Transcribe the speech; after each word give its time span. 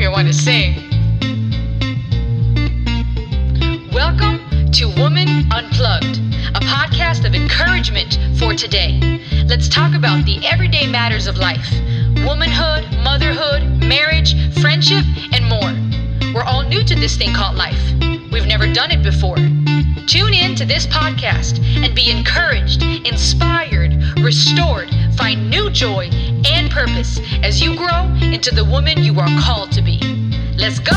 you 0.00 0.10
want 0.10 0.26
to 0.26 0.32
sing. 0.32 0.76
Welcome 3.92 4.70
to 4.72 4.86
Woman 4.96 5.28
Unplugged, 5.52 6.16
a 6.56 6.60
podcast 6.60 7.26
of 7.26 7.34
encouragement 7.34 8.18
for 8.38 8.54
today. 8.54 9.20
Let's 9.46 9.68
talk 9.68 9.94
about 9.94 10.24
the 10.24 10.40
everyday 10.46 10.86
matters 10.86 11.26
of 11.26 11.36
life 11.36 11.68
womanhood, 12.24 12.90
motherhood, 13.04 13.62
marriage, 13.84 14.34
friendship, 14.60 15.04
and 15.34 15.44
more. 15.44 16.32
We're 16.32 16.44
all 16.44 16.62
new 16.62 16.82
to 16.82 16.94
this 16.94 17.16
thing 17.18 17.34
called 17.34 17.56
life. 17.56 17.92
We've 18.32 18.46
never 18.46 18.72
done 18.72 18.90
it 18.92 19.02
before. 19.02 19.36
Tune 20.06 20.32
in 20.32 20.54
to 20.56 20.64
this 20.64 20.86
podcast 20.86 21.62
and 21.84 21.94
be 21.94 22.10
encouraged, 22.10 22.82
inspired, 22.82 23.92
restored, 24.20 24.88
find 25.20 25.50
new 25.50 25.68
joy 25.68 26.08
and 26.48 26.70
purpose 26.70 27.20
as 27.42 27.60
you 27.60 27.76
grow 27.76 28.04
into 28.22 28.54
the 28.54 28.64
woman 28.64 29.02
you 29.02 29.20
are 29.20 29.28
called 29.42 29.70
to 29.70 29.82
be. 29.82 29.98
Let's 30.56 30.78
go! 30.78 30.94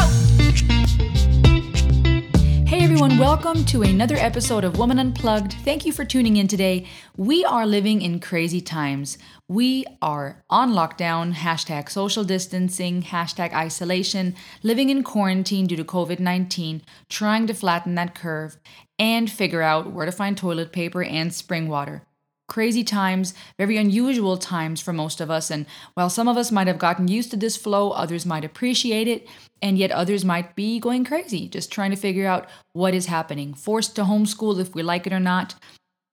Hey 2.66 2.86
everyone, 2.86 3.18
welcome 3.18 3.66
to 3.66 3.82
another 3.82 4.16
episode 4.16 4.64
of 4.64 4.78
Woman 4.78 4.98
Unplugged. 4.98 5.56
Thank 5.66 5.86
you 5.86 5.92
for 5.92 6.06
tuning 6.06 6.38
in 6.38 6.48
today. 6.48 6.88
We 7.18 7.44
are 7.44 7.66
living 7.66 8.02
in 8.02 8.22
crazy 8.22 8.62
times. 8.62 9.18
We 9.50 9.86
are 10.02 10.46
on 10.50 10.72
lockdown, 10.72 11.34
hashtag 11.34 11.90
social 11.90 12.24
distancing, 12.24 13.04
hashtag 13.04 13.54
isolation, 13.54 14.36
living 14.64 14.90
in 14.90 15.04
quarantine 15.04 15.68
due 15.68 15.76
to 15.76 15.84
COVID 15.84 16.20
19, 16.20 16.82
trying 17.10 17.46
to 17.48 17.54
flatten 17.54 17.96
that 17.96 18.16
curve, 18.16 18.56
and 18.98 19.30
figure 19.30 19.62
out 19.62 19.92
where 19.92 20.06
to 20.06 20.14
find 20.14 20.38
toilet 20.38 20.72
paper 20.72 21.04
and 21.04 21.34
spring 21.34 21.68
water 21.68 22.08
crazy 22.54 22.84
times, 22.84 23.34
very 23.58 23.78
unusual 23.78 24.38
times 24.38 24.80
for 24.80 24.94
most 24.94 25.20
of 25.20 25.32
us. 25.32 25.50
And 25.50 25.66
while 25.96 26.10
some 26.10 26.28
of 26.28 26.38
us 26.38 26.52
might 26.52 26.68
have 26.68 26.78
gotten 26.78 27.08
used 27.08 27.32
to 27.32 27.38
this 27.38 27.58
flow, 27.58 27.90
others 27.90 28.28
might 28.28 28.46
appreciate 28.46 29.08
it, 29.08 29.28
and 29.60 29.76
yet 29.76 29.90
others 29.90 30.24
might 30.24 30.56
be 30.56 30.80
going 30.80 31.04
crazy, 31.04 31.48
just 31.48 31.72
trying 31.72 31.90
to 31.90 31.98
figure 31.98 32.28
out 32.28 32.48
what 32.74 32.94
is 32.94 33.08
happening. 33.08 33.56
Forced 33.56 33.96
to 33.96 34.04
homeschool 34.04 34.60
if 34.60 34.76
we 34.76 34.84
like 34.84 35.08
it 35.08 35.14
or 35.14 35.20
not, 35.20 35.56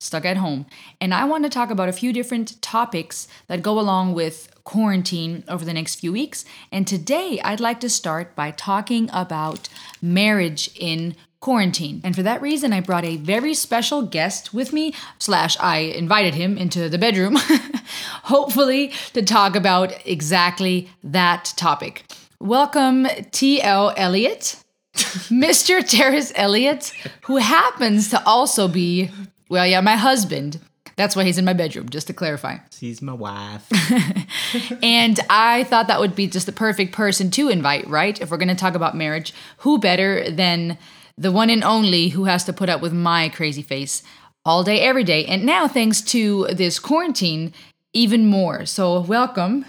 stuck 0.01 0.25
at 0.25 0.39
home. 0.39 0.65
And 0.99 1.13
I 1.13 1.27
want 1.27 1.45
to 1.45 1.51
talk 1.51 1.71
about 1.71 1.91
a 1.91 2.01
few 2.01 2.11
different 2.11 2.63
topics 2.63 3.29
that 3.49 3.63
go 3.63 3.79
along 3.79 4.15
with 4.15 4.49
quarantine 4.65 5.45
over 5.47 5.67
the 5.67 5.75
next 5.75 5.97
few 5.97 6.11
weeks. 6.11 6.47
And 6.73 6.87
today 6.87 7.39
I'd 7.45 7.61
like 7.61 7.81
to 7.81 7.91
start 7.91 8.35
by 8.35 8.51
talking 8.51 9.11
about 9.13 9.69
marriage 10.01 10.71
in 10.75 11.17
quarantine. 11.41 12.03
And 12.05 12.15
for 12.15 12.23
that 12.23 12.43
reason, 12.43 12.73
I 12.73 12.81
brought 12.81 13.05
a 13.05 13.17
very 13.17 13.55
special 13.55 14.03
guest 14.03 14.53
with 14.53 14.73
me, 14.73 14.95
slash, 15.19 15.57
I 15.59 15.79
invited 15.79 16.35
him 16.35 16.59
into 16.59 16.89
the 16.91 16.99
bedroom, 16.99 17.37
hopefully 18.25 18.93
to 19.15 19.23
talk 19.23 19.57
about 19.57 20.07
exactly 20.07 20.91
that 21.03 21.55
topic. 21.57 22.05
Welcome, 22.39 23.07
T.L. 23.31 23.95
Elliott, 23.97 24.63
Mr. 24.95 25.87
Terrence 25.87 26.31
Elliott, 26.37 26.93
who 27.23 27.37
happens 27.39 28.11
to 28.11 28.23
also 28.27 28.69
be, 28.69 29.11
well, 29.49 29.67
yeah, 29.67 29.81
my 29.81 29.97
husband. 29.97 30.61
That's 30.97 31.17
why 31.17 31.25
he's 31.25 31.39
in 31.39 31.47
my 31.47 31.55
bedroom, 31.55 31.89
just 31.89 32.09
to 32.09 32.13
clarify. 32.13 32.59
She's 32.73 33.01
my 33.01 33.15
wife. 33.15 33.67
and 34.83 35.19
I 35.31 35.65
thought 35.65 35.87
that 35.87 36.01
would 36.01 36.15
be 36.15 36.27
just 36.27 36.45
the 36.45 36.53
perfect 36.53 36.93
person 36.93 37.31
to 37.31 37.49
invite, 37.49 37.89
right? 37.89 38.21
If 38.21 38.31
we're 38.31 38.37
going 38.37 38.49
to 38.49 38.55
talk 38.55 38.75
about 38.75 38.95
marriage, 38.95 39.33
who 39.59 39.79
better 39.79 40.31
than 40.31 40.77
the 41.17 41.33
one 41.33 41.51
and 41.51 41.65
only 41.65 42.09
who 42.09 42.25
has 42.25 42.45
to 42.45 42.53
put 42.53 42.69
up 42.69 42.81
with 42.81 42.93
my 42.93 43.29
crazy 43.29 43.63
face 43.63 44.03
all 44.45 44.63
day, 44.65 44.81
every 44.81 45.05
day. 45.05 45.25
And 45.27 45.45
now, 45.45 45.69
thanks 45.69 46.01
to 46.03 46.47
this 46.53 46.79
quarantine, 46.79 47.53
even 47.93 48.27
more. 48.27 48.65
So, 48.67 49.01
welcome, 49.01 49.65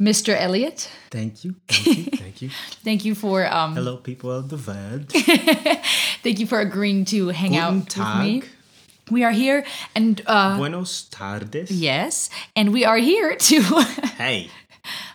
Mr. 0.00 0.36
Elliott. 0.38 0.90
Thank 1.10 1.44
you. 1.44 1.54
Thank 1.68 1.86
you. 1.86 2.04
Thank 2.18 2.42
you. 2.42 2.50
thank 2.84 3.04
you 3.04 3.14
for. 3.14 3.46
Um, 3.52 3.74
Hello, 3.74 3.96
people 3.96 4.30
of 4.30 4.48
the 4.48 4.56
world. 4.56 5.10
thank 6.22 6.38
you 6.38 6.46
for 6.46 6.60
agreeing 6.60 7.04
to 7.06 7.28
hang 7.28 7.50
Guten 7.52 7.62
out 7.80 7.88
Tag. 7.88 8.16
with 8.18 8.42
me. 8.44 8.48
We 9.10 9.24
are 9.24 9.32
here, 9.32 9.64
and 9.94 10.20
uh, 10.26 10.56
Buenos 10.58 11.04
tardes. 11.04 11.70
yes, 11.70 12.28
and 12.54 12.72
we 12.74 12.84
are 12.84 12.98
here 12.98 13.34
to. 13.36 13.62
Hey. 14.18 14.50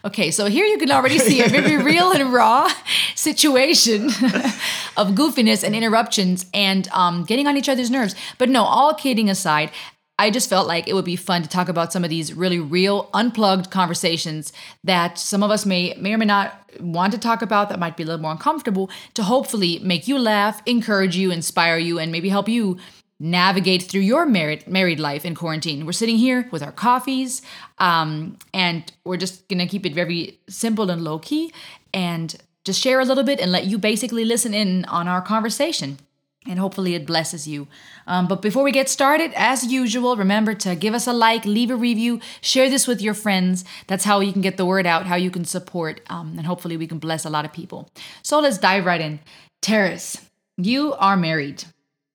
Okay, 0.05 0.31
so 0.31 0.47
here 0.47 0.65
you 0.65 0.77
can 0.77 0.91
already 0.91 1.19
see 1.19 1.41
a 1.41 1.47
very 1.47 1.77
real 1.83 2.11
and 2.11 2.33
raw 2.33 2.69
situation 3.15 4.05
of 4.97 5.11
goofiness 5.15 5.63
and 5.63 5.75
interruptions 5.75 6.45
and 6.53 6.87
um, 6.89 7.23
getting 7.23 7.47
on 7.47 7.57
each 7.57 7.69
other's 7.69 7.89
nerves. 7.89 8.15
But 8.37 8.49
no, 8.49 8.63
all 8.63 8.93
kidding 8.93 9.29
aside, 9.29 9.71
I 10.19 10.29
just 10.29 10.47
felt 10.47 10.67
like 10.67 10.87
it 10.87 10.93
would 10.93 11.05
be 11.05 11.15
fun 11.15 11.41
to 11.41 11.49
talk 11.49 11.69
about 11.69 11.91
some 11.91 12.03
of 12.03 12.09
these 12.09 12.33
really 12.33 12.59
real, 12.59 13.09
unplugged 13.13 13.71
conversations 13.71 14.53
that 14.83 15.17
some 15.17 15.41
of 15.41 15.49
us 15.49 15.65
may 15.65 15.95
may 15.99 16.13
or 16.13 16.17
may 16.17 16.25
not 16.25 16.53
want 16.79 17.13
to 17.13 17.19
talk 17.19 17.41
about 17.41 17.69
that 17.69 17.79
might 17.79 17.97
be 17.97 18.03
a 18.03 18.05
little 18.05 18.21
more 18.21 18.31
uncomfortable 18.31 18.91
to 19.15 19.23
hopefully 19.23 19.79
make 19.79 20.07
you 20.07 20.19
laugh, 20.19 20.61
encourage 20.67 21.15
you, 21.15 21.31
inspire 21.31 21.77
you, 21.77 21.97
and 21.97 22.11
maybe 22.11 22.29
help 22.29 22.47
you 22.47 22.77
navigate 23.23 23.83
through 23.83 24.01
your 24.01 24.25
married 24.25 24.67
married 24.67 24.99
life 24.99 25.23
in 25.25 25.33
quarantine. 25.33 25.85
We're 25.85 25.93
sitting 25.93 26.17
here 26.17 26.49
with 26.51 26.61
our 26.61 26.73
coffees, 26.73 27.41
um, 27.77 28.37
and 28.53 28.91
we're 29.05 29.17
just 29.17 29.47
gonna 29.47 29.65
keep 29.65 29.85
it 29.85 29.93
very 29.93 30.39
simple 30.49 30.89
and 30.89 31.03
low 31.03 31.19
key, 31.19 31.53
and 31.93 32.35
just 32.65 32.81
share 32.81 32.99
a 32.99 33.05
little 33.05 33.23
bit 33.23 33.39
and 33.39 33.51
let 33.51 33.65
you 33.65 33.77
basically 33.77 34.25
listen 34.25 34.53
in 34.53 34.83
on 34.85 35.07
our 35.07 35.21
conversation. 35.21 35.97
And 36.45 36.59
hopefully 36.59 36.93
it 36.93 37.05
blesses 37.05 37.47
you. 37.47 37.69
Um, 38.05 38.27
but 38.27 38.41
before 38.41 38.63
we 38.63 38.73
get 38.73 38.89
started, 38.89 39.31
as 39.37 39.65
usual, 39.65 40.17
remember 40.17 40.53
to 40.55 40.75
give 40.75 40.93
us 40.93 41.07
a 41.07 41.13
like, 41.13 41.45
leave 41.45 41.71
a 41.71 41.75
review, 41.77 42.19
share 42.41 42.69
this 42.69 42.85
with 42.85 43.01
your 43.01 43.13
friends. 43.13 43.63
That's 43.87 44.03
how 44.03 44.19
you 44.19 44.33
can 44.33 44.41
get 44.41 44.57
the 44.57 44.65
word 44.65 44.85
out, 44.85 45.05
how 45.05 45.15
you 45.15 45.31
can 45.31 45.45
support, 45.45 46.01
um, 46.09 46.35
and 46.37 46.45
hopefully 46.45 46.75
we 46.75 46.87
can 46.87 46.99
bless 46.99 47.23
a 47.23 47.29
lot 47.29 47.45
of 47.45 47.53
people. 47.53 47.87
So 48.23 48.41
let's 48.41 48.57
dive 48.57 48.85
right 48.85 48.99
in. 48.99 49.21
Terrence, 49.61 50.19
you 50.57 50.93
are 50.95 51.15
married. 51.15 51.63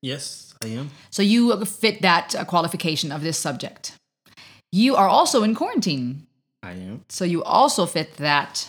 Yes, 0.03 0.55
I 0.63 0.69
am. 0.69 0.91
So 1.11 1.23
you 1.23 1.65
fit 1.65 2.03
that 2.03 2.35
uh, 2.35 2.45
qualification 2.45 3.11
of 3.11 3.23
this 3.23 3.39
subject. 3.39 3.95
You 4.71 4.97
are 4.97 5.09
also 5.09 5.43
in 5.43 5.55
quarantine. 5.55 6.27
I 6.63 6.73
am. 6.73 7.05
So 7.09 7.25
you 7.25 7.43
also 7.43 7.87
fit 7.87 8.17
that 8.19 8.69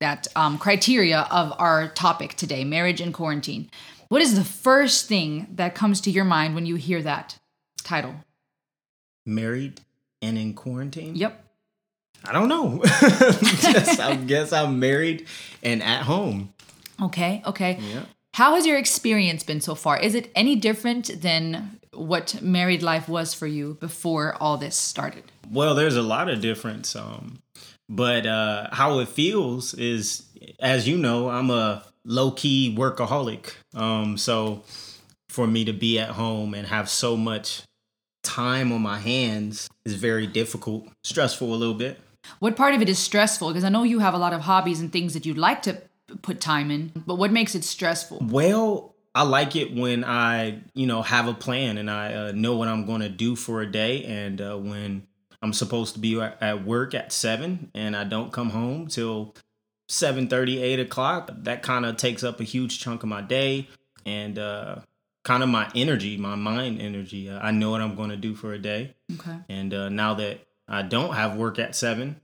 that 0.00 0.26
um, 0.36 0.58
criteria 0.58 1.20
of 1.30 1.54
our 1.58 1.88
topic 1.88 2.34
today, 2.34 2.64
marriage 2.64 3.00
and 3.00 3.14
quarantine. 3.14 3.70
What 4.08 4.20
is 4.20 4.34
the 4.36 4.44
first 4.44 5.08
thing 5.08 5.46
that 5.54 5.74
comes 5.74 6.00
to 6.02 6.10
your 6.10 6.24
mind 6.24 6.54
when 6.54 6.66
you 6.66 6.76
hear 6.76 7.00
that 7.02 7.38
title? 7.82 8.14
Married 9.24 9.80
and 10.20 10.36
in 10.36 10.54
quarantine? 10.54 11.14
Yep. 11.14 11.42
I 12.26 12.32
don't 12.32 12.48
know. 12.48 12.80
Just, 12.84 14.00
I 14.00 14.16
guess 14.16 14.52
I'm 14.52 14.78
married 14.78 15.26
and 15.62 15.82
at 15.82 16.02
home. 16.02 16.52
Okay. 17.00 17.42
Okay. 17.46 17.78
Yeah. 17.80 18.04
How 18.34 18.56
has 18.56 18.66
your 18.66 18.76
experience 18.76 19.44
been 19.44 19.60
so 19.60 19.76
far? 19.76 19.96
Is 19.96 20.16
it 20.16 20.32
any 20.34 20.56
different 20.56 21.22
than 21.22 21.78
what 21.92 22.42
married 22.42 22.82
life 22.82 23.08
was 23.08 23.32
for 23.32 23.46
you 23.46 23.74
before 23.78 24.36
all 24.40 24.56
this 24.56 24.74
started? 24.74 25.22
Well, 25.48 25.76
there's 25.76 25.94
a 25.94 26.02
lot 26.02 26.28
of 26.28 26.40
difference. 26.40 26.96
Um, 26.96 27.38
but 27.88 28.26
uh, 28.26 28.70
how 28.72 28.98
it 28.98 29.06
feels 29.06 29.72
is, 29.74 30.24
as 30.58 30.88
you 30.88 30.98
know, 30.98 31.30
I'm 31.30 31.48
a 31.48 31.84
low 32.04 32.32
key 32.32 32.74
workaholic. 32.76 33.52
Um, 33.72 34.18
so 34.18 34.64
for 35.28 35.46
me 35.46 35.64
to 35.66 35.72
be 35.72 36.00
at 36.00 36.10
home 36.10 36.54
and 36.54 36.66
have 36.66 36.90
so 36.90 37.16
much 37.16 37.62
time 38.24 38.72
on 38.72 38.82
my 38.82 38.98
hands 38.98 39.70
is 39.84 39.94
very 39.94 40.26
difficult, 40.26 40.88
stressful 41.04 41.54
a 41.54 41.54
little 41.54 41.74
bit. 41.74 42.00
What 42.40 42.56
part 42.56 42.74
of 42.74 42.82
it 42.82 42.88
is 42.88 42.98
stressful? 42.98 43.50
Because 43.50 43.62
I 43.62 43.68
know 43.68 43.84
you 43.84 44.00
have 44.00 44.14
a 44.14 44.18
lot 44.18 44.32
of 44.32 44.40
hobbies 44.40 44.80
and 44.80 44.90
things 44.90 45.14
that 45.14 45.24
you'd 45.24 45.38
like 45.38 45.62
to 45.62 45.80
put 46.22 46.40
time 46.40 46.70
in, 46.70 46.92
but 47.06 47.16
what 47.16 47.32
makes 47.32 47.54
it 47.54 47.64
stressful? 47.64 48.18
Well, 48.22 48.94
I 49.14 49.22
like 49.22 49.54
it 49.54 49.72
when 49.72 50.04
I, 50.04 50.60
you 50.74 50.86
know, 50.86 51.02
have 51.02 51.28
a 51.28 51.34
plan 51.34 51.78
and 51.78 51.90
I 51.90 52.14
uh, 52.14 52.32
know 52.32 52.56
what 52.56 52.68
I'm 52.68 52.84
going 52.84 53.00
to 53.00 53.08
do 53.08 53.36
for 53.36 53.62
a 53.62 53.66
day. 53.66 54.04
And 54.04 54.40
uh, 54.40 54.56
when 54.56 55.06
I'm 55.40 55.52
supposed 55.52 55.94
to 55.94 56.00
be 56.00 56.20
at 56.20 56.64
work 56.64 56.94
at 56.94 57.12
seven 57.12 57.70
and 57.74 57.96
I 57.96 58.04
don't 58.04 58.32
come 58.32 58.50
home 58.50 58.88
till 58.88 59.34
7 59.88 60.28
8 60.32 60.80
o'clock, 60.80 61.30
that 61.42 61.62
kind 61.62 61.86
of 61.86 61.96
takes 61.96 62.24
up 62.24 62.40
a 62.40 62.44
huge 62.44 62.80
chunk 62.80 63.04
of 63.04 63.08
my 63.08 63.20
day 63.20 63.68
and 64.04 64.36
uh, 64.38 64.76
kind 65.22 65.44
of 65.44 65.48
my 65.48 65.70
energy, 65.76 66.16
my 66.16 66.34
mind 66.34 66.80
energy. 66.80 67.30
Uh, 67.30 67.38
I 67.38 67.52
know 67.52 67.70
what 67.70 67.82
I'm 67.82 67.94
going 67.94 68.10
to 68.10 68.16
do 68.16 68.34
for 68.34 68.52
a 68.52 68.58
day. 68.58 68.94
Okay. 69.14 69.36
And 69.48 69.72
uh, 69.72 69.88
now 69.90 70.14
that 70.14 70.40
I 70.66 70.82
don't 70.82 71.14
have 71.14 71.36
work 71.36 71.60
at 71.60 71.76
seven 71.76 72.20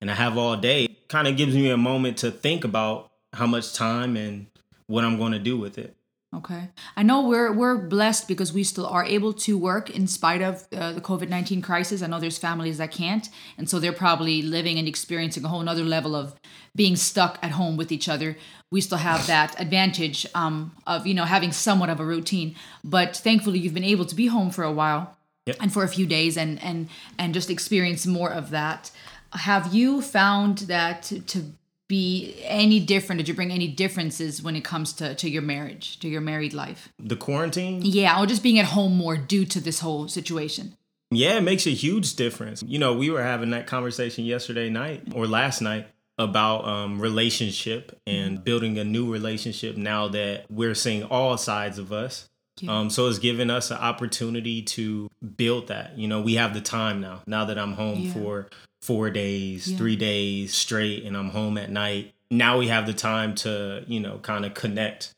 and 0.00 0.10
I 0.10 0.14
have 0.14 0.38
all 0.38 0.56
day, 0.56 0.86
kind 1.08 1.26
of 1.26 1.36
gives 1.36 1.56
me 1.56 1.70
a 1.70 1.76
moment 1.76 2.18
to 2.18 2.30
think 2.30 2.64
about 2.64 3.09
how 3.32 3.46
much 3.46 3.74
time 3.74 4.16
and 4.16 4.46
what 4.86 5.04
I'm 5.04 5.18
going 5.18 5.32
to 5.32 5.38
do 5.38 5.56
with 5.56 5.78
it. 5.78 5.96
Okay. 6.32 6.68
I 6.96 7.02
know 7.02 7.26
we're 7.26 7.52
we're 7.52 7.76
blessed 7.76 8.28
because 8.28 8.52
we 8.52 8.62
still 8.62 8.86
are 8.86 9.04
able 9.04 9.32
to 9.32 9.58
work 9.58 9.90
in 9.90 10.06
spite 10.06 10.40
of 10.42 10.64
uh, 10.72 10.92
the 10.92 11.00
COVID 11.00 11.28
nineteen 11.28 11.60
crisis. 11.60 12.02
I 12.02 12.06
know 12.06 12.20
there's 12.20 12.38
families 12.38 12.78
that 12.78 12.92
can't, 12.92 13.28
and 13.58 13.68
so 13.68 13.80
they're 13.80 13.92
probably 13.92 14.40
living 14.40 14.78
and 14.78 14.86
experiencing 14.86 15.44
a 15.44 15.48
whole 15.48 15.62
nother 15.62 15.82
level 15.82 16.14
of 16.14 16.34
being 16.76 16.94
stuck 16.94 17.40
at 17.42 17.50
home 17.50 17.76
with 17.76 17.90
each 17.90 18.08
other. 18.08 18.36
We 18.70 18.80
still 18.80 18.98
have 18.98 19.26
that 19.26 19.60
advantage 19.60 20.24
um, 20.36 20.76
of 20.86 21.04
you 21.04 21.14
know 21.14 21.24
having 21.24 21.50
somewhat 21.50 21.90
of 21.90 21.98
a 21.98 22.04
routine, 22.04 22.54
but 22.84 23.16
thankfully 23.16 23.58
you've 23.58 23.74
been 23.74 23.82
able 23.82 24.04
to 24.04 24.14
be 24.14 24.28
home 24.28 24.50
for 24.50 24.62
a 24.62 24.72
while 24.72 25.16
Yep. 25.46 25.56
and 25.58 25.72
for 25.72 25.82
a 25.82 25.88
few 25.88 26.06
days 26.06 26.36
and 26.36 26.62
and 26.62 26.88
and 27.18 27.34
just 27.34 27.50
experience 27.50 28.06
more 28.06 28.30
of 28.30 28.50
that. 28.50 28.92
Have 29.32 29.74
you 29.74 30.00
found 30.00 30.58
that 30.58 31.02
to 31.26 31.54
be 31.90 32.36
any 32.44 32.78
different? 32.78 33.18
Did 33.18 33.28
you 33.28 33.34
bring 33.34 33.50
any 33.50 33.66
differences 33.66 34.40
when 34.40 34.54
it 34.54 34.62
comes 34.64 34.92
to, 34.94 35.14
to 35.16 35.28
your 35.28 35.42
marriage, 35.42 35.98
to 36.00 36.08
your 36.08 36.20
married 36.20 36.54
life? 36.54 36.88
The 36.98 37.16
quarantine? 37.16 37.82
Yeah, 37.82 38.18
or 38.18 38.26
just 38.26 38.44
being 38.44 38.60
at 38.60 38.66
home 38.66 38.96
more 38.96 39.16
due 39.16 39.44
to 39.46 39.60
this 39.60 39.80
whole 39.80 40.06
situation. 40.08 40.76
Yeah, 41.10 41.36
it 41.36 41.40
makes 41.40 41.66
a 41.66 41.70
huge 41.70 42.14
difference. 42.14 42.62
You 42.62 42.78
know, 42.78 42.94
we 42.94 43.10
were 43.10 43.22
having 43.22 43.50
that 43.50 43.66
conversation 43.66 44.24
yesterday 44.24 44.70
night 44.70 45.02
or 45.12 45.26
last 45.26 45.60
night 45.60 45.88
about 46.16 46.64
um, 46.64 47.00
relationship 47.00 47.98
and 48.06 48.44
building 48.44 48.78
a 48.78 48.84
new 48.84 49.10
relationship 49.12 49.76
now 49.76 50.06
that 50.08 50.44
we're 50.48 50.76
seeing 50.76 51.02
all 51.02 51.36
sides 51.36 51.78
of 51.78 51.92
us. 51.92 52.28
Yeah. 52.60 52.78
Um, 52.78 52.90
so 52.90 53.08
it's 53.08 53.18
given 53.18 53.50
us 53.50 53.72
an 53.72 53.78
opportunity 53.78 54.62
to 54.62 55.10
build 55.36 55.68
that. 55.68 55.98
You 55.98 56.06
know, 56.06 56.20
we 56.20 56.34
have 56.34 56.54
the 56.54 56.60
time 56.60 57.00
now. 57.00 57.22
Now 57.26 57.46
that 57.46 57.58
I'm 57.58 57.72
home 57.72 57.98
Yeah. 58.00 58.12
for 58.12 58.48
four 58.82 59.10
days, 59.10 59.68
Yeah. 59.70 59.76
three 59.78 59.96
days 59.96 60.54
straight, 60.54 61.04
and 61.04 61.16
I'm 61.16 61.30
home 61.30 61.58
at 61.58 61.70
night. 61.70 62.14
Now 62.30 62.58
we 62.58 62.68
have 62.68 62.86
the 62.86 62.94
time 62.94 63.34
to, 63.36 63.84
you 63.86 64.00
know, 64.00 64.18
kind 64.18 64.44
of 64.44 64.54
connect 64.54 65.12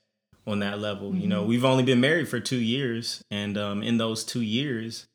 on 0.47 0.59
that 0.61 0.81
level. 0.81 1.09
You 1.14 1.20
Mm-hmm. 1.20 1.29
know, 1.29 1.43
we've 1.44 1.64
only 1.64 1.85
been 1.85 2.00
married 2.00 2.29
for 2.29 2.41
two 2.41 2.56
years, 2.61 3.23
and 3.31 3.56
um, 3.56 3.82
in 3.82 3.99
those 3.99 4.25
two 4.25 4.41
years, 4.41 5.06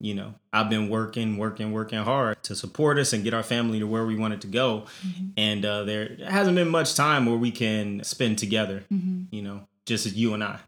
you 0.00 0.14
know, 0.14 0.34
I've 0.52 0.68
been 0.68 0.88
working, 0.88 1.36
working, 1.36 1.70
working 1.70 1.98
hard 2.00 2.42
to 2.42 2.56
support 2.56 2.98
us 2.98 3.12
and 3.12 3.22
get 3.22 3.34
our 3.34 3.44
family 3.44 3.78
to 3.78 3.86
where 3.86 4.04
we 4.04 4.16
wanted 4.16 4.40
to 4.40 4.48
go. 4.48 4.86
Mm-hmm. 5.06 5.26
And 5.36 5.64
uh, 5.64 5.84
there 5.84 6.16
hasn't 6.26 6.56
been 6.56 6.68
much 6.70 6.96
time 6.96 7.26
where 7.26 7.36
we 7.38 7.52
can 7.52 8.02
spend 8.02 8.38
together, 8.38 8.82
Mm-hmm. 8.92 9.24
you 9.34 9.42
know, 9.42 9.68
just 9.86 10.06
as 10.06 10.14
you 10.16 10.34
and 10.34 10.42
I. 10.42 10.58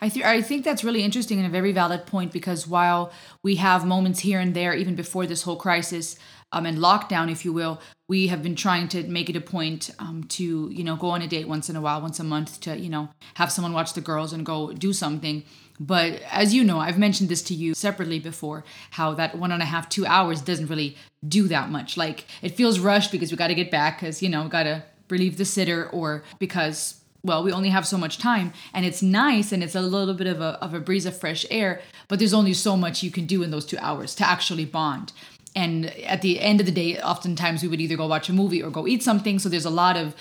I, 0.00 0.08
th- 0.08 0.24
I 0.24 0.42
think 0.42 0.64
that's 0.64 0.84
really 0.84 1.02
interesting 1.02 1.38
and 1.38 1.46
a 1.46 1.50
very 1.50 1.72
valid 1.72 2.06
point 2.06 2.32
because 2.32 2.66
while 2.66 3.12
we 3.42 3.56
have 3.56 3.84
moments 3.84 4.20
here 4.20 4.40
and 4.40 4.54
there, 4.54 4.74
even 4.74 4.94
before 4.94 5.26
this 5.26 5.42
whole 5.42 5.56
crisis 5.56 6.16
um, 6.52 6.66
and 6.66 6.78
lockdown, 6.78 7.30
if 7.30 7.44
you 7.44 7.52
will, 7.52 7.80
we 8.08 8.28
have 8.28 8.42
been 8.42 8.54
trying 8.54 8.88
to 8.88 9.02
make 9.04 9.28
it 9.28 9.36
a 9.36 9.40
point 9.40 9.90
um, 9.98 10.24
to, 10.24 10.70
you 10.72 10.84
know, 10.84 10.96
go 10.96 11.10
on 11.10 11.22
a 11.22 11.26
date 11.26 11.48
once 11.48 11.68
in 11.68 11.76
a 11.76 11.80
while, 11.80 12.00
once 12.00 12.20
a 12.20 12.24
month 12.24 12.60
to, 12.60 12.78
you 12.78 12.88
know, 12.88 13.08
have 13.34 13.50
someone 13.50 13.72
watch 13.72 13.94
the 13.94 14.00
girls 14.00 14.32
and 14.32 14.46
go 14.46 14.72
do 14.72 14.92
something. 14.92 15.44
But 15.78 16.22
as 16.30 16.54
you 16.54 16.64
know, 16.64 16.78
I've 16.78 16.98
mentioned 16.98 17.28
this 17.28 17.42
to 17.42 17.54
you 17.54 17.74
separately 17.74 18.18
before, 18.18 18.64
how 18.90 19.12
that 19.14 19.36
one 19.36 19.52
and 19.52 19.62
a 19.62 19.66
half, 19.66 19.88
two 19.88 20.06
hours 20.06 20.40
doesn't 20.40 20.68
really 20.68 20.96
do 21.26 21.48
that 21.48 21.68
much. 21.68 21.96
Like 21.96 22.26
it 22.42 22.56
feels 22.56 22.78
rushed 22.78 23.12
because 23.12 23.30
we 23.30 23.36
got 23.36 23.48
to 23.48 23.54
get 23.54 23.70
back 23.70 24.00
because, 24.00 24.22
you 24.22 24.28
know, 24.28 24.48
got 24.48 24.62
to 24.62 24.84
relieve 25.10 25.36
the 25.36 25.44
sitter 25.44 25.88
or 25.90 26.24
because 26.38 27.00
well, 27.26 27.42
we 27.42 27.52
only 27.52 27.68
have 27.68 27.86
so 27.86 27.98
much 27.98 28.18
time 28.18 28.52
and 28.72 28.86
it's 28.86 29.02
nice 29.02 29.52
and 29.52 29.62
it's 29.62 29.74
a 29.74 29.82
little 29.82 30.14
bit 30.14 30.26
of 30.26 30.40
a, 30.40 30.58
of 30.62 30.74
a 30.74 30.80
breeze 30.80 31.06
of 31.06 31.18
fresh 31.18 31.44
air, 31.50 31.80
but 32.08 32.18
there's 32.18 32.34
only 32.34 32.54
so 32.54 32.76
much 32.76 33.02
you 33.02 33.10
can 33.10 33.26
do 33.26 33.42
in 33.42 33.50
those 33.50 33.66
two 33.66 33.78
hours 33.78 34.14
to 34.14 34.28
actually 34.28 34.64
bond. 34.64 35.12
And 35.54 35.86
at 36.04 36.22
the 36.22 36.40
end 36.40 36.60
of 36.60 36.66
the 36.66 36.72
day, 36.72 36.98
oftentimes 37.00 37.62
we 37.62 37.68
would 37.68 37.80
either 37.80 37.96
go 37.96 38.06
watch 38.06 38.28
a 38.28 38.32
movie 38.32 38.62
or 38.62 38.70
go 38.70 38.86
eat 38.86 39.02
something. 39.02 39.38
So 39.38 39.48
there's 39.48 39.64
a 39.64 39.70
lot 39.70 39.96
of 39.96 40.14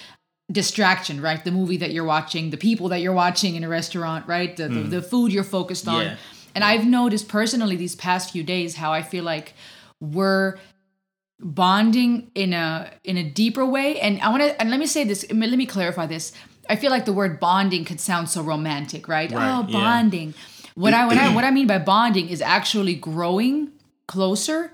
distraction, 0.52 1.22
right? 1.22 1.44
The 1.44 1.52
movie 1.52 1.78
that 1.78 1.92
you're 1.92 2.06
watching, 2.06 2.52
the 2.52 2.58
people 2.58 2.90
that 2.90 3.02
you're 3.02 3.14
watching 3.14 3.56
in 3.56 3.64
a 3.64 3.70
restaurant, 3.70 4.28
right? 4.28 4.56
The, 4.56 4.68
the, 4.70 4.76
mm. 4.76 4.90
the 4.90 5.02
food 5.02 5.34
you're 5.34 5.44
focused 5.44 5.88
on. 5.88 6.06
Yeah. 6.06 6.18
And 6.56 6.64
I've 6.64 6.86
noticed 6.86 7.28
personally 7.28 7.76
these 7.76 7.96
past 7.96 8.32
few 8.32 8.44
days 8.44 8.76
how 8.76 8.94
I 8.94 9.02
feel 9.02 9.26
like 9.26 9.54
we're 10.00 10.56
bonding 11.40 12.32
in 12.34 12.54
a 12.54 12.90
in 13.04 13.18
a 13.18 13.24
deeper 13.24 13.66
way 13.66 14.00
and 14.00 14.22
i 14.22 14.30
want 14.30 14.42
to 14.42 14.60
and 14.62 14.70
let 14.70 14.80
me 14.80 14.86
say 14.86 15.04
this 15.04 15.26
let 15.34 15.58
me 15.58 15.66
clarify 15.66 16.06
this 16.06 16.32
i 16.70 16.76
feel 16.76 16.92
like 16.92 17.06
the 17.06 17.14
word 17.14 17.40
bonding 17.40 17.84
could 17.86 18.00
sound 18.00 18.30
so 18.30 18.42
romantic 18.42 19.08
right, 19.08 19.32
Right, 19.32 19.52
oh 19.52 19.66
yeah. 19.68 19.80
bonding 19.80 20.34
what 20.76 20.94
i 20.94 21.06
what 21.06 21.18
i 21.18 21.34
what 21.34 21.44
i 21.44 21.52
mean 21.52 21.68
by 21.68 21.80
bonding 21.80 22.30
is 22.30 22.42
actually 22.42 22.96
growing 22.96 23.72
closer 24.08 24.72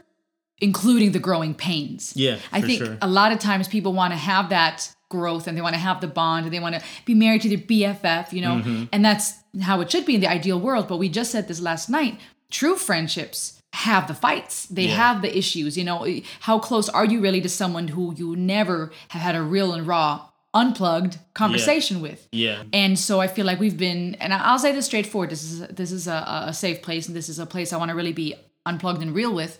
including 0.59 1.11
the 1.11 1.19
growing 1.19 1.53
pains 1.55 2.13
Yeah, 2.15 2.37
i 2.51 2.61
think 2.61 2.83
sure. 2.83 2.97
a 3.01 3.07
lot 3.07 3.31
of 3.31 3.39
times 3.39 3.67
people 3.67 3.93
want 3.93 4.13
to 4.13 4.17
have 4.17 4.49
that 4.49 4.93
growth 5.09 5.47
and 5.47 5.57
they 5.57 5.61
want 5.61 5.75
to 5.75 5.79
have 5.81 5.99
the 6.01 6.07
bond 6.07 6.45
and 6.45 6.53
they 6.53 6.59
want 6.59 6.75
to 6.75 6.81
be 7.05 7.13
married 7.13 7.41
to 7.41 7.49
their 7.49 7.57
bff 7.57 8.31
you 8.31 8.41
know 8.41 8.55
Mm-hmm. 8.61 8.83
and 8.91 9.03
that's 9.03 9.33
how 9.61 9.81
it 9.81 9.91
should 9.91 10.05
be 10.05 10.15
in 10.15 10.21
the 10.21 10.27
ideal 10.27 10.59
world 10.59 10.87
but 10.87 10.97
we 10.97 11.09
just 11.09 11.31
said 11.31 11.47
this 11.47 11.59
last 11.61 11.89
night 11.89 12.19
true 12.49 12.75
friendships 12.75 13.61
have 13.73 14.07
the 14.07 14.13
fights 14.13 14.65
they 14.67 14.87
Yeah. 14.87 14.95
have 14.95 15.21
the 15.21 15.35
issues 15.37 15.77
you 15.77 15.83
know 15.83 16.05
how 16.41 16.59
close 16.59 16.87
are 16.89 17.05
you 17.05 17.19
really 17.21 17.41
to 17.41 17.49
someone 17.49 17.87
who 17.89 18.13
you 18.15 18.35
never 18.35 18.91
have 19.09 19.21
had 19.21 19.35
a 19.35 19.41
real 19.41 19.73
and 19.73 19.87
raw 19.87 20.27
unplugged 20.53 21.17
conversation 21.33 22.01
with 22.01 22.27
Yeah. 22.31 22.63
and 22.73 22.99
so 22.99 23.21
I 23.21 23.27
feel 23.27 23.45
like 23.45 23.59
we've 23.59 23.77
been, 23.77 24.15
and 24.15 24.33
I'll 24.33 24.59
say 24.59 24.71
this 24.73 24.85
straightforward. 24.85 25.29
This 25.29 25.43
is 25.43 25.59
this 25.67 25.91
is 25.91 26.07
a, 26.07 26.45
a 26.47 26.53
safe 26.53 26.81
place, 26.81 27.07
and 27.07 27.15
this 27.15 27.29
is 27.29 27.39
a 27.39 27.45
place 27.45 27.71
I 27.71 27.77
want 27.77 27.89
to 27.89 27.95
really 27.95 28.13
be 28.13 28.35
unplugged 28.65 29.01
and 29.01 29.15
real 29.15 29.33
with. 29.33 29.57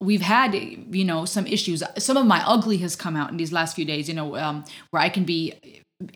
We've 0.00 0.22
had, 0.22 0.54
you 0.54 1.04
know, 1.04 1.24
some 1.24 1.46
issues. 1.46 1.82
Some 1.98 2.16
of 2.16 2.26
my 2.26 2.42
ugly 2.46 2.78
has 2.78 2.96
come 2.96 3.16
out 3.16 3.30
in 3.30 3.36
these 3.38 3.52
last 3.52 3.74
few 3.76 3.84
days. 3.84 4.08
You 4.08 4.14
know, 4.14 4.36
um, 4.36 4.64
where 4.90 5.02
I 5.02 5.08
can 5.08 5.24
be 5.24 5.54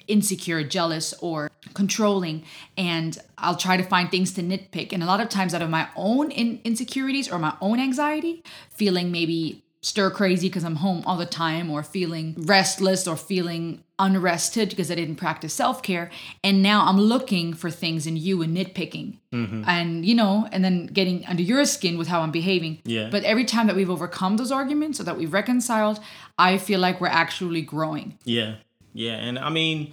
insecure, 0.07 0.63
jealous, 0.63 1.15
or 1.23 1.51
controlling, 1.73 2.45
and 2.77 3.17
I'll 3.39 3.57
try 3.57 3.77
to 3.79 3.83
find 3.83 4.11
things 4.11 4.33
to 4.35 4.43
nitpick. 4.43 4.93
And 4.93 5.03
a 5.03 5.07
lot 5.07 5.21
of 5.21 5.29
times, 5.31 5.55
out 5.55 5.63
of 5.63 5.71
my 5.71 5.89
own 5.97 6.31
in- 6.31 6.61
insecurities 6.65 7.31
or 7.31 7.39
my 7.39 7.55
own 7.61 7.81
anxiety, 7.81 8.43
feeling 8.71 9.11
maybe 9.11 9.63
stir 9.83 10.11
crazy 10.11 10.49
because 10.49 10.65
I'm 10.65 10.77
home 10.77 11.03
all 11.07 11.17
the 11.17 11.27
time, 11.27 11.71
or 11.71 11.83
feeling 11.83 12.35
restless, 12.39 13.07
or 13.07 13.17
feeling 13.17 13.83
unrested 13.99 14.71
because 14.71 14.91
I 14.91 14.95
didn't 14.95 15.17
practice 15.17 15.55
self 15.55 15.83
care. 15.83 16.11
And 16.43 16.63
now 16.63 16.87
I'm 16.87 16.99
looking 16.99 17.55
for 17.55 17.71
things 17.71 18.07
in 18.07 18.17
you 18.17 18.43
and 18.43 18.57
nitpicking. 18.57 19.19
Mm-hmm. 19.33 19.65
And, 19.67 20.05
you 20.05 20.15
know, 20.15 20.49
and 20.53 20.65
then 20.65 20.87
getting 20.87 21.25
under 21.27 21.43
your 21.43 21.65
skin 21.65 21.99
with 21.99 22.09
how 22.09 22.21
I'm 22.21 22.31
behaving. 22.31 22.81
Yeah. 22.85 23.09
But 23.11 23.25
every 23.25 23.45
time 23.45 23.67
that 23.69 23.77
we've 23.77 23.91
overcome 23.91 24.37
those 24.37 24.51
arguments 24.51 25.01
or 25.01 25.05
that 25.05 25.17
we've 25.17 25.33
reconciled, 25.33 26.01
I 26.39 26.59
feel 26.59 26.81
like 26.81 27.01
we're 27.01 27.09
actually 27.09 27.63
growing. 27.63 28.19
Yeah. 28.25 28.57
Yeah. 28.93 29.15
And 29.15 29.39
I 29.39 29.51
mean, 29.51 29.93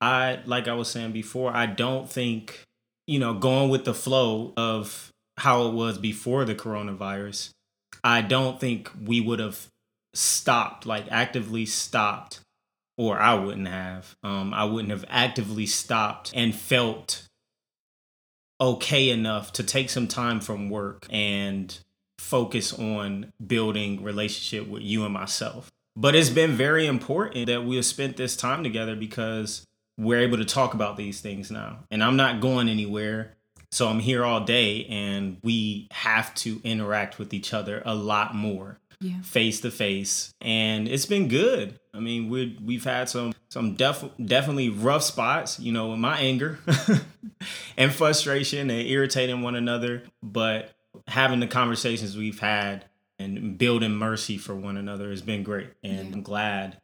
I, 0.00 0.40
like 0.46 0.68
I 0.68 0.74
was 0.74 0.88
saying 0.88 1.12
before, 1.12 1.54
I 1.54 1.66
don't 1.66 2.08
think, 2.10 2.64
you 3.06 3.18
know, 3.18 3.34
going 3.34 3.68
with 3.68 3.84
the 3.84 3.94
flow 3.94 4.52
of 4.56 5.12
how 5.36 5.66
it 5.66 5.74
was 5.74 5.98
before 5.98 6.44
the 6.44 6.54
coronavirus, 6.54 7.50
I 8.02 8.22
don't 8.22 8.60
think 8.60 8.90
we 9.04 9.20
would 9.20 9.38
have 9.38 9.68
stopped, 10.14 10.86
like 10.86 11.06
actively 11.10 11.66
stopped, 11.66 12.40
or 12.96 13.18
I 13.18 13.34
wouldn't 13.34 13.68
have. 13.68 14.16
Um, 14.22 14.52
I 14.54 14.64
wouldn't 14.64 14.90
have 14.90 15.04
actively 15.08 15.66
stopped 15.66 16.32
and 16.34 16.54
felt 16.54 17.24
okay 18.60 19.10
enough 19.10 19.52
to 19.52 19.62
take 19.62 19.88
some 19.90 20.08
time 20.08 20.40
from 20.40 20.68
work 20.68 21.06
and 21.10 21.78
focus 22.18 22.72
on 22.72 23.32
building 23.44 24.02
relationship 24.02 24.68
with 24.68 24.82
you 24.82 25.04
and 25.04 25.14
myself. 25.14 25.70
But 25.96 26.14
it's 26.14 26.30
been 26.30 26.52
very 26.52 26.86
important 26.86 27.46
that 27.46 27.64
we 27.64 27.76
have 27.76 27.84
spent 27.84 28.16
this 28.16 28.36
time 28.36 28.62
together 28.62 28.94
because 28.94 29.64
we're 29.96 30.20
able 30.20 30.38
to 30.38 30.44
talk 30.44 30.74
about 30.74 30.96
these 30.96 31.20
things 31.20 31.50
now. 31.50 31.80
And 31.90 32.02
I'm 32.02 32.16
not 32.16 32.40
going 32.40 32.68
anywhere. 32.68 33.37
So 33.70 33.88
I'm 33.88 34.00
here 34.00 34.24
all 34.24 34.40
day 34.40 34.84
and 34.86 35.38
we 35.42 35.88
have 35.90 36.34
to 36.36 36.60
interact 36.64 37.18
with 37.18 37.34
each 37.34 37.52
other 37.52 37.82
a 37.84 37.94
lot 37.94 38.34
more 38.34 38.78
face 39.22 39.60
to 39.60 39.70
face 39.70 40.34
and 40.40 40.88
it's 40.88 41.06
been 41.06 41.28
good. 41.28 41.78
I 41.94 42.00
mean 42.00 42.28
we 42.28 42.58
we've 42.64 42.84
had 42.84 43.08
some 43.08 43.32
some 43.48 43.74
def- 43.74 44.10
definitely 44.24 44.68
rough 44.70 45.02
spots 45.02 45.58
you 45.58 45.72
know 45.72 45.90
with 45.90 45.98
my 45.98 46.18
anger 46.18 46.58
and 47.76 47.92
frustration 47.92 48.70
and 48.70 48.86
irritating 48.88 49.42
one 49.42 49.54
another 49.54 50.02
but 50.22 50.72
having 51.06 51.40
the 51.40 51.46
conversations 51.46 52.16
we've 52.16 52.40
had 52.40 52.84
and 53.18 53.58
building 53.58 53.92
mercy 53.92 54.36
for 54.38 54.54
one 54.54 54.76
another 54.76 55.10
has 55.10 55.22
been 55.22 55.42
great 55.42 55.70
and 55.82 56.08
Yeah. 56.08 56.14
i'm 56.14 56.22
glad 56.22 56.80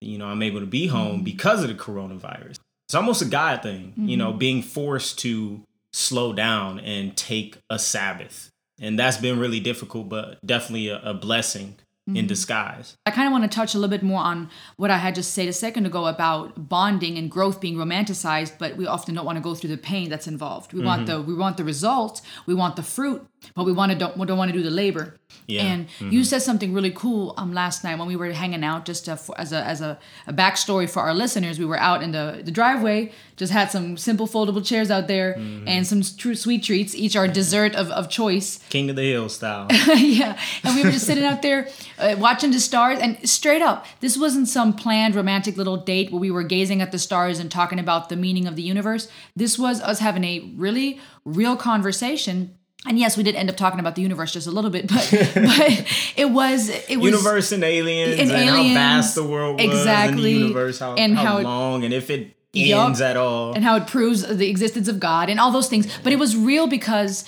you 0.00 0.18
know 0.18 0.26
i'm 0.26 0.42
able 0.42 0.60
to 0.60 0.66
be 0.66 0.88
home 0.88 1.16
mm-hmm. 1.16 1.24
because 1.24 1.62
of 1.62 1.68
the 1.68 1.74
coronavirus. 1.74 2.58
It's 2.86 2.94
almost 2.94 3.22
a 3.22 3.26
god 3.26 3.62
thing 3.62 3.92
you 3.96 4.16
know 4.16 4.30
mm-hmm. 4.30 4.38
being 4.38 4.62
forced 4.62 5.18
to 5.20 5.62
slow 5.92 6.32
down 6.32 6.78
and 6.78 7.16
take 7.16 7.58
a 7.68 7.78
sabbath 7.78 8.50
and 8.80 8.98
that's 8.98 9.16
been 9.16 9.38
really 9.38 9.60
difficult 9.60 10.08
but 10.08 10.44
definitely 10.44 10.88
a, 10.88 11.00
a 11.02 11.14
blessing 11.14 11.76
in 12.06 12.14
mm-hmm. 12.14 12.26
disguise 12.26 12.96
I 13.06 13.12
kind 13.12 13.26
of 13.26 13.32
want 13.32 13.42
to 13.42 13.54
touch 13.54 13.74
a 13.74 13.78
little 13.78 13.90
bit 13.90 14.04
more 14.04 14.20
on 14.20 14.50
what 14.76 14.90
I 14.90 14.98
had 14.98 15.14
just 15.16 15.34
said 15.34 15.48
a 15.48 15.52
second 15.52 15.84
ago 15.86 16.06
about 16.06 16.68
bonding 16.68 17.18
and 17.18 17.30
growth 17.30 17.60
being 17.60 17.76
romanticized, 17.76 18.52
but 18.58 18.76
we 18.76 18.86
often 18.86 19.16
don't 19.16 19.24
want 19.24 19.36
to 19.36 19.42
go 19.42 19.54
through 19.54 19.70
the 19.70 19.76
pain 19.76 20.08
that's 20.08 20.28
involved. 20.28 20.72
We 20.72 20.80
want 20.82 21.08
mm-hmm. 21.08 21.22
the 21.22 21.26
we 21.26 21.34
want 21.34 21.56
the 21.56 21.64
result, 21.64 22.20
we 22.46 22.54
want 22.54 22.76
the 22.76 22.84
fruit, 22.84 23.26
but 23.56 23.64
we 23.64 23.72
want 23.72 23.90
to 23.90 23.98
don't 23.98 24.16
we 24.16 24.26
don't 24.26 24.38
want 24.38 24.52
to 24.52 24.56
do 24.56 24.62
the 24.62 24.70
labor. 24.70 25.16
Yeah. 25.50 25.62
And 25.62 25.86
you 26.00 26.24
said 26.24 26.42
something 26.42 26.72
really 26.72 26.90
cool 26.90 27.34
um 27.36 27.52
last 27.52 27.84
night 27.84 27.98
when 27.98 28.08
we 28.08 28.16
were 28.16 28.32
hanging 28.32 28.64
out. 28.64 28.84
Just 28.84 29.06
for, 29.18 29.38
as 29.38 29.52
a 29.52 29.62
as 29.62 29.80
a, 29.80 29.98
a 30.26 30.32
backstory 30.32 30.88
for 30.88 31.00
our 31.00 31.14
listeners, 31.14 31.58
we 31.58 31.64
were 31.64 31.78
out 31.78 32.02
in 32.02 32.12
the 32.12 32.40
the 32.44 32.50
driveway, 32.50 33.12
just 33.36 33.52
had 33.52 33.70
some 33.70 33.96
simple 33.96 34.26
foldable 34.26 34.64
chairs 34.64 34.90
out 34.90 35.08
there 35.08 35.34
and 35.66 35.86
some 35.86 36.02
true 36.02 36.34
sweet 36.34 36.62
treats, 36.62 36.94
each 36.94 37.16
our 37.16 37.28
dessert 37.28 37.74
of 37.74 37.90
of 37.90 38.08
choice. 38.08 38.58
King 38.68 38.90
of 38.90 38.96
the 38.96 39.10
hill 39.10 39.28
style. 39.28 39.66
Yeah. 40.20 40.38
And 40.64 40.74
we 40.76 40.82
were 40.84 40.90
just 40.90 41.06
sitting 41.06 41.24
out 41.24 41.42
there 41.42 41.68
uh, 41.98 42.16
watching 42.18 42.50
the 42.52 42.60
stars. 42.60 42.98
And 42.98 43.28
straight 43.28 43.62
up 43.62 43.86
this 44.00 44.16
wasn't 44.16 44.48
some 44.48 44.72
planned 44.74 45.14
romantic 45.14 45.56
little 45.56 45.76
date 45.76 46.10
where 46.10 46.20
we 46.20 46.30
were 46.30 46.42
gazing 46.42 46.80
at 46.82 46.92
the 46.92 46.98
stars 46.98 47.38
and 47.38 47.50
talking 47.50 47.78
about 47.78 48.08
the 48.08 48.16
meaning 48.16 48.46
of 48.46 48.56
the 48.56 48.62
universe. 48.62 49.08
This 49.36 49.58
was 49.58 49.80
us 49.80 49.98
having 50.00 50.24
a 50.24 50.52
really 50.56 51.00
real 51.24 51.56
conversation 51.56 52.56
and 52.86 52.98
yes, 52.98 53.16
we 53.16 53.22
did 53.22 53.34
end 53.34 53.50
up 53.50 53.56
talking 53.56 53.80
about 53.80 53.94
the 53.94 54.02
universe 54.02 54.32
just 54.32 54.46
a 54.46 54.50
little 54.50 54.70
bit, 54.70 54.88
but 54.88 55.08
but 55.34 56.12
it 56.16 56.30
was 56.30 56.68
it 56.68 56.96
was 56.96 57.12
universe 57.12 57.52
and 57.52 57.62
aliens 57.62 58.18
and 58.18 58.30
and, 58.30 58.30
aliens, 58.30 58.68
how 58.68 58.74
vast 58.74 59.14
the 59.14 59.24
world 59.24 59.56
was 59.56 59.64
exactly, 59.64 60.32
and 60.32 60.42
the 60.42 60.46
universe, 60.46 60.78
how, 60.78 60.94
and 60.94 61.16
how, 61.16 61.24
how 61.24 61.38
it- 61.38 61.44
long, 61.44 61.84
and 61.84 61.92
if 61.92 62.10
it 62.10 62.36
Yup. 62.52 62.86
ends 62.86 63.00
at 63.00 63.16
all. 63.16 63.52
and 63.52 63.62
how 63.62 63.76
it 63.76 63.86
proves 63.86 64.26
the 64.26 64.50
existence 64.50 64.88
of 64.88 64.98
God 64.98 65.28
and 65.30 65.38
all 65.38 65.52
those 65.52 65.68
things. 65.68 65.86
But 66.02 66.12
it 66.12 66.18
was 66.18 66.36
real 66.36 66.66
because 66.66 67.24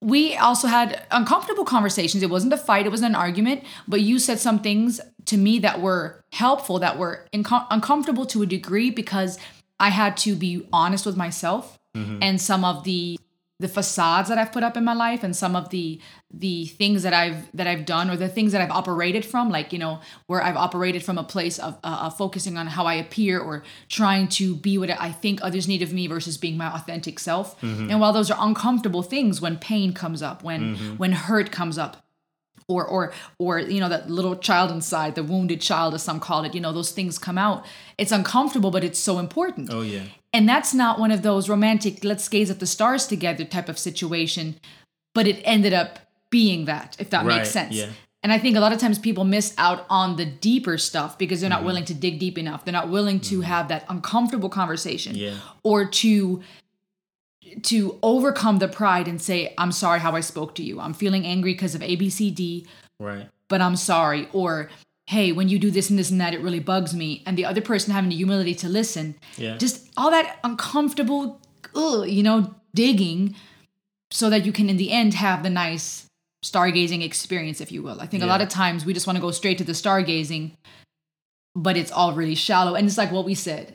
we 0.00 0.36
also 0.36 0.68
had 0.68 1.02
uncomfortable 1.10 1.64
conversations. 1.64 2.22
It 2.22 2.30
wasn't 2.30 2.52
a 2.52 2.56
fight, 2.56 2.86
it 2.86 2.90
wasn't 2.90 3.10
an 3.10 3.14
argument, 3.14 3.64
but 3.86 4.00
you 4.00 4.18
said 4.18 4.38
some 4.38 4.60
things 4.60 5.00
to 5.26 5.36
me 5.36 5.58
that 5.60 5.80
were 5.80 6.22
helpful, 6.32 6.78
that 6.78 6.98
were 6.98 7.26
inco- 7.32 7.66
uncomfortable 7.70 8.26
to 8.26 8.42
a 8.42 8.46
degree 8.46 8.90
because 8.90 9.38
I 9.78 9.90
had 9.90 10.16
to 10.18 10.34
be 10.34 10.66
honest 10.72 11.04
with 11.04 11.16
myself 11.16 11.78
mm-hmm. 11.96 12.18
and 12.22 12.40
some 12.40 12.64
of 12.64 12.84
the 12.84 13.18
the 13.64 13.68
facades 13.68 14.28
that 14.28 14.36
I've 14.36 14.52
put 14.52 14.62
up 14.62 14.76
in 14.76 14.84
my 14.84 14.92
life 14.92 15.24
and 15.24 15.34
some 15.34 15.56
of 15.56 15.70
the 15.70 15.98
the 16.30 16.66
things 16.66 17.02
that 17.04 17.14
I've 17.14 17.50
that 17.56 17.66
I've 17.66 17.86
done 17.86 18.10
or 18.10 18.16
the 18.16 18.28
things 18.28 18.52
that 18.52 18.60
I've 18.60 18.70
operated 18.70 19.24
from 19.24 19.48
like 19.48 19.72
you 19.72 19.78
know 19.78 20.00
where 20.26 20.42
I've 20.42 20.56
operated 20.56 21.02
from 21.02 21.16
a 21.16 21.24
place 21.24 21.58
of 21.58 21.72
uh, 21.82 21.96
uh, 22.04 22.10
focusing 22.10 22.58
on 22.58 22.66
how 22.66 22.84
I 22.84 22.94
appear 22.94 23.40
or 23.40 23.64
trying 23.88 24.28
to 24.38 24.54
be 24.54 24.76
what 24.76 24.90
I 24.90 25.12
think 25.12 25.40
others 25.42 25.66
need 25.66 25.80
of 25.80 25.94
me 25.94 26.06
versus 26.06 26.36
being 26.36 26.58
my 26.58 26.74
authentic 26.74 27.18
self. 27.18 27.56
And 27.90 28.00
while 28.00 28.12
those 28.12 28.30
are 28.30 28.36
uncomfortable 28.38 29.02
things 29.02 29.40
when 29.40 29.56
pain 29.56 29.94
comes 29.94 30.20
up 30.20 30.42
when 30.44 30.74
when 30.98 31.12
hurt 31.12 31.50
comes 31.50 31.78
up 31.78 32.03
or 32.68 32.84
or 32.86 33.12
or 33.38 33.58
you 33.58 33.80
know 33.80 33.88
that 33.88 34.10
little 34.10 34.36
child 34.36 34.70
inside 34.70 35.14
the 35.14 35.22
wounded 35.22 35.60
child 35.60 35.94
as 35.94 36.02
some 36.02 36.20
call 36.20 36.44
it 36.44 36.54
you 36.54 36.60
know 36.60 36.72
those 36.72 36.92
things 36.92 37.18
come 37.18 37.38
out 37.38 37.64
it's 37.98 38.12
uncomfortable 38.12 38.70
but 38.70 38.82
it's 38.84 38.98
so 38.98 39.18
important 39.18 39.68
oh 39.72 39.82
yeah, 39.82 40.02
and 40.32 40.48
that's 40.48 40.72
not 40.74 40.98
one 40.98 41.10
of 41.10 41.22
those 41.22 41.48
romantic 41.48 42.02
let's 42.04 42.28
gaze 42.28 42.50
at 42.50 42.60
the 42.60 42.66
stars 42.66 43.06
together 43.06 43.44
type 43.44 43.68
of 43.68 43.78
situation 43.78 44.56
but 45.14 45.26
it 45.26 45.40
ended 45.44 45.72
up 45.72 45.98
being 46.30 46.64
that 46.64 46.96
if 46.98 47.10
that 47.10 47.24
Right, 47.24 47.36
makes 47.36 47.50
sense 47.50 47.74
yeah. 47.74 47.86
and 48.22 48.32
i 48.32 48.38
think 48.38 48.56
a 48.56 48.60
lot 48.60 48.72
of 48.72 48.78
times 48.78 48.98
people 48.98 49.24
miss 49.24 49.54
out 49.58 49.84
on 49.88 50.16
the 50.16 50.24
deeper 50.26 50.78
stuff 50.78 51.16
because 51.18 51.40
they're 51.40 51.50
not 51.50 51.58
Mm-hmm. 51.58 51.66
willing 51.66 51.84
to 51.84 51.94
dig 51.94 52.18
deep 52.18 52.38
enough 52.38 52.64
they're 52.64 52.72
not 52.72 52.88
willing 52.88 53.20
to 53.20 53.42
have 53.42 53.68
that 53.68 53.84
uncomfortable 53.88 54.48
conversation 54.48 55.14
Yeah. 55.14 55.36
or 55.62 55.84
to 55.84 56.42
to 57.62 57.98
overcome 58.02 58.58
the 58.58 58.68
pride 58.68 59.06
and 59.06 59.20
say 59.20 59.54
i'm 59.58 59.72
sorry 59.72 60.00
how 60.00 60.12
i 60.12 60.20
spoke 60.20 60.54
to 60.54 60.62
you 60.62 60.80
i'm 60.80 60.94
feeling 60.94 61.24
angry 61.24 61.52
because 61.52 61.74
of 61.74 61.80
abcd 61.80 62.66
right. 62.98 63.28
but 63.48 63.60
I'm 63.60 63.76
sorry. 63.76 64.28
Or, 64.32 64.70
hey, 65.06 65.32
when 65.32 65.48
you 65.48 65.58
do 65.58 65.70
this 65.70 65.90
and 65.90 65.98
this 65.98 66.10
and 66.10 66.20
that, 66.20 66.34
it 66.34 66.40
really 66.40 66.60
bugs 66.60 66.94
me. 66.94 67.22
And 67.26 67.36
the 67.36 67.44
other 67.44 67.60
person 67.60 67.92
having 67.92 68.10
the 68.10 68.16
humility 68.16 68.54
to 68.56 68.68
listen. 68.68 69.16
Yeah. 69.36 69.56
Just 69.56 69.88
all 69.96 70.10
that 70.10 70.38
uncomfortable, 70.44 71.40
ugh, 71.74 72.08
you 72.08 72.22
know, 72.22 72.54
digging 72.74 73.36
so 74.10 74.30
that 74.30 74.44
you 74.44 74.52
can, 74.52 74.68
in 74.68 74.76
the 74.76 74.92
end, 74.92 75.14
have 75.14 75.42
the 75.42 75.50
nice 75.50 76.06
stargazing 76.44 77.02
experience, 77.02 77.60
if 77.60 77.72
you 77.72 77.82
will. 77.82 78.00
I 78.00 78.06
think 78.06 78.22
a 78.22 78.26
lot 78.26 78.42
of 78.42 78.48
times 78.48 78.84
we 78.84 78.92
just 78.92 79.06
want 79.06 79.16
to 79.16 79.22
go 79.22 79.30
straight 79.30 79.58
to 79.58 79.64
the 79.64 79.72
stargazing, 79.72 80.52
but 81.54 81.76
it's 81.76 81.90
all 81.90 82.12
really 82.12 82.34
shallow. 82.34 82.74
And 82.74 82.86
it's 82.86 82.98
like 82.98 83.10
what 83.10 83.24
we 83.24 83.34
said. 83.34 83.74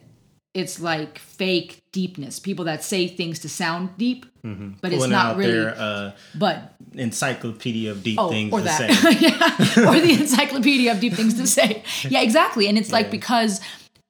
It's 0.55 0.79
like 0.79 1.19
fake 1.19 1.79
deepness. 1.91 2.39
People 2.39 2.65
that 2.65 2.83
say 2.83 3.07
things 3.07 3.39
to 3.39 3.49
sound 3.49 3.97
deep, 3.97 4.25
but 4.25 4.31
it's 4.33 4.47
Mm-hmm. 4.47 4.73
Pulling 4.81 5.09
not 5.11 5.37
really. 5.37 5.51
their 5.51 5.75
uh, 5.77 6.11
but 6.35 6.73
encyclopedia 6.93 7.91
of 7.91 8.01
deep 8.03 8.17
Oh, 8.19 8.29
things 8.29 8.51
or 8.53 8.59
to 8.59 8.65
that, 8.65 8.91
say. 8.93 9.17
yeah, 9.19 9.89
or 9.89 9.99
the 9.99 10.13
encyclopedia 10.19 10.91
of 10.91 10.99
deep 10.99 11.13
things 11.13 11.35
to 11.35 11.45
say. 11.47 11.83
Yeah, 12.09 12.21
exactly. 12.21 12.67
And 12.67 12.77
it's 12.77 12.91
like 12.91 13.11
because 13.11 13.61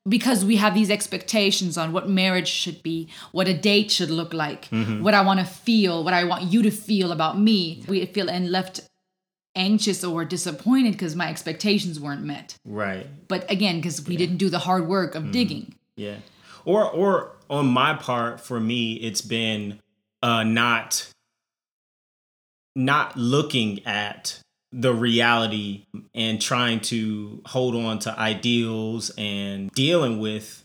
because 0.07 0.45
we 0.45 0.55
have 0.55 0.73
these 0.73 0.89
expectations 0.89 1.77
on 1.77 1.91
what 1.91 2.09
marriage 2.09 2.47
should 2.47 2.81
be, 2.83 3.09
what 3.33 3.47
a 3.47 3.53
date 3.53 3.91
should 3.91 4.09
look 4.09 4.33
like, 4.33 4.69
Mm-hmm. 4.69 5.03
what 5.03 5.13
I 5.13 5.21
want 5.21 5.39
to 5.41 5.45
feel, 5.45 6.03
what 6.05 6.13
I 6.13 6.23
want 6.23 6.43
you 6.43 6.61
to 6.63 6.71
feel 6.71 7.11
about 7.11 7.37
me. 7.39 7.83
We 7.87 8.05
feel 8.05 8.29
and 8.29 8.49
left 8.49 8.79
anxious 9.55 10.03
or 10.03 10.23
disappointed 10.25 10.91
because 10.93 11.15
my 11.15 11.29
expectations 11.29 11.99
weren't 11.99 12.23
met. 12.23 12.55
Right. 12.65 13.07
But 13.27 13.49
again, 13.51 13.77
because 13.77 14.07
we 14.07 14.15
didn't 14.15 14.37
do 14.37 14.49
the 14.49 14.59
hard 14.59 14.87
work 14.87 15.13
Mm-hmm. 15.15 15.25
of 15.27 15.31
digging. 15.33 15.75
Yeah. 15.99 16.17
Or 16.65 16.89
or 16.89 17.35
on 17.49 17.67
my 17.67 17.93
part, 17.93 18.39
for 18.41 18.59
me, 18.59 18.93
it's 18.93 19.21
been 19.21 19.79
uh 20.23 20.43
not 20.43 21.11
not 22.75 23.17
looking 23.17 23.85
at 23.85 24.39
the 24.71 24.93
reality 24.93 25.85
and 26.13 26.39
trying 26.41 26.79
to 26.79 27.41
hold 27.45 27.75
on 27.75 27.99
to 27.99 28.17
ideals 28.19 29.11
and 29.17 29.71
dealing 29.71 30.19
with, 30.19 30.63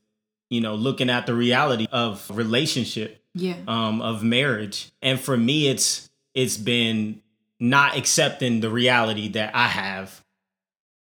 you 0.51 0.61
know, 0.61 0.75
looking 0.75 1.09
at 1.09 1.27
the 1.27 1.35
reality 1.35 1.87
of 1.91 2.31
relationship 2.33 3.23
Yeah. 3.35 3.57
um, 3.67 4.03
of 4.03 4.23
marriage. 4.23 4.91
And 5.03 5.19
for 5.19 5.37
me, 5.37 5.69
it's 5.69 6.09
it's 6.35 6.57
been 6.57 7.23
not 7.59 7.97
accepting 7.97 8.61
the 8.61 8.69
reality 8.71 9.29
that 9.29 9.55
I 9.55 9.69
have 9.69 10.23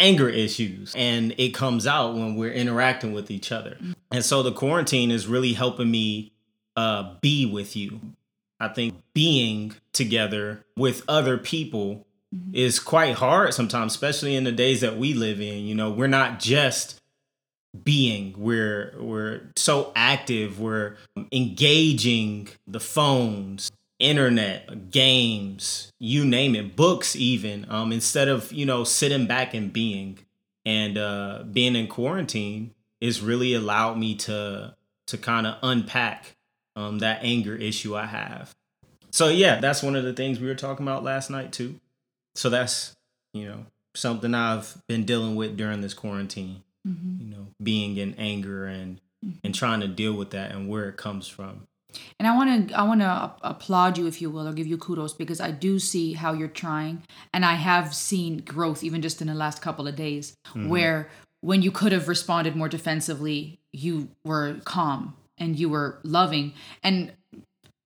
anger 0.02 0.28
issues, 0.28 0.92
and 0.96 1.34
it 1.38 1.50
comes 1.54 1.86
out 1.86 2.14
when 2.14 2.34
we're 2.34 2.52
interacting 2.52 3.12
with 3.12 3.30
each 3.30 3.52
other. 3.52 3.78
And 4.10 4.24
so 4.24 4.42
the 4.42 4.52
quarantine 4.52 5.10
is 5.10 5.26
really 5.26 5.52
helping 5.52 5.90
me 5.90 6.32
uh, 6.76 7.14
be 7.20 7.46
with 7.46 7.76
you. 7.76 8.00
I 8.60 8.68
think 8.68 8.94
being 9.14 9.74
together 9.92 10.64
with 10.76 11.02
other 11.08 11.38
people 11.38 12.06
is 12.52 12.80
quite 12.80 13.14
hard 13.14 13.54
sometimes, 13.54 13.92
especially 13.92 14.34
in 14.36 14.44
the 14.44 14.52
days 14.52 14.80
that 14.80 14.96
we 14.96 15.14
live 15.14 15.40
in. 15.40 15.64
You 15.64 15.74
know, 15.74 15.90
we're 15.90 16.06
not 16.06 16.40
just 16.40 17.00
being 17.84 18.34
we're 18.36 18.94
we're 18.98 19.40
so 19.56 19.92
active 19.96 20.60
we're 20.60 20.94
engaging 21.32 22.46
the 22.66 22.80
phones 22.80 23.72
internet 24.02 24.90
games 24.90 25.92
you 25.98 26.24
name 26.24 26.54
it 26.56 26.74
books 26.76 27.14
even 27.16 27.64
um 27.70 27.92
instead 27.92 28.28
of 28.28 28.52
you 28.52 28.66
know 28.66 28.84
sitting 28.84 29.26
back 29.26 29.54
and 29.54 29.72
being. 29.72 30.18
And 30.64 30.96
uh 30.98 31.42
being 31.50 31.74
in 31.74 31.88
quarantine 31.88 32.74
is 33.00 33.20
really 33.20 33.54
allowed 33.54 33.98
me 33.98 34.14
to 34.16 34.74
to 35.08 35.18
kind 35.18 35.46
of 35.46 35.56
unpack 35.62 36.36
um 36.76 36.98
that 37.00 37.20
anger 37.22 37.54
issue 37.56 37.96
i 37.96 38.06
have. 38.06 38.54
So 39.10 39.28
yeah 39.28 39.60
that's 39.60 39.82
one 39.82 39.96
of 39.96 40.04
the 40.04 40.12
things 40.12 40.38
we 40.38 40.46
were 40.46 40.54
talking 40.54 40.86
about 40.86 41.02
last 41.04 41.30
night 41.30 41.52
too. 41.52 41.80
So 42.34 42.48
that's 42.50 42.94
you 43.32 43.46
know 43.46 43.66
something 43.94 44.34
i've 44.34 44.76
been 44.88 45.04
dealing 45.04 45.36
with 45.36 45.56
during 45.56 45.80
this 45.82 45.94
quarantine 45.94 46.62
you 46.84 47.26
know 47.26 47.46
being 47.62 47.96
in 47.98 48.14
anger 48.14 48.64
and 48.66 49.00
and 49.44 49.54
trying 49.54 49.80
to 49.80 49.86
deal 49.88 50.14
with 50.14 50.30
that 50.30 50.50
and 50.52 50.68
where 50.68 50.88
it 50.88 50.96
comes 50.96 51.28
from 51.28 51.66
And 52.18 52.28
I 52.28 52.36
want 52.36 52.68
to 52.68 52.78
I 52.78 52.82
want 52.82 53.00
to 53.00 53.32
applaud 53.42 53.98
you 53.98 54.06
if 54.06 54.20
you 54.20 54.30
will 54.30 54.46
or 54.48 54.52
give 54.52 54.66
you 54.66 54.78
kudos 54.78 55.12
because 55.12 55.40
I 55.40 55.50
do 55.50 55.78
see 55.78 56.14
how 56.14 56.32
you're 56.32 56.48
trying 56.48 57.02
and 57.32 57.44
I 57.44 57.54
have 57.54 57.94
seen 57.94 58.38
growth 58.38 58.82
even 58.82 59.02
just 59.02 59.20
in 59.20 59.28
the 59.28 59.34
last 59.34 59.62
couple 59.62 59.86
of 59.86 59.96
days 59.96 60.34
mm-hmm. 60.48 60.68
where 60.68 61.08
when 61.40 61.62
you 61.62 61.70
could 61.70 61.92
have 61.92 62.08
responded 62.08 62.56
more 62.56 62.68
defensively 62.68 63.58
you 63.72 64.08
were 64.24 64.56
calm 64.64 65.16
and 65.38 65.58
you 65.58 65.68
were 65.68 65.98
loving 66.02 66.52
and 66.82 67.12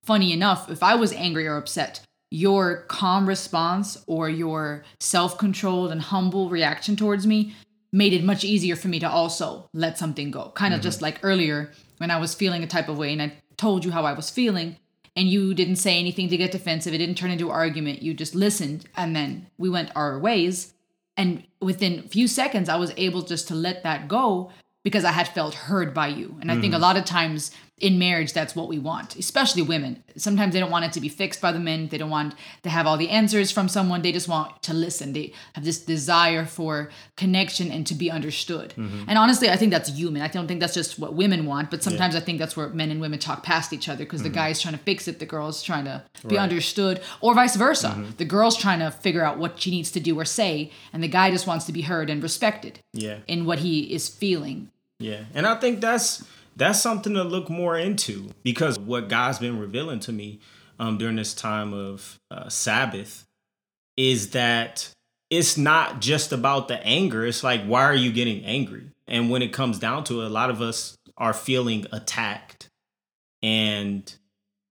funny 0.04 0.32
enough 0.32 0.70
if 0.70 0.82
I 0.82 0.94
was 0.94 1.12
angry 1.12 1.46
or 1.46 1.56
upset 1.56 2.00
your 2.30 2.82
calm 2.88 3.28
response 3.28 4.02
or 4.06 4.28
your 4.28 4.84
self-controlled 5.00 5.92
and 5.92 6.00
humble 6.00 6.48
reaction 6.50 6.96
towards 6.96 7.26
me 7.26 7.54
made 7.92 8.12
it 8.12 8.24
much 8.24 8.44
easier 8.44 8.76
for 8.76 8.88
me 8.88 8.98
to 9.00 9.08
also 9.08 9.68
let 9.72 9.96
something 9.96 10.30
go. 10.30 10.50
Kind 10.50 10.74
of 10.74 10.80
mm-hmm. 10.80 10.84
just 10.84 11.02
like 11.02 11.20
earlier 11.22 11.72
when 11.98 12.10
I 12.10 12.18
was 12.18 12.34
feeling 12.34 12.62
a 12.62 12.66
type 12.66 12.88
of 12.88 12.98
way 12.98 13.12
and 13.12 13.22
I 13.22 13.32
told 13.56 13.84
you 13.84 13.90
how 13.90 14.04
I 14.04 14.12
was 14.12 14.30
feeling 14.30 14.76
and 15.14 15.28
you 15.28 15.54
didn't 15.54 15.76
say 15.76 15.98
anything 15.98 16.28
to 16.28 16.36
get 16.36 16.52
defensive. 16.52 16.92
It 16.92 16.98
didn't 16.98 17.16
turn 17.16 17.30
into 17.30 17.46
an 17.46 17.52
argument. 17.52 18.02
You 18.02 18.14
just 18.14 18.34
listened 18.34 18.86
and 18.96 19.16
then 19.16 19.46
we 19.58 19.70
went 19.70 19.90
our 19.96 20.18
ways. 20.18 20.74
And 21.16 21.44
within 21.60 22.00
a 22.00 22.08
few 22.08 22.28
seconds, 22.28 22.68
I 22.68 22.76
was 22.76 22.92
able 22.96 23.22
just 23.22 23.48
to 23.48 23.54
let 23.54 23.82
that 23.84 24.08
go 24.08 24.50
because 24.84 25.04
I 25.04 25.12
had 25.12 25.28
felt 25.28 25.54
heard 25.54 25.94
by 25.94 26.08
you. 26.08 26.36
And 26.40 26.52
I 26.52 26.60
think 26.60 26.74
a 26.74 26.76
mm. 26.76 26.82
lot 26.82 26.96
of 26.96 27.04
times 27.04 27.50
in 27.78 27.98
marriage, 27.98 28.32
that's 28.32 28.56
what 28.56 28.68
we 28.68 28.78
want, 28.78 29.16
especially 29.16 29.60
women. 29.60 30.02
Sometimes 30.16 30.54
they 30.54 30.60
don't 30.60 30.70
want 30.70 30.86
it 30.86 30.92
to 30.92 31.00
be 31.00 31.10
fixed 31.10 31.42
by 31.42 31.52
the 31.52 31.58
men. 31.58 31.88
They 31.88 31.98
don't 31.98 32.08
want 32.08 32.34
to 32.62 32.70
have 32.70 32.86
all 32.86 32.96
the 32.96 33.10
answers 33.10 33.50
from 33.50 33.68
someone. 33.68 34.00
They 34.00 34.12
just 34.12 34.28
want 34.28 34.62
to 34.62 34.72
listen. 34.72 35.12
They 35.12 35.34
have 35.52 35.64
this 35.64 35.78
desire 35.78 36.46
for 36.46 36.88
connection 37.16 37.70
and 37.70 37.86
to 37.86 37.94
be 37.94 38.10
understood. 38.10 38.70
Mm-hmm. 38.78 39.04
And 39.08 39.18
honestly, 39.18 39.50
I 39.50 39.56
think 39.56 39.72
that's 39.72 39.90
human. 39.90 40.22
I 40.22 40.28
don't 40.28 40.48
think 40.48 40.60
that's 40.60 40.72
just 40.72 40.98
what 40.98 41.12
women 41.12 41.44
want, 41.44 41.70
but 41.70 41.82
sometimes 41.82 42.16
I 42.16 42.20
think 42.20 42.38
that's 42.38 42.56
where 42.56 42.70
men 42.70 42.90
and 42.90 42.98
women 42.98 43.18
talk 43.18 43.42
past 43.42 43.74
each 43.74 43.90
other 43.90 44.04
because 44.04 44.22
the 44.22 44.30
mm-hmm. 44.30 44.36
guy's 44.36 44.60
trying 44.60 44.74
to 44.74 44.80
fix 44.80 45.06
it, 45.06 45.18
the 45.18 45.26
girl's 45.26 45.62
trying 45.62 45.84
to 45.84 46.02
be 46.26 46.36
Right. 46.36 46.42
understood, 46.42 47.00
or 47.20 47.34
vice 47.34 47.56
versa. 47.56 47.88
Mm-hmm. 47.88 48.16
The 48.16 48.24
girl's 48.24 48.56
trying 48.56 48.78
to 48.80 48.90
figure 48.90 49.22
out 49.22 49.38
what 49.38 49.60
she 49.60 49.70
needs 49.70 49.90
to 49.92 50.00
do 50.00 50.18
or 50.18 50.24
say, 50.24 50.70
and 50.92 51.02
the 51.02 51.08
guy 51.08 51.30
just 51.30 51.46
wants 51.46 51.66
to 51.66 51.72
be 51.72 51.82
heard 51.82 52.10
and 52.10 52.22
respected 52.22 52.80
yeah 52.92 53.18
in 53.26 53.44
what 53.44 53.60
he 53.60 53.92
is 53.92 54.08
feeling. 54.08 54.70
Yeah, 54.98 55.24
and 55.34 55.46
I 55.46 55.56
think 55.56 55.80
that's 55.80 56.24
that's 56.56 56.80
something 56.80 57.14
to 57.14 57.22
look 57.22 57.50
more 57.50 57.76
into 57.76 58.30
because 58.42 58.78
what 58.78 59.08
God's 59.08 59.38
been 59.38 59.58
revealing 59.58 60.00
to 60.00 60.12
me 60.12 60.40
um, 60.78 60.98
during 60.98 61.16
this 61.16 61.34
time 61.34 61.72
of 61.72 62.18
uh, 62.30 62.48
Sabbath 62.48 63.26
is 63.96 64.30
that 64.30 64.90
it's 65.30 65.56
not 65.56 66.00
just 66.00 66.32
about 66.32 66.68
the 66.68 66.82
anger. 66.84 67.26
It's 67.26 67.42
like, 67.42 67.64
why 67.64 67.82
are 67.82 67.94
you 67.94 68.12
getting 68.12 68.44
angry? 68.44 68.90
And 69.06 69.30
when 69.30 69.42
it 69.42 69.52
comes 69.52 69.78
down 69.78 70.04
to 70.04 70.22
it, 70.22 70.26
a 70.26 70.30
lot 70.30 70.50
of 70.50 70.60
us 70.60 70.96
are 71.16 71.32
feeling 71.32 71.86
attacked, 71.92 72.68
and 73.42 74.12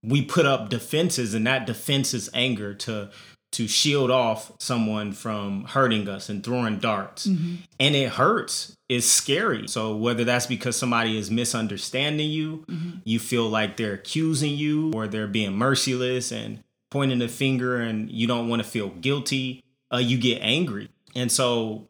we 0.04 0.24
put 0.24 0.46
up 0.46 0.70
defenses 0.70 1.34
and 1.34 1.48
that 1.48 1.66
defense 1.66 2.14
is 2.14 2.30
anger 2.34 2.74
to 2.76 3.10
to 3.56 3.68
shield 3.68 4.12
off 4.12 4.52
someone 4.60 5.12
from 5.14 5.64
hurting 5.66 6.08
us 6.10 6.30
and 6.30 6.44
throwing 6.44 6.78
darts. 6.80 7.26
Mm-hmm. 7.28 7.56
And 7.80 7.96
it 7.96 8.10
hurts. 8.12 8.76
It's 8.90 9.06
scary. 9.08 9.68
So 9.68 9.96
whether 9.96 10.24
that's 10.24 10.46
because 10.46 10.76
somebody 10.76 11.18
is 11.18 11.30
misunderstanding 11.32 12.30
you, 12.30 12.66
Mm-hmm. 12.68 13.00
you 13.06 13.20
feel 13.20 13.48
like 13.50 13.78
they're 13.78 13.94
accusing 13.94 14.56
you 14.56 14.92
or 14.94 15.08
they're 15.08 15.28
being 15.28 15.54
merciless 15.58 16.32
and 16.32 16.64
pointing 16.92 17.20
the 17.20 17.28
finger 17.28 17.78
and 17.78 18.10
you 18.12 18.28
don't 18.28 18.48
want 18.50 18.62
to 18.64 18.68
feel 18.68 18.90
guilty, 18.90 19.64
uh, 19.94 19.98
you 19.98 20.18
get 20.18 20.40
angry. 20.42 20.90
And 21.16 21.32
so 21.32 21.88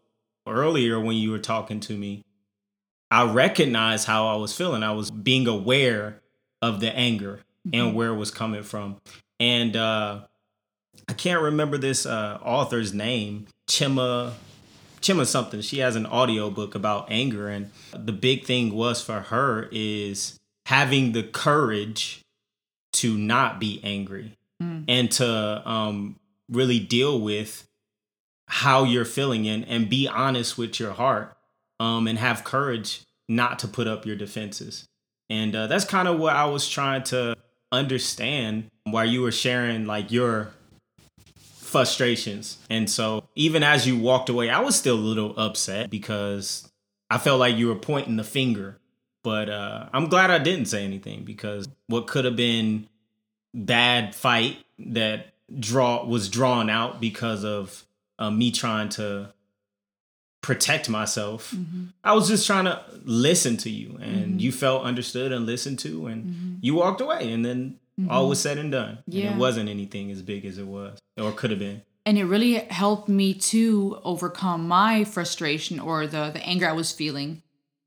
earlier 0.47 0.99
when 0.99 1.15
you 1.17 1.31
were 1.31 1.39
talking 1.39 1.79
to 1.81 1.93
me, 1.97 2.23
I 3.11 3.23
recognized 3.31 4.07
how 4.07 4.27
I 4.27 4.35
was 4.35 4.55
feeling. 4.55 4.83
I 4.83 4.91
was 4.91 5.09
being 5.11 5.47
aware 5.47 6.21
of 6.61 6.79
the 6.79 6.95
anger 6.95 7.41
and 7.73 7.95
where 7.95 8.09
it 8.09 8.15
was 8.17 8.29
coming 8.31 8.63
from. 8.63 8.97
And 9.39 9.75
uh 9.75 10.21
I 11.07 11.13
can't 11.13 11.41
remember 11.41 11.77
this 11.77 12.05
uh 12.05 12.39
author's 12.41 12.93
name, 12.93 13.47
Chima 13.67 14.33
Chima 15.01 15.25
something. 15.25 15.61
She 15.61 15.79
has 15.79 15.95
an 15.95 16.05
audio 16.05 16.49
book 16.49 16.73
about 16.75 17.07
anger 17.11 17.47
and 17.47 17.71
the 17.93 18.11
big 18.11 18.45
thing 18.45 18.73
was 18.73 19.01
for 19.03 19.21
her 19.21 19.69
is 19.71 20.39
having 20.65 21.11
the 21.11 21.23
courage 21.23 22.21
to 22.93 23.17
not 23.17 23.59
be 23.59 23.79
angry 23.83 24.31
and 24.87 25.11
to 25.11 25.61
um 25.69 26.15
really 26.49 26.79
deal 26.79 27.19
with 27.19 27.67
how 28.47 28.83
you're 28.83 29.05
feeling 29.05 29.47
and 29.47 29.67
and 29.67 29.89
be 29.89 30.07
honest 30.07 30.57
with 30.57 30.79
your 30.79 30.93
heart 30.93 31.35
um 31.79 32.07
and 32.07 32.17
have 32.17 32.43
courage 32.43 33.01
not 33.27 33.59
to 33.59 33.67
put 33.67 33.87
up 33.87 34.05
your 34.05 34.15
defenses. 34.15 34.85
And 35.29 35.55
uh, 35.55 35.67
that's 35.67 35.85
kind 35.85 36.07
of 36.07 36.19
what 36.19 36.35
i 36.35 36.45
was 36.45 36.69
trying 36.69 37.03
to 37.03 37.35
understand 37.71 38.65
while 38.85 39.05
you 39.05 39.21
were 39.21 39.31
sharing 39.31 39.85
like 39.85 40.11
your 40.11 40.49
frustrations 41.65 42.57
and 42.69 42.89
so 42.89 43.23
even 43.35 43.63
as 43.63 43.87
you 43.87 43.97
walked 43.97 44.29
away 44.29 44.49
i 44.49 44.59
was 44.59 44.75
still 44.75 44.95
a 44.95 44.97
little 44.97 45.37
upset 45.37 45.89
because 45.89 46.71
i 47.09 47.17
felt 47.17 47.39
like 47.39 47.55
you 47.55 47.67
were 47.67 47.75
pointing 47.75 48.15
the 48.15 48.23
finger 48.23 48.77
but 49.23 49.49
uh 49.49 49.89
i'm 49.91 50.07
glad 50.07 50.29
i 50.29 50.37
didn't 50.37 50.65
say 50.67 50.83
anything 50.83 51.23
because 51.23 51.67
what 51.87 52.07
could 52.07 52.23
have 52.23 52.35
been 52.35 52.87
bad 53.53 54.13
fight 54.13 54.57
that 54.77 55.33
draw 55.59 56.05
was 56.05 56.29
drawn 56.29 56.69
out 56.69 57.01
because 57.01 57.43
of 57.43 57.83
uh, 58.19 58.29
me 58.29 58.51
trying 58.51 58.89
to 58.89 59.33
protect 60.41 60.89
myself. 60.89 61.51
Mm-hmm. 61.51 61.85
I 62.03 62.13
was 62.13 62.27
just 62.27 62.45
trying 62.45 62.65
to 62.65 62.83
listen 63.03 63.57
to 63.57 63.69
you, 63.69 63.97
and 63.99 64.39
you 64.39 64.51
felt 64.51 64.83
understood 64.83 65.31
and 65.31 65.45
listened 65.45 65.79
to, 65.79 66.05
and 66.05 66.59
you 66.61 66.75
walked 66.75 67.01
away, 67.01 67.31
and 67.31 67.43
then 67.43 67.79
all 68.09 68.27
was 68.29 68.39
said 68.41 68.57
and 68.57 68.71
done. 68.71 68.99
And 69.05 69.13
Mm-hmm. 69.15 69.33
It 69.35 69.37
wasn't 69.37 69.69
anything 69.69 70.11
as 70.11 70.21
big 70.21 70.45
as 70.45 70.57
it 70.57 70.67
was 70.67 70.99
or 71.17 71.31
could 71.31 71.51
have 71.51 71.59
been. 71.59 71.81
and 72.07 72.17
it 72.17 72.25
really 72.25 72.53
helped 72.83 73.07
me 73.09 73.33
to 73.33 73.99
overcome 74.03 74.67
my 74.67 75.03
frustration 75.03 75.79
or 75.79 76.05
the 76.07 76.29
the 76.31 76.43
anger 76.45 76.67
I 76.69 76.73
was 76.73 76.91
feeling 76.91 77.41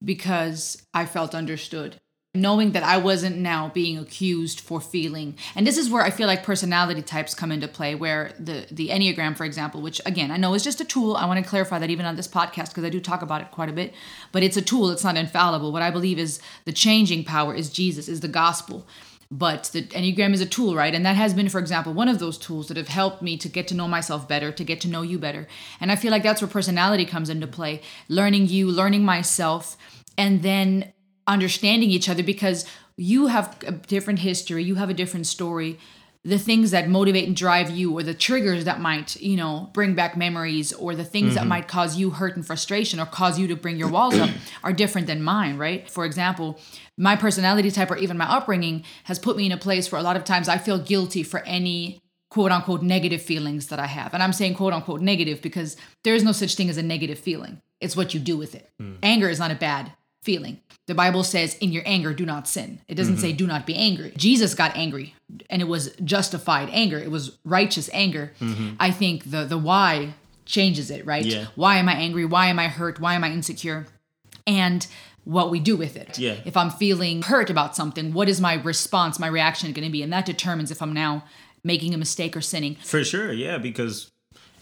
because 0.04 0.82
I 0.94 1.06
felt 1.06 1.34
understood. 1.34 1.96
Knowing 2.34 2.72
that 2.72 2.82
I 2.84 2.98
wasn't 2.98 3.38
now 3.38 3.70
being 3.74 3.98
accused 3.98 4.60
for 4.60 4.80
feeling. 4.80 5.34
And 5.56 5.66
this 5.66 5.78
is 5.78 5.88
where 5.90 6.02
I 6.02 6.10
feel 6.10 6.26
like 6.26 6.42
personality 6.44 7.02
types 7.02 7.34
come 7.34 7.50
into 7.50 7.66
play 7.66 7.94
where 7.94 8.32
the 8.38 8.66
the 8.70 8.88
Enneagram 8.90 9.34
for 9.36 9.44
example, 9.46 9.80
which 9.80 10.00
again, 10.06 10.30
I 10.30 10.36
know 10.36 10.54
is 10.54 10.62
just 10.62 10.80
a 10.80 10.84
tool. 10.84 11.16
I 11.16 11.24
want 11.26 11.42
to 11.42 11.48
clarify 11.48 11.78
that 11.78 11.90
even 11.90 12.06
on 12.06 12.16
this 12.16 12.28
podcast 12.28 12.68
because 12.68 12.84
I 12.84 12.90
do 12.90 13.00
talk 13.00 13.22
about 13.22 13.40
it 13.40 13.50
quite 13.50 13.70
a 13.70 13.72
bit, 13.72 13.94
but 14.30 14.42
it's 14.42 14.58
a 14.58 14.62
tool, 14.62 14.90
it's 14.90 15.02
not 15.04 15.16
infallible. 15.16 15.72
What 15.72 15.82
I 15.82 15.90
believe 15.90 16.18
is 16.18 16.38
the 16.64 16.72
changing 16.72 17.24
power 17.24 17.54
is 17.54 17.70
Jesus, 17.70 18.08
is 18.08 18.20
the 18.20 18.28
gospel 18.28 18.86
but 19.30 19.64
the 19.72 19.82
enneagram 19.82 20.32
is 20.32 20.40
a 20.40 20.46
tool 20.46 20.74
right? 20.74 20.94
And 20.94 21.04
that 21.04 21.16
has 21.16 21.34
been 21.34 21.48
for 21.48 21.58
example 21.58 21.92
one 21.92 22.08
of 22.08 22.18
those 22.18 22.38
tools 22.38 22.68
that 22.68 22.76
have 22.76 22.88
helped 22.88 23.22
me 23.22 23.36
to 23.38 23.48
get 23.48 23.68
to 23.68 23.74
know 23.74 23.88
myself 23.88 24.28
better 24.28 24.50
to 24.52 24.64
get 24.64 24.80
to 24.82 24.88
know 24.88 25.02
you 25.02 25.18
better. 25.18 25.46
And 25.80 25.92
i 25.92 25.96
feel 25.96 26.10
like 26.10 26.22
that's 26.22 26.40
where 26.40 26.48
personality 26.48 27.04
comes 27.04 27.28
into 27.28 27.46
play 27.46 27.82
learning 28.08 28.46
you 28.48 28.68
learning 28.68 29.04
myself 29.04 29.76
and 30.16 30.42
then 30.42 30.92
understanding 31.26 31.90
each 31.90 32.08
other 32.08 32.22
because 32.22 32.64
you 32.96 33.26
have 33.26 33.56
a 33.66 33.72
different 33.72 34.20
history 34.20 34.64
you 34.64 34.74
have 34.76 34.90
a 34.90 34.94
different 34.94 35.26
story 35.26 35.78
the 36.24 36.38
things 36.38 36.72
that 36.72 36.88
motivate 36.88 37.26
and 37.26 37.36
drive 37.36 37.70
you 37.70 37.96
or 37.96 38.02
the 38.02 38.14
triggers 38.14 38.64
that 38.64 38.80
might 38.80 39.16
you 39.20 39.36
know 39.36 39.70
bring 39.72 39.94
back 39.94 40.16
memories 40.16 40.72
or 40.72 40.94
the 40.94 41.04
things 41.04 41.34
that 41.34 41.40
mm-hmm. 41.40 41.50
might 41.50 41.68
cause 41.68 41.96
you 41.96 42.10
hurt 42.10 42.36
and 42.36 42.46
frustration 42.46 42.98
or 43.00 43.06
cause 43.06 43.38
you 43.38 43.46
to 43.46 43.56
bring 43.56 43.76
your 43.76 43.88
walls 43.88 44.18
up 44.18 44.30
are 44.62 44.72
different 44.72 45.06
than 45.06 45.22
mine 45.22 45.56
right? 45.56 45.88
For 45.88 46.04
example 46.04 46.58
my 46.96 47.16
personality 47.16 47.70
type 47.70 47.90
or 47.90 47.96
even 47.96 48.18
my 48.18 48.30
upbringing 48.30 48.84
has 49.04 49.18
put 49.18 49.36
me 49.36 49.46
in 49.46 49.52
a 49.52 49.56
place 49.56 49.90
where 49.90 50.00
a 50.00 50.04
lot 50.04 50.16
of 50.16 50.24
times 50.24 50.48
i 50.48 50.58
feel 50.58 50.78
guilty 50.78 51.22
for 51.22 51.40
any 51.40 52.00
quote 52.30 52.50
unquote 52.50 52.82
negative 52.82 53.22
feelings 53.22 53.68
that 53.68 53.78
i 53.78 53.86
have. 53.86 54.12
And 54.14 54.22
i'm 54.22 54.32
saying 54.32 54.54
quote 54.54 54.72
unquote 54.72 55.00
negative 55.00 55.40
because 55.40 55.76
there 56.04 56.14
is 56.14 56.24
no 56.24 56.32
such 56.32 56.56
thing 56.56 56.68
as 56.68 56.76
a 56.76 56.82
negative 56.82 57.18
feeling. 57.18 57.62
It's 57.80 57.96
what 57.96 58.12
you 58.12 58.18
do 58.18 58.36
with 58.36 58.56
it. 58.56 58.68
Hmm. 58.80 58.94
Anger 59.04 59.28
is 59.28 59.38
not 59.38 59.52
a 59.52 59.54
bad 59.54 59.92
feeling. 60.28 60.60
The 60.86 60.94
Bible 60.94 61.24
says, 61.24 61.56
in 61.56 61.72
your 61.72 61.82
anger, 61.86 62.12
do 62.12 62.26
not 62.26 62.46
sin. 62.46 62.80
It 62.86 62.96
doesn't 62.96 63.14
mm-hmm. 63.14 63.22
say, 63.22 63.32
do 63.32 63.46
not 63.46 63.64
be 63.64 63.74
angry. 63.74 64.12
Jesus 64.14 64.54
got 64.54 64.76
angry 64.76 65.14
and 65.48 65.62
it 65.62 65.68
was 65.68 65.94
justified 66.04 66.68
anger, 66.70 66.98
it 66.98 67.10
was 67.10 67.38
righteous 67.46 67.88
anger. 67.94 68.32
Mm-hmm. 68.38 68.74
I 68.78 68.90
think 68.90 69.30
the, 69.30 69.44
the 69.44 69.56
why 69.56 70.12
changes 70.44 70.90
it, 70.90 71.06
right? 71.06 71.24
Yeah. 71.24 71.46
Why 71.54 71.76
am 71.76 71.88
I 71.88 71.94
angry? 71.94 72.26
Why 72.26 72.48
am 72.48 72.58
I 72.58 72.68
hurt? 72.68 73.00
Why 73.00 73.14
am 73.14 73.24
I 73.24 73.30
insecure? 73.30 73.86
And 74.46 74.86
what 75.24 75.50
we 75.50 75.60
do 75.60 75.78
with 75.78 75.96
it. 75.96 76.18
Yeah. 76.18 76.36
If 76.44 76.58
I'm 76.58 76.70
feeling 76.70 77.22
hurt 77.22 77.48
about 77.48 77.74
something, 77.74 78.12
what 78.12 78.28
is 78.28 78.38
my 78.38 78.54
response, 78.54 79.18
my 79.18 79.28
reaction 79.28 79.72
going 79.72 79.86
to 79.86 79.92
be? 79.92 80.02
And 80.02 80.12
that 80.12 80.26
determines 80.26 80.70
if 80.70 80.82
I'm 80.82 80.92
now 80.92 81.24
making 81.64 81.94
a 81.94 81.98
mistake 81.98 82.36
or 82.36 82.42
sinning. 82.42 82.76
For 82.76 83.02
sure, 83.02 83.32
yeah, 83.32 83.56
because 83.56 84.10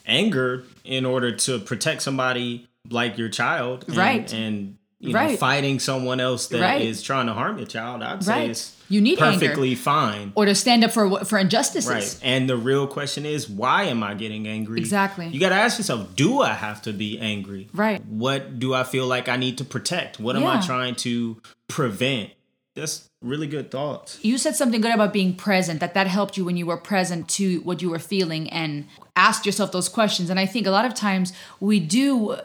anger, 0.07 0.65
in 0.85 1.05
order 1.05 1.35
to 1.37 1.59
protect 1.59 2.03
somebody 2.03 2.69
like 2.89 3.19
your 3.19 3.29
child, 3.29 3.85
and, 3.89 3.97
Right. 3.97 4.33
and 4.33 4.76
you 4.99 5.13
know, 5.13 5.19
Right. 5.19 5.39
fighting 5.39 5.79
someone 5.79 6.21
else 6.21 6.47
that 6.49 6.81
is 6.81 6.99
Right. 6.99 7.05
trying 7.05 7.27
to 7.27 7.35
harm 7.35 7.59
your 7.59 7.67
child, 7.67 8.03
I'd 8.03 8.25
say 8.25 8.33
Right. 8.33 8.51
it's 8.51 8.73
You 8.89 9.01
need 9.01 9.21
anger. 9.21 9.39
perfectly 9.41 9.75
fine. 9.75 10.33
Or 10.35 10.47
to 10.47 10.55
stand 10.55 10.85
up 10.85 10.93
for 10.93 11.25
for 11.25 11.39
injustices. 11.39 11.91
Right. 11.91 12.17
And 12.23 12.49
the 12.49 12.57
real 12.57 12.87
question 12.87 13.27
is, 13.27 13.49
why 13.49 13.85
am 13.85 14.03
I 14.03 14.15
getting 14.15 14.47
angry? 14.49 14.79
Exactly. 14.79 15.29
You 15.29 15.39
got 15.41 15.51
to 15.51 15.55
ask 15.57 15.79
yourself, 15.79 16.17
do 16.17 16.41
I 16.41 16.55
have 16.55 16.81
to 16.83 16.93
be 16.93 17.19
angry? 17.19 17.69
Right. 17.75 18.03
What 18.07 18.59
do 18.59 18.73
I 18.75 18.85
feel 18.85 19.07
like 19.07 19.29
I 19.29 19.37
need 19.37 19.59
to 19.59 19.65
protect? 19.65 20.19
What 20.19 20.35
am 20.37 20.47
I 20.47 20.61
trying 20.65 20.95
to 20.97 21.37
prevent? 21.69 22.31
That's 22.75 23.09
really 23.23 23.47
good 23.47 23.71
thoughts. 23.71 24.19
you 24.23 24.37
said 24.39 24.55
something 24.55 24.81
good 24.83 24.93
about 24.93 25.13
being 25.13 25.35
present 25.35 25.81
that 25.81 25.95
that 25.95 26.07
helped 26.07 26.37
you 26.37 26.45
when 26.45 26.57
you 26.59 26.67
were 26.67 26.77
present 26.77 27.27
to 27.27 27.59
what 27.61 27.81
you 27.83 27.89
were 27.91 27.99
feeling 27.99 28.49
and 28.51 28.87
asked 29.17 29.47
yourself 29.47 29.73
those 29.73 29.89
questions 29.89 30.29
and 30.29 30.39
i 30.39 30.45
think 30.47 30.67
a 30.67 30.71
lot 30.71 30.85
of 30.85 30.95
times 30.95 31.33
we 31.59 31.81
do 31.81 32.37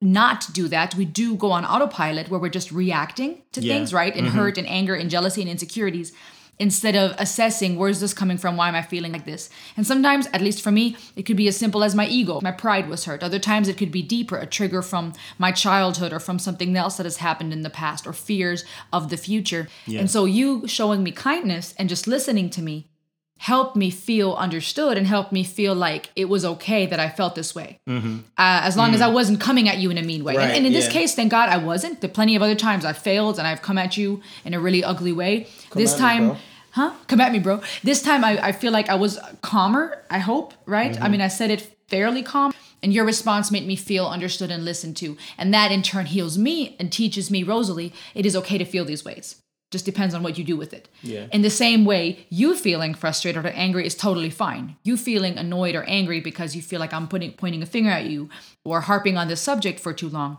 not 0.00 0.52
do 0.52 0.68
that. 0.68 0.94
We 0.94 1.04
do 1.04 1.36
go 1.36 1.50
on 1.50 1.64
autopilot 1.64 2.28
where 2.28 2.40
we're 2.40 2.48
just 2.48 2.70
reacting 2.70 3.42
to 3.52 3.60
Yeah. 3.60 3.74
things 3.74 3.92
right? 3.92 4.14
And 4.14 4.26
mm-hmm. 4.26 4.36
hurt 4.36 4.58
and 4.58 4.68
anger 4.68 4.94
and 4.94 5.08
jealousy 5.10 5.40
and 5.40 5.50
insecurities 5.50 6.12
instead 6.58 6.94
of 6.94 7.14
assessing 7.18 7.76
where's 7.76 8.00
this 8.00 8.14
coming 8.14 8.36
from? 8.36 8.56
Why 8.56 8.68
am 8.68 8.74
i 8.74 8.82
feeling 8.82 9.12
like 9.12 9.24
this? 9.24 9.50
And 9.76 9.86
sometimes 9.86 10.28
at 10.32 10.40
least 10.40 10.62
for 10.62 10.70
me 10.70 10.96
it 11.16 11.22
could 11.24 11.36
be 11.36 11.48
as 11.48 11.56
simple 11.56 11.82
as 11.82 11.94
my 11.94 12.06
ego. 12.06 12.40
My 12.42 12.52
pride 12.52 12.88
was 12.88 13.04
hurt. 13.06 13.22
Other 13.22 13.38
times 13.38 13.68
it 13.68 13.76
could 13.76 13.90
be 13.90 14.02
deeper 14.02 14.36
a 14.36 14.46
trigger 14.46 14.82
from 14.82 15.14
my 15.38 15.52
childhood 15.52 16.12
or 16.12 16.20
from 16.20 16.38
something 16.38 16.76
else 16.76 16.96
that 16.96 17.06
has 17.06 17.16
happened 17.18 17.52
in 17.52 17.62
the 17.62 17.70
past 17.70 18.06
or 18.06 18.12
fears 18.12 18.64
of 18.92 19.10
the 19.10 19.16
future. 19.16 19.68
And 19.88 20.10
so 20.10 20.24
you 20.24 20.66
showing 20.68 21.02
me 21.02 21.10
kindness 21.10 21.74
and 21.78 21.88
just 21.88 22.06
listening 22.06 22.50
to 22.50 22.62
me 22.62 22.88
helped 23.38 23.76
me 23.76 23.90
feel 23.90 24.32
understood 24.34 24.96
and 24.96 25.06
helped 25.06 25.32
me 25.32 25.44
feel 25.44 25.74
like 25.74 26.10
it 26.16 26.26
was 26.28 26.44
okay 26.44 26.86
that 26.86 26.98
I 27.00 27.08
felt 27.10 27.34
this 27.34 27.54
way. 27.54 27.78
Uh, 27.86 28.20
as 28.38 28.76
long 28.76 28.94
as 28.94 29.00
I 29.00 29.08
wasn't 29.08 29.40
coming 29.40 29.68
at 29.68 29.78
you 29.78 29.90
in 29.90 29.98
a 29.98 30.02
mean 30.02 30.24
way. 30.24 30.34
And- 30.34 30.42
Mm-hmm. 30.44 30.48
Right, 30.50 30.56
and, 30.56 30.66
in 30.66 30.72
this 30.72 30.86
yeah. 30.86 30.92
case, 30.92 31.14
thank 31.14 31.30
God 31.30 31.48
I 31.48 31.58
wasn't. 31.58 32.00
There 32.00 32.10
plenty 32.10 32.36
of 32.36 32.42
other 32.42 32.54
times 32.54 32.84
I 32.84 32.92
failed 32.92 33.38
and 33.38 33.46
I've 33.46 33.62
come 33.62 33.76
at 33.78 33.96
you 33.96 34.20
in 34.44 34.54
a 34.54 34.60
really 34.60 34.82
ugly 34.84 35.12
way. 35.12 35.46
this 35.74 35.92
at 35.92 35.96
me, 35.96 36.00
time, 36.00 36.36
huh? 36.70 36.92
Come 37.06 37.20
at 37.20 37.32
me, 37.32 37.38
bro. 37.38 37.60
This 37.82 38.02
time 38.02 38.24
I, 38.24 38.38
I 38.48 38.52
feel 38.52 38.72
like 38.72 38.88
I 38.88 38.94
was 38.94 39.18
calmer, 39.42 40.02
I 40.10 40.18
hope, 40.20 40.54
right? 40.66 40.92
Mm-hmm. 40.92 41.02
I 41.02 41.08
mean, 41.08 41.20
I 41.20 41.28
said 41.28 41.50
it 41.50 41.60
fairly 41.88 42.22
calm. 42.22 42.52
And 42.82 42.92
your 42.92 43.04
response 43.06 43.50
made 43.50 43.66
me 43.66 43.76
feel 43.76 44.06
understood 44.06 44.50
and 44.50 44.64
listened 44.64 44.96
to. 44.98 45.16
And 45.38 45.54
that 45.54 45.72
in 45.72 45.82
turn 45.82 46.06
heals 46.06 46.36
me 46.36 46.76
and 46.78 46.92
teaches 46.92 47.30
me, 47.30 47.42
Rosalie, 47.42 47.92
it 48.14 48.26
is 48.26 48.36
okay 48.36 48.58
to 48.58 48.64
feel 48.66 48.84
these 48.84 49.04
ways. 49.04 49.36
Just 49.74 49.84
depends 49.92 50.14
on 50.14 50.22
what 50.22 50.38
you 50.38 50.44
do 50.44 50.56
with 50.56 50.72
it. 50.78 50.88
Yeah. 51.02 51.26
In 51.36 51.42
the 51.42 51.50
same 51.64 51.84
way, 51.84 52.04
you 52.40 52.54
feeling 52.66 52.94
frustrated 52.94 53.44
or 53.44 53.48
angry 53.66 53.84
is 53.84 53.96
totally 53.96 54.30
fine. 54.30 54.76
You 54.88 54.96
feeling 54.96 55.36
annoyed 55.36 55.74
or 55.74 55.82
angry 56.00 56.20
because 56.20 56.54
you 56.56 56.62
feel 56.62 56.80
like 56.84 56.94
I'm 56.96 57.08
putting 57.08 57.32
pointing 57.32 57.62
a 57.62 57.66
finger 57.66 57.90
at 57.90 58.04
you 58.12 58.28
or 58.64 58.82
harping 58.82 59.16
on 59.18 59.26
this 59.28 59.40
subject 59.40 59.80
for 59.80 59.92
too 59.92 60.08
long 60.08 60.32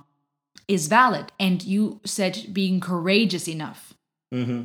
is 0.76 0.88
valid. 0.88 1.26
And 1.38 1.62
you 1.63 2.00
said 2.06 2.34
being 2.54 2.80
courageous 2.80 3.48
enough. 3.48 3.93
Mm-hmm. 4.34 4.62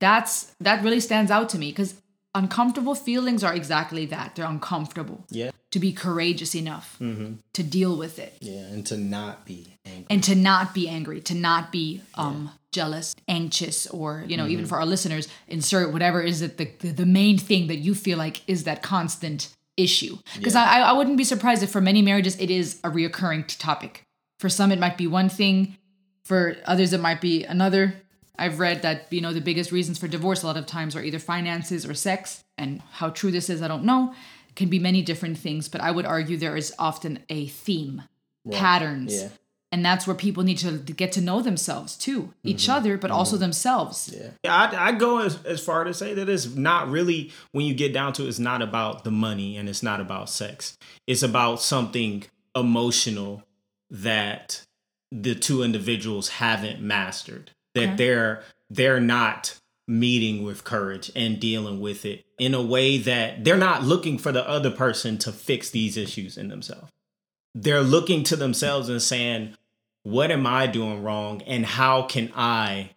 That's 0.00 0.54
that 0.60 0.82
really 0.82 1.00
stands 1.00 1.30
out 1.30 1.48
to 1.50 1.58
me 1.58 1.70
because 1.70 1.94
uncomfortable 2.34 2.96
feelings 2.96 3.44
are 3.44 3.54
exactly 3.54 4.06
that. 4.06 4.34
They're 4.34 4.50
uncomfortable. 4.56 5.24
Yeah. 5.30 5.50
To 5.70 5.78
be 5.78 5.92
courageous 5.92 6.54
enough 6.54 6.96
Mm-hmm. 7.00 7.34
to 7.52 7.62
deal 7.62 7.96
with 7.96 8.18
it. 8.18 8.32
Yeah. 8.40 8.66
And 8.74 8.84
to 8.86 8.96
not 8.96 9.44
be. 9.46 9.76
Thing. 10.06 10.16
And 10.16 10.24
to 10.24 10.34
not 10.34 10.74
be 10.74 10.88
angry, 10.88 11.20
to 11.22 11.34
not 11.34 11.72
be 11.72 12.02
um 12.14 12.50
jealous, 12.72 13.14
anxious, 13.28 13.86
or 13.86 14.24
you 14.26 14.36
know, 14.36 14.46
even 14.46 14.66
for 14.66 14.76
our 14.78 14.86
listeners, 14.86 15.28
insert 15.48 15.92
whatever 15.92 16.20
is 16.20 16.42
it 16.42 16.56
the 16.56 16.68
the, 16.80 16.90
the 16.90 17.06
main 17.06 17.38
thing 17.38 17.68
that 17.68 17.76
you 17.76 17.94
feel 17.94 18.18
like 18.18 18.42
is 18.48 18.64
that 18.64 18.82
constant 18.82 19.54
issue. 19.76 20.18
Because 20.36 20.54
I 20.54 20.80
I 20.80 20.92
wouldn't 20.92 21.16
be 21.16 21.24
surprised 21.24 21.62
if 21.62 21.70
for 21.70 21.80
many 21.80 22.02
marriages 22.02 22.38
it 22.40 22.50
is 22.50 22.80
a 22.84 22.90
reoccurring 22.90 23.46
topic. 23.58 24.04
For 24.40 24.48
some 24.48 24.72
it 24.72 24.78
might 24.78 24.98
be 24.98 25.06
one 25.06 25.28
thing, 25.28 25.76
for 26.24 26.56
others 26.66 26.92
it 26.92 27.00
might 27.00 27.20
be 27.20 27.44
another. 27.44 27.94
I've 28.36 28.58
read 28.58 28.82
that 28.82 29.12
you 29.12 29.20
know 29.20 29.32
the 29.32 29.40
biggest 29.40 29.70
reasons 29.70 29.98
for 29.98 30.08
divorce 30.08 30.42
a 30.42 30.46
lot 30.46 30.56
of 30.56 30.66
times 30.66 30.96
are 30.96 31.02
either 31.02 31.20
finances 31.20 31.86
or 31.86 31.94
sex, 31.94 32.42
and 32.58 32.82
how 32.92 33.10
true 33.10 33.30
this 33.30 33.48
is 33.48 33.62
I 33.62 33.68
don't 33.68 33.84
know. 33.84 34.12
Can 34.56 34.68
be 34.68 34.78
many 34.78 35.02
different 35.02 35.38
things, 35.38 35.68
but 35.68 35.80
I 35.80 35.90
would 35.90 36.04
argue 36.06 36.36
there 36.36 36.56
is 36.56 36.72
often 36.78 37.18
a 37.28 37.46
theme, 37.46 38.02
patterns, 38.50 39.14
Yeah. 39.14 39.28
And 39.74 39.84
that's 39.84 40.06
where 40.06 40.14
people 40.14 40.44
need 40.44 40.58
to 40.58 40.70
get 40.70 41.10
to 41.10 41.20
know 41.20 41.42
themselves 41.42 41.96
too, 41.96 42.32
each 42.44 42.62
mm-hmm. 42.62 42.76
other, 42.76 42.96
but 42.96 43.10
also 43.10 43.34
mm-hmm. 43.34 43.42
themselves. 43.42 44.14
Yeah, 44.44 44.54
I, 44.54 44.90
I 44.90 44.92
go 44.92 45.18
as, 45.18 45.42
as 45.44 45.60
far 45.60 45.82
to 45.82 45.92
say 45.92 46.14
that 46.14 46.28
it's 46.28 46.54
not 46.54 46.88
really 46.88 47.32
when 47.50 47.66
you 47.66 47.74
get 47.74 47.92
down 47.92 48.12
to 48.12 48.22
it, 48.22 48.28
it's 48.28 48.38
not 48.38 48.62
about 48.62 49.02
the 49.02 49.10
money 49.10 49.56
and 49.56 49.68
it's 49.68 49.82
not 49.82 50.00
about 50.00 50.30
sex. 50.30 50.78
It's 51.08 51.24
about 51.24 51.60
something 51.60 52.22
emotional 52.54 53.42
that 53.90 54.62
the 55.10 55.34
two 55.34 55.64
individuals 55.64 56.28
haven't 56.28 56.80
mastered. 56.80 57.50
That 57.74 57.82
Okay. 57.82 57.96
they're 57.96 58.44
they're 58.70 59.00
not 59.00 59.58
meeting 59.88 60.44
with 60.44 60.62
courage 60.62 61.10
and 61.16 61.40
dealing 61.40 61.80
with 61.80 62.04
it 62.04 62.24
in 62.38 62.54
a 62.54 62.62
way 62.62 62.96
that 62.96 63.42
they're 63.42 63.56
not 63.56 63.82
looking 63.82 64.18
for 64.18 64.30
the 64.30 64.48
other 64.48 64.70
person 64.70 65.18
to 65.18 65.32
fix 65.32 65.68
these 65.70 65.96
issues 65.96 66.38
in 66.38 66.46
themselves. 66.46 66.92
They're 67.56 67.82
looking 67.82 68.22
to 68.24 68.36
themselves 68.36 68.88
and 68.88 69.02
saying, 69.02 69.56
what 70.04 70.30
am 70.30 70.46
I 70.46 70.66
doing 70.68 71.02
wrong 71.02 71.42
and 71.42 71.66
how 71.66 72.02
can 72.02 72.30
I 72.36 72.90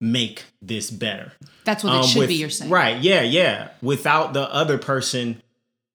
make 0.00 0.44
this 0.62 0.90
better? 0.90 1.32
That's 1.64 1.82
what 1.84 1.94
it 1.94 1.96
Um, 1.98 2.06
should 2.06 2.18
with- 2.20 2.28
be. 2.28 2.34
You're 2.36 2.50
saying, 2.50 2.70
Right. 2.70 3.00
Yeah. 3.02 3.22
Yeah. 3.22 3.68
Without 3.82 4.32
the 4.32 4.42
other 4.52 4.78
person 4.78 5.42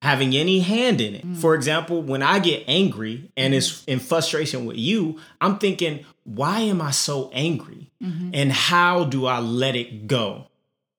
having 0.02 0.36
any 0.36 0.60
hand 0.60 1.00
in 1.00 1.14
it. 1.16 1.26
Mm. 1.26 1.36
For 1.36 1.54
example, 1.56 2.02
when 2.02 2.22
I 2.22 2.38
get 2.38 2.62
angry 2.68 3.30
and 3.36 3.52
it's 3.52 3.82
in 3.86 3.98
frustration 3.98 4.64
with 4.64 4.76
you, 4.76 5.18
I'm 5.40 5.58
thinking, 5.58 6.04
why 6.22 6.60
am 6.60 6.80
I 6.80 6.92
so 6.92 7.30
angry? 7.32 7.90
Mm-hmm. 8.02 8.30
And 8.32 8.52
how 8.52 9.04
do 9.04 9.26
I 9.26 9.40
let 9.40 9.74
it 9.74 10.06
go? 10.06 10.46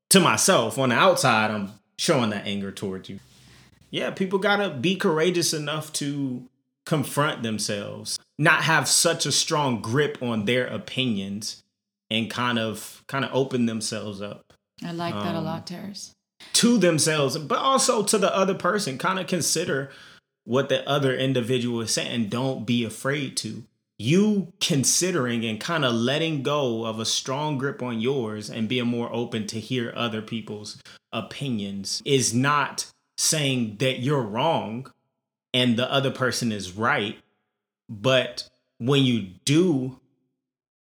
To 0.10 0.20
myself, 0.20 0.78
on 0.78 0.90
the 0.90 0.96
outside, 0.96 1.50
I'm 1.52 1.72
showing 1.98 2.32
that 2.32 2.46
anger 2.48 2.72
towards 2.72 3.10
you. 3.10 3.20
Yeah, 3.92 4.10
people 4.12 4.38
got 4.40 4.58
to 4.58 4.70
be 4.70 4.96
courageous 4.96 5.54
enough 5.54 5.94
to 5.94 6.44
confront 6.86 7.44
themselves, 7.44 8.20
not 8.40 8.64
have 8.64 8.88
such 8.88 9.28
a 9.28 9.32
strong 9.32 9.82
grip 9.82 10.18
on 10.24 10.46
their 10.46 10.66
opinions 10.66 11.62
and 12.10 12.32
kind 12.32 12.58
of 12.58 13.04
kind 13.06 13.24
of 13.24 13.30
open 13.34 13.68
themselves 13.68 14.22
up 14.22 14.54
I 14.84 14.92
like 14.94 15.14
that 15.14 15.36
a 15.36 15.40
Um, 15.40 15.46
lot, 15.46 15.68
Terrence. 15.68 16.16
to 16.54 16.78
themselves, 16.80 17.38
but 17.38 17.60
also 17.60 18.02
to 18.02 18.18
the 18.18 18.34
other 18.36 18.56
person. 18.56 18.98
Kind 18.98 19.20
of 19.20 19.28
consider 19.28 19.92
what 20.46 20.70
the 20.70 20.88
other 20.90 21.14
individual 21.16 21.82
is 21.82 21.92
saying. 21.92 22.30
Don't 22.30 22.66
be 22.66 22.84
afraid 22.86 23.36
to. 23.38 23.66
You 23.98 24.54
considering 24.62 25.44
and 25.44 25.60
kind 25.60 25.84
of 25.84 25.94
letting 25.94 26.42
go 26.42 26.86
of 26.86 26.98
a 27.00 27.06
strong 27.06 27.58
grip 27.58 27.84
on 27.84 28.00
yours 28.00 28.50
and 28.50 28.70
being 28.70 28.88
more 28.88 29.12
open 29.14 29.46
to 29.48 29.60
hear 29.60 29.92
other 29.98 30.22
people's 30.22 30.82
opinions 31.12 32.02
is 32.06 32.34
not 32.34 32.86
saying 33.18 33.76
that 33.80 34.00
you're 34.00 34.22
wrong 34.22 34.90
and 35.54 35.76
the 35.78 35.92
other 35.92 36.12
person 36.12 36.52
is 36.54 36.72
right. 36.78 37.18
But 37.90 38.48
when 38.78 39.04
you 39.04 39.30
do 39.46 40.00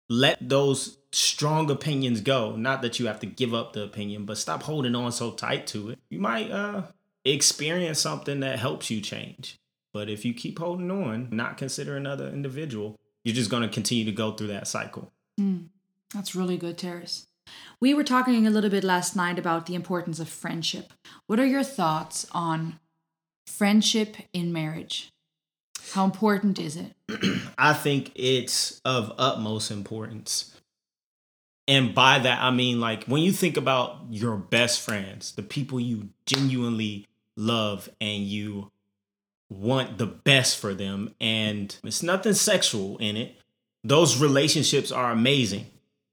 let 0.10 0.50
those 0.50 0.98
strong 1.12 1.70
opinions 1.70 2.22
go, 2.22 2.56
not 2.56 2.82
that 2.82 3.00
you 3.00 3.08
have 3.08 3.20
to 3.20 3.28
give 3.28 3.54
up 3.54 3.74
the 3.74 3.84
opinion, 3.84 4.26
but 4.26 4.38
stop 4.38 4.64
holding 4.64 4.96
on 4.96 5.12
so 5.12 5.32
tight 5.32 5.68
to 5.68 5.90
it, 5.90 6.00
you 6.10 6.20
might 6.20 6.50
uh 6.50 6.84
experience 7.26 8.00
something 8.00 8.40
that 8.42 8.60
helps 8.60 8.90
you 8.90 9.00
change. 9.00 9.58
But 9.94 10.10
if 10.10 10.26
you 10.26 10.34
keep 10.34 10.60
holding 10.60 10.92
on, 10.92 11.30
not 11.32 11.58
consider 11.58 11.96
another 11.96 12.28
individual, 12.28 13.00
you're 13.24 13.36
just 13.36 13.50
going 13.50 13.64
to 13.64 13.70
continue 13.70 14.06
to 14.06 14.12
go 14.12 14.32
through 14.32 14.48
that 14.48 14.68
cycle. 14.68 15.12
That's 16.14 16.36
really 16.36 16.58
good, 16.58 16.78
Terrence. 16.78 17.28
We 17.80 17.94
were 17.94 18.04
talking 18.04 18.46
a 18.46 18.50
little 18.50 18.70
bit 18.70 18.84
last 18.84 19.16
night 19.16 19.40
about 19.40 19.68
the 19.68 19.76
importance 19.76 20.20
of 20.20 20.28
friendship. 20.28 20.92
What 21.28 21.40
are 21.40 21.46
your 21.46 21.64
thoughts 21.64 22.28
on 22.32 22.80
friendship 23.46 24.18
in 24.34 24.52
marriage? 24.52 25.13
How 25.92 26.06
important 26.06 26.60
is 26.60 26.78
it? 26.78 26.94
I 27.58 27.74
think 27.74 28.12
it's 28.16 28.82
of 28.86 29.14
utmost 29.18 29.70
importance. 29.70 30.56
And 31.68 31.94
by 31.94 32.20
that, 32.20 32.42
I 32.42 32.52
mean, 32.52 32.80
like, 32.80 33.06
when 33.06 33.22
you 33.22 33.32
think 33.32 33.58
about 33.58 33.98
your 34.10 34.36
best 34.36 34.82
friends, 34.82 35.34
the 35.34 35.44
people 35.44 35.80
you 35.80 36.10
genuinely 36.26 37.08
love 37.38 37.90
and 38.02 38.24
you 38.24 38.72
want 39.50 39.98
the 39.98 40.08
best 40.08 40.58
for 40.60 40.74
them, 40.74 41.14
and 41.22 41.78
it's 41.84 42.04
nothing 42.04 42.34
sexual 42.34 42.98
in 42.98 43.16
it, 43.16 43.36
those 43.84 44.20
relationships 44.20 44.92
are 44.92 45.12
amazing. 45.12 45.66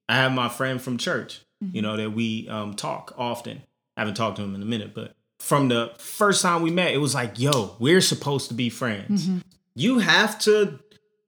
I 0.09 0.17
have 0.17 0.33
my 0.33 0.49
friend 0.49 0.81
from 0.81 0.99
church, 0.99 1.41
you 1.73 1.83
know, 1.83 1.97
that 1.97 2.11
we 2.11 2.49
um, 2.49 2.75
talk 2.75 3.15
often. 3.17 3.63
I 3.97 4.03
haven't 4.03 4.15
talked 4.17 4.37
to 4.37 4.43
him 4.43 4.55
in 4.55 4.63
a 4.63 4.67
minute, 4.67 4.95
but 4.95 5.15
from 5.39 5.69
the 5.69 5.93
first 5.99 6.43
time 6.43 6.63
we 6.63 6.71
met, 6.71 6.93
it 6.93 6.99
was 6.99 7.15
like, 7.15 7.39
yo, 7.39 7.77
we're 7.79 8.01
supposed 8.01 8.49
to 8.49 8.55
be 8.55 8.69
friends. 8.71 9.29
You 9.75 10.01
have 10.01 10.39
to 10.41 10.81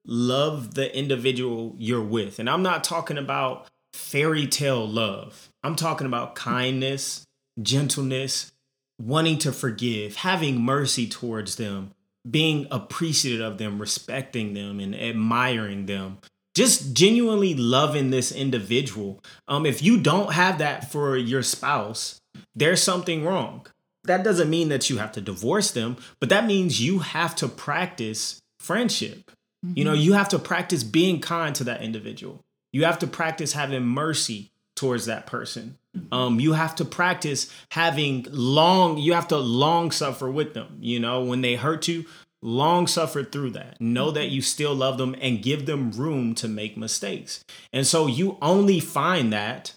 love 0.05 0.75
the 0.75 0.97
individual 0.97 1.75
you're 1.79 2.03
with. 2.03 2.39
And 2.39 2.51
I'm 2.51 2.63
not 2.63 2.85
talking 2.85 3.19
about 3.19 3.67
fairy 3.93 4.47
tale 4.47 4.87
love. 4.87 5.49
I'm 5.63 5.77
talking 5.77 6.07
about 6.07 6.35
kindness, 6.35 7.25
gentleness, 7.61 8.53
wanting 9.01 9.39
to 9.39 9.53
forgive, 9.53 10.17
having 10.17 10.61
mercy 10.61 11.09
towards 11.09 11.57
them, 11.57 11.93
being 12.29 12.67
appreciative 12.71 13.41
of 13.41 13.59
them, 13.59 13.81
respecting 13.81 14.55
them, 14.55 14.81
and 14.81 14.95
admiring 14.95 15.87
them. 15.87 16.19
Just 16.55 16.93
genuinely 16.93 17.55
loving 17.55 18.11
this 18.11 18.31
individual. 18.31 19.23
Um, 19.49 19.65
if 19.65 19.83
you 19.83 20.01
don't 20.01 20.35
have 20.35 20.59
that 20.59 20.91
for 20.93 21.17
your 21.17 21.43
spouse, 21.43 22.21
there's 22.55 22.83
something 22.83 23.25
wrong. 23.25 23.67
That 24.05 24.25
doesn't 24.25 24.51
mean 24.51 24.69
that 24.69 24.91
you 24.91 24.99
have 24.99 25.13
to 25.13 25.21
divorce 25.21 25.71
them, 25.71 25.97
but 26.19 26.29
that 26.29 26.47
means 26.47 26.81
you 26.81 27.01
have 27.01 27.37
to 27.37 27.49
practice 27.49 28.41
friendship. 28.59 29.31
You 29.75 29.85
know, 29.85 29.93
mm-hmm. 29.93 30.01
you 30.01 30.13
have 30.15 30.29
to 30.31 30.41
practice 30.41 30.83
being 30.83 31.21
kind 31.21 31.55
to 31.55 31.65
that 31.65 31.83
individual. 31.83 32.41
You 32.73 32.85
have 32.85 32.99
to 32.99 33.07
practice 33.07 33.53
having 33.53 33.85
mercy 33.85 34.51
towards 34.75 35.07
that 35.07 35.27
person. 35.27 35.79
Mm-hmm. 35.97 36.13
Um, 36.13 36.41
you 36.41 36.55
have 36.55 36.75
to 36.77 36.85
practice 36.85 37.53
having 37.71 38.27
long, 38.31 38.99
you 38.99 39.13
have 39.13 39.29
to 39.29 39.37
long 39.37 39.93
suffer 39.93 40.29
with 40.29 40.55
them. 40.55 40.79
You 40.81 40.99
know, 40.99 41.23
when 41.23 41.43
they 41.43 41.55
hurt 41.55 41.87
you, 41.87 42.07
long 42.43 42.89
suffer 42.89 43.23
through 43.23 43.51
that. 43.51 43.81
Know 43.81 44.11
that 44.11 44.25
mm-hmm. 44.25 44.35
you 44.35 44.43
still 44.43 44.75
love 44.75 44.99
them 44.99 45.15
and 45.21 45.43
give 45.43 45.67
them 45.67 45.93
room 45.93 46.35
to 46.37 46.49
make 46.49 46.77
mistakes. 46.77 47.45
And 47.73 47.87
so 47.87 48.09
you 48.09 48.39
only 48.43 48.81
find 48.81 49.33
that 49.33 49.77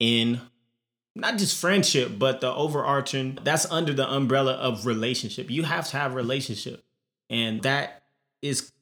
in 0.00 0.40
not 1.14 1.38
just 1.38 1.60
friendship, 1.60 2.18
but 2.18 2.40
the 2.40 2.52
overarching 2.52 3.38
that's 3.42 3.70
under 3.70 3.92
the 3.92 4.10
umbrella 4.10 4.54
of 4.54 4.86
relationship. 4.86 5.50
You 5.50 5.64
have 5.64 5.88
to 5.88 5.96
have 5.96 6.14
relationship. 6.14 6.82
And 7.28 7.62
that 7.62 8.02
is 8.40 8.72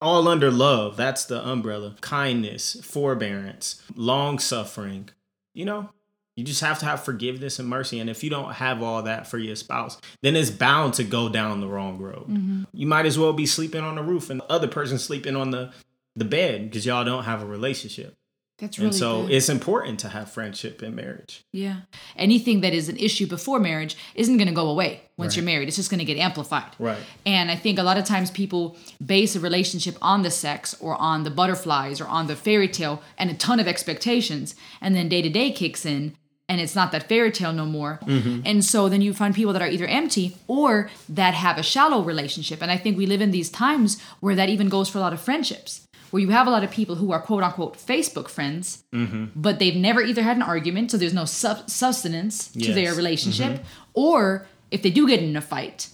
all 0.00 0.28
under 0.28 0.50
love. 0.50 0.96
That's 0.96 1.24
the 1.24 1.46
umbrella. 1.46 1.96
Kindness, 2.00 2.80
forbearance, 2.84 3.82
long 3.94 4.38
suffering. 4.38 5.08
You 5.54 5.64
know, 5.64 5.90
you 6.36 6.44
just 6.44 6.60
have 6.60 6.78
to 6.80 6.86
have 6.86 7.02
forgiveness 7.02 7.58
and 7.58 7.68
mercy. 7.68 7.98
And 7.98 8.08
if 8.08 8.22
you 8.22 8.30
don't 8.30 8.52
have 8.52 8.82
all 8.82 9.02
that 9.02 9.26
for 9.26 9.38
your 9.38 9.56
spouse, 9.56 9.98
then 10.22 10.36
it's 10.36 10.50
bound 10.50 10.94
to 10.94 11.04
go 11.04 11.28
down 11.28 11.60
the 11.60 11.66
wrong 11.66 11.98
road. 11.98 12.28
Mm-hmm. 12.28 12.64
You 12.72 12.86
might 12.86 13.06
as 13.06 13.18
well 13.18 13.32
be 13.32 13.46
sleeping 13.46 13.82
on 13.82 13.96
the 13.96 14.02
roof 14.02 14.30
and 14.30 14.40
the 14.40 14.52
other 14.52 14.68
person 14.68 14.98
sleeping 14.98 15.34
on 15.34 15.50
the, 15.50 15.72
the 16.14 16.24
bed 16.24 16.64
because 16.64 16.86
y'all 16.86 17.04
don't 17.04 17.24
have 17.24 17.42
a 17.42 17.46
relationship. 17.46 18.17
That's 18.58 18.78
really 18.78 18.88
and 18.88 18.94
so 18.94 19.22
good. 19.22 19.32
it's 19.32 19.48
important 19.48 20.00
to 20.00 20.08
have 20.08 20.30
friendship 20.30 20.82
in 20.82 20.94
marriage. 20.94 21.44
yeah. 21.52 21.80
Anything 22.16 22.60
that 22.62 22.74
is 22.74 22.88
an 22.88 22.96
issue 22.96 23.26
before 23.26 23.60
marriage 23.60 23.96
isn't 24.14 24.36
going 24.36 24.48
to 24.48 24.54
go 24.54 24.68
away 24.68 25.02
once 25.16 25.36
you're 25.36 25.44
married. 25.44 25.68
It's 25.68 25.76
just 25.76 25.90
going 25.90 25.98
to 25.98 26.04
get 26.04 26.16
amplified. 26.16 26.74
Right. 26.78 26.98
And 27.24 27.50
I 27.50 27.56
think 27.56 27.78
a 27.78 27.82
lot 27.82 27.98
of 27.98 28.04
times 28.04 28.30
people 28.30 28.76
base 29.04 29.36
a 29.36 29.40
relationship 29.40 29.96
on 30.02 30.22
the 30.22 30.30
sex 30.30 30.74
or 30.80 30.96
on 30.96 31.22
the 31.24 31.30
butterflies 31.30 32.00
or 32.00 32.06
on 32.06 32.26
the 32.26 32.36
fairy 32.36 32.68
tale 32.68 33.02
and 33.16 33.30
a 33.30 33.34
ton 33.34 33.60
of 33.60 33.68
expectations. 33.68 34.56
And 34.80 34.94
then 34.94 35.08
day 35.08 35.22
to 35.22 35.28
day 35.28 35.52
kicks 35.52 35.86
in 35.86 36.16
and 36.48 36.60
it's 36.60 36.74
not 36.74 36.92
that 36.92 37.08
fairy 37.08 37.30
tale 37.30 37.52
no 37.52 37.66
more. 37.66 38.00
Mm-hmm. 38.04 38.40
And 38.44 38.64
so 38.64 38.88
then 38.88 39.02
you 39.02 39.12
find 39.12 39.34
people 39.34 39.52
that 39.52 39.60
are 39.60 39.68
either 39.68 39.86
empty 39.86 40.36
or 40.46 40.90
that 41.08 41.34
have 41.34 41.58
a 41.58 41.62
shallow 41.62 42.02
relationship. 42.02 42.62
And 42.62 42.70
I 42.70 42.78
think 42.78 42.96
we 42.96 43.06
live 43.06 43.20
in 43.20 43.32
these 43.32 43.50
times 43.50 44.00
where 44.20 44.34
that 44.34 44.48
even 44.48 44.68
goes 44.68 44.88
for 44.88 44.98
a 44.98 45.00
lot 45.02 45.12
of 45.12 45.20
friendships. 45.20 45.86
Where 46.10 46.20
you 46.22 46.30
have 46.30 46.46
a 46.46 46.50
lot 46.50 46.64
of 46.64 46.70
people 46.70 46.94
who 46.96 47.12
are 47.12 47.20
quote 47.20 47.42
unquote 47.42 47.76
Facebook 47.76 48.28
friends, 48.28 48.82
but 48.92 49.58
they've 49.58 49.76
never 49.76 50.02
either 50.02 50.22
had 50.22 50.36
an 50.36 50.42
argument, 50.42 50.90
so 50.90 50.96
there's 50.96 51.14
no 51.14 51.24
sub- 51.26 51.68
sustenance 51.68 52.48
to 52.52 52.72
their 52.72 52.84
Yes. 52.90 52.96
relationship, 52.96 53.64
or 53.94 54.46
if 54.70 54.82
they 54.82 54.90
do 54.90 55.06
get 55.06 55.22
in 55.22 55.36
a 55.36 55.40
fight, 55.40 55.88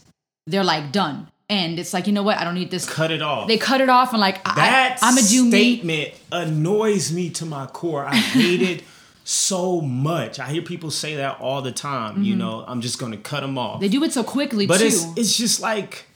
they're 0.46 0.64
like 0.64 0.92
done 0.92 1.28
And 1.50 1.78
It's 1.78 1.92
like, 1.92 2.06
you 2.06 2.12
know 2.14 2.22
what? 2.22 2.38
I 2.38 2.44
don't 2.44 2.54
need 2.54 2.70
this. 2.70 2.88
Cut 2.88 3.10
it 3.10 3.20
off. 3.20 3.48
They 3.48 3.58
cut 3.58 3.80
it 3.82 3.90
off 3.90 4.12
and 4.12 4.20
like, 4.20 4.42
that 4.44 4.98
I, 5.02 5.08
I'm 5.08 5.18
a 5.18 5.22
do 5.22 5.44
me. 5.44 5.50
statement 5.50 6.14
annoys 6.32 7.12
me 7.12 7.28
to 7.30 7.44
my 7.44 7.66
core. 7.66 8.04
I 8.06 8.16
hate 8.16 8.62
it 8.62 8.82
so 9.24 9.80
much. 9.82 10.38
I 10.40 10.48
hear 10.50 10.62
people 10.62 10.90
say 10.90 11.16
that 11.16 11.40
all 11.40 11.60
the 11.60 11.70
time. 11.72 12.22
You 12.22 12.34
know, 12.36 12.64
I'm 12.66 12.80
just 12.80 12.98
gonna 12.98 13.18
cut 13.18 13.40
them 13.42 13.58
off. 13.58 13.74
Mm-hmm. 13.74 13.80
They 13.82 13.88
do 13.88 14.02
it 14.04 14.12
so 14.12 14.24
quickly 14.24 14.66
but 14.66 14.78
too. 14.78 14.86
it's 14.86 15.04
it's 15.16 15.36
just 15.36 15.60
like, 15.60 16.06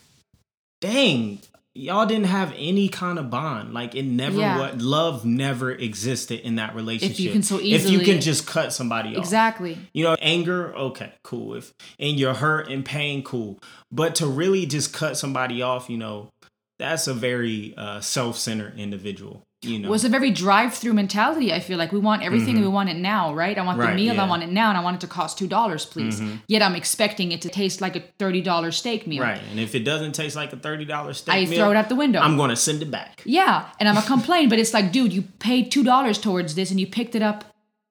dang, 0.80 1.40
y'all 1.78 2.06
didn't 2.06 2.26
have 2.26 2.52
any 2.56 2.88
kind 2.88 3.18
of 3.18 3.30
bond. 3.30 3.72
Like 3.72 3.94
it 3.94 4.02
never 4.04 4.38
Yeah. 4.38 4.58
what 4.58 4.78
love 4.78 5.24
never 5.24 5.70
existed 5.70 6.40
in 6.40 6.56
that 6.56 6.74
relationship. 6.74 7.12
If 7.12 7.20
you 7.20 7.30
can 7.30 7.42
so 7.42 7.60
easily 7.60 7.74
if 7.74 7.90
you 7.90 8.00
can 8.00 8.20
just 8.20 8.46
cut 8.46 8.72
somebody 8.72 9.10
off. 9.16 9.18
exactly. 9.18 9.78
You 9.92 10.04
know, 10.04 10.16
anger, 10.20 10.74
okay, 10.74 11.12
cool. 11.22 11.54
If 11.54 11.72
and 11.98 12.18
you're 12.18 12.34
hurt 12.34 12.68
and 12.68 12.84
pain, 12.84 13.22
cool. 13.22 13.58
But 13.92 14.14
to 14.16 14.26
really 14.26 14.66
just 14.66 14.92
cut 14.92 15.16
somebody 15.16 15.62
off, 15.62 15.88
you 15.88 15.98
know, 15.98 16.30
that's 16.78 17.06
a 17.06 17.14
very 17.14 17.74
uh, 17.76 18.00
self-centered 18.00 18.78
individual. 18.78 19.42
You 19.62 19.80
know, 19.80 19.90
was 19.90 20.04
a 20.04 20.08
very 20.08 20.30
drive-through 20.30 20.92
mentality. 20.92 21.52
I 21.52 21.58
feel 21.58 21.78
like 21.78 21.90
we 21.90 21.98
want 21.98 22.22
everything 22.22 22.54
and 22.54 22.64
we 22.64 22.70
want 22.70 22.90
it 22.90 22.96
now, 22.96 23.34
right? 23.34 23.58
I 23.58 23.62
want 23.62 23.78
the 23.78 23.82
Mm-hmm. 23.84 23.90
Right, 23.90 23.96
meal, 24.14 24.20
I 24.20 24.28
want 24.28 24.44
it 24.44 24.50
now, 24.50 24.68
and 24.68 24.78
I 24.78 24.82
want 24.84 24.96
it 24.96 25.00
to 25.00 25.08
cost 25.08 25.36
two 25.36 25.48
dollars, 25.48 25.84
please. 25.84 26.22
Yet 26.46 26.62
I'm 26.62 26.76
expecting 26.76 27.32
it 27.32 27.42
to 27.42 27.48
taste 27.48 27.80
like 27.80 27.96
a 27.96 28.00
thirty-dollar 28.20 28.70
steak 28.70 29.06
meal. 29.08 29.22
right. 29.24 29.40
And 29.50 29.58
if 29.58 29.74
it 29.74 29.80
doesn't 29.80 30.12
taste 30.12 30.36
like 30.36 30.52
a 30.52 30.56
thirty 30.56 30.84
dollars 30.84 31.18
steak 31.18 31.34
I 31.34 31.44
meal, 31.46 31.58
throw 31.58 31.70
it 31.72 31.76
out 31.76 31.88
the 31.88 31.96
window. 31.96 32.20
I'm 32.20 32.36
gonna 32.36 32.54
send 32.54 32.82
it 32.82 32.90
back. 32.92 33.20
Yeah, 33.24 33.68
and 33.80 33.88
I'm 33.88 33.96
a 33.96 34.02
complain, 34.02 34.48
but 34.48 34.60
it's 34.60 34.72
like, 34.72 34.92
dude, 34.92 35.12
you 35.12 35.22
paid 35.40 35.72
two 35.72 35.82
dollars 35.82 36.18
towards 36.18 36.54
this 36.54 36.70
and 36.70 36.78
you 36.78 36.86
picked 36.86 37.16
it 37.16 37.22
up 37.22 37.44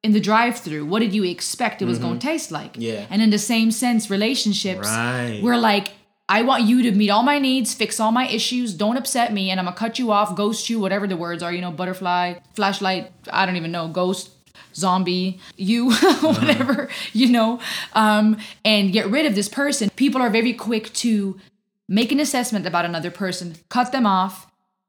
in 0.04 0.14
the 0.14 0.22
drive-through. 0.22 0.86
What 0.86 1.00
did 1.00 1.14
you 1.14 1.26
expect 1.26 1.82
it 1.82 1.86
was 1.86 2.00
going 2.00 2.20
to 2.20 2.26
taste 2.28 2.50
like? 2.52 2.74
Mm-hmm. 2.74 2.82
Yeah. 2.82 3.06
And 3.10 3.22
in 3.22 3.30
the 3.32 3.40
same 3.40 3.72
sense, 3.72 4.10
relationships, 4.10 4.88
Right. 4.88 5.42
we're 5.44 5.58
like, 5.58 5.90
I 6.30 6.42
want 6.42 6.64
you 6.64 6.84
to 6.84 6.92
meet 6.92 7.10
all 7.10 7.24
my 7.24 7.40
needs, 7.40 7.74
fix 7.74 8.00
all 8.00 8.12
my 8.12 8.28
issues, 8.28 8.74
don't 8.74 8.98
upset 8.98 9.32
me, 9.32 9.50
and 9.50 9.60
I'm 9.60 9.66
gonna 9.66 9.78
cut 9.78 9.98
you 9.98 10.12
off, 10.12 10.36
ghost 10.36 10.70
you, 10.70 10.80
whatever 10.80 11.08
the 11.08 11.16
words 11.16 11.42
are, 11.42 11.54
you 11.54 11.62
know, 11.62 11.72
butterfly, 11.72 12.36
flashlight, 12.54 13.12
I 13.32 13.46
don't 13.46 13.56
even 13.56 13.72
know, 13.72 13.88
ghost, 13.88 14.32
zombie, 14.76 15.40
you, 15.56 15.94
whatever, 16.22 16.90
you 17.14 17.30
know, 17.30 17.60
um, 17.94 18.38
and 18.66 18.92
get 18.92 19.10
rid 19.10 19.26
of 19.26 19.36
this 19.36 19.48
person. 19.48 19.90
People 19.96 20.22
are 20.22 20.30
very 20.30 20.54
quick 20.54 20.92
to 20.96 21.40
make 21.88 22.12
an 22.12 22.20
assessment 22.20 22.66
about 22.66 22.84
another 22.84 23.12
person, 23.12 23.56
cut 23.70 23.94
them 23.94 24.06
off, 24.06 24.48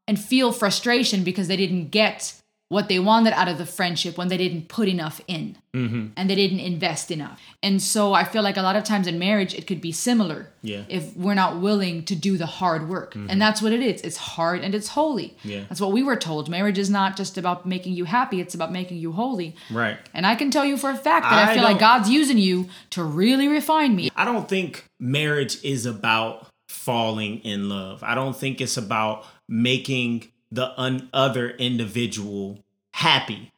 and 0.08 0.18
feel 0.18 0.52
frustration 0.52 1.22
because 1.22 1.46
they 1.46 1.56
didn't 1.56 1.90
get 1.90 2.34
what 2.68 2.88
they 2.88 2.98
wanted 2.98 3.32
out 3.32 3.48
of 3.48 3.56
the 3.56 3.64
friendship 3.64 4.18
when 4.18 4.28
they 4.28 4.36
didn't 4.36 4.68
put 4.68 4.88
enough 4.88 5.22
in 5.26 5.56
mm-hmm. 5.74 6.08
and 6.16 6.28
they 6.28 6.34
didn't 6.34 6.60
invest 6.60 7.10
enough. 7.10 7.40
And 7.62 7.80
so 7.80 8.12
I 8.12 8.24
feel 8.24 8.42
like 8.42 8.58
a 8.58 8.62
lot 8.62 8.76
of 8.76 8.84
times 8.84 9.06
in 9.06 9.18
marriage, 9.18 9.54
it 9.54 9.66
could 9.66 9.80
be 9.80 9.90
similar 9.90 10.50
Yeah. 10.60 10.84
if 10.88 11.16
we're 11.16 11.34
not 11.34 11.60
willing 11.60 12.04
to 12.04 12.14
do 12.14 12.36
the 12.36 12.44
hard 12.44 12.88
work. 12.88 13.14
And 13.14 13.28
mm-hmm. 13.28 13.38
that's 13.38 13.62
what 13.62 13.72
it 13.72 13.80
is 13.80 14.02
it's 14.02 14.18
hard 14.18 14.60
and 14.62 14.74
it's 14.74 14.88
holy. 14.88 15.36
Yeah. 15.42 15.64
That's 15.68 15.80
what 15.80 15.92
we 15.92 16.02
were 16.02 16.16
told. 16.16 16.50
Marriage 16.50 16.78
is 16.78 16.90
not 16.90 17.16
just 17.16 17.38
about 17.38 17.64
making 17.64 17.94
you 17.94 18.04
happy, 18.04 18.40
it's 18.40 18.54
about 18.54 18.70
making 18.70 18.98
you 18.98 19.12
holy. 19.12 19.56
Right. 19.70 19.96
And 20.12 20.26
I 20.26 20.34
can 20.34 20.50
tell 20.50 20.64
you 20.64 20.76
for 20.76 20.90
a 20.90 20.96
fact 20.96 21.24
that 21.24 21.48
I, 21.48 21.52
I 21.52 21.54
feel 21.54 21.64
like 21.64 21.78
God's 21.78 22.10
using 22.10 22.38
you 22.38 22.68
to 22.90 23.02
really 23.02 23.48
refine 23.48 23.96
me. 23.96 24.10
I 24.14 24.26
don't 24.26 24.48
think 24.48 24.84
marriage 25.00 25.62
is 25.64 25.86
about 25.86 26.46
falling 26.68 27.38
in 27.40 27.70
love. 27.70 28.02
I 28.02 28.14
don't 28.14 28.36
think 28.36 28.60
it's 28.60 28.76
about 28.76 29.24
making 29.48 30.30
the 30.50 30.78
un- 30.80 31.08
other 31.12 31.50
individual 31.50 32.58
happy. 32.94 33.52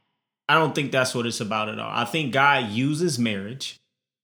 I 0.49 0.55
don't 0.55 0.75
think 0.75 0.91
that's 0.91 1.15
what 1.15 1.27
it's 1.27 1.41
about 1.41 1.69
at 1.69 1.79
all. 1.79 1.91
I 1.93 2.05
think 2.05 2.33
God 2.33 2.71
uses 2.71 3.19
marriage 3.19 3.79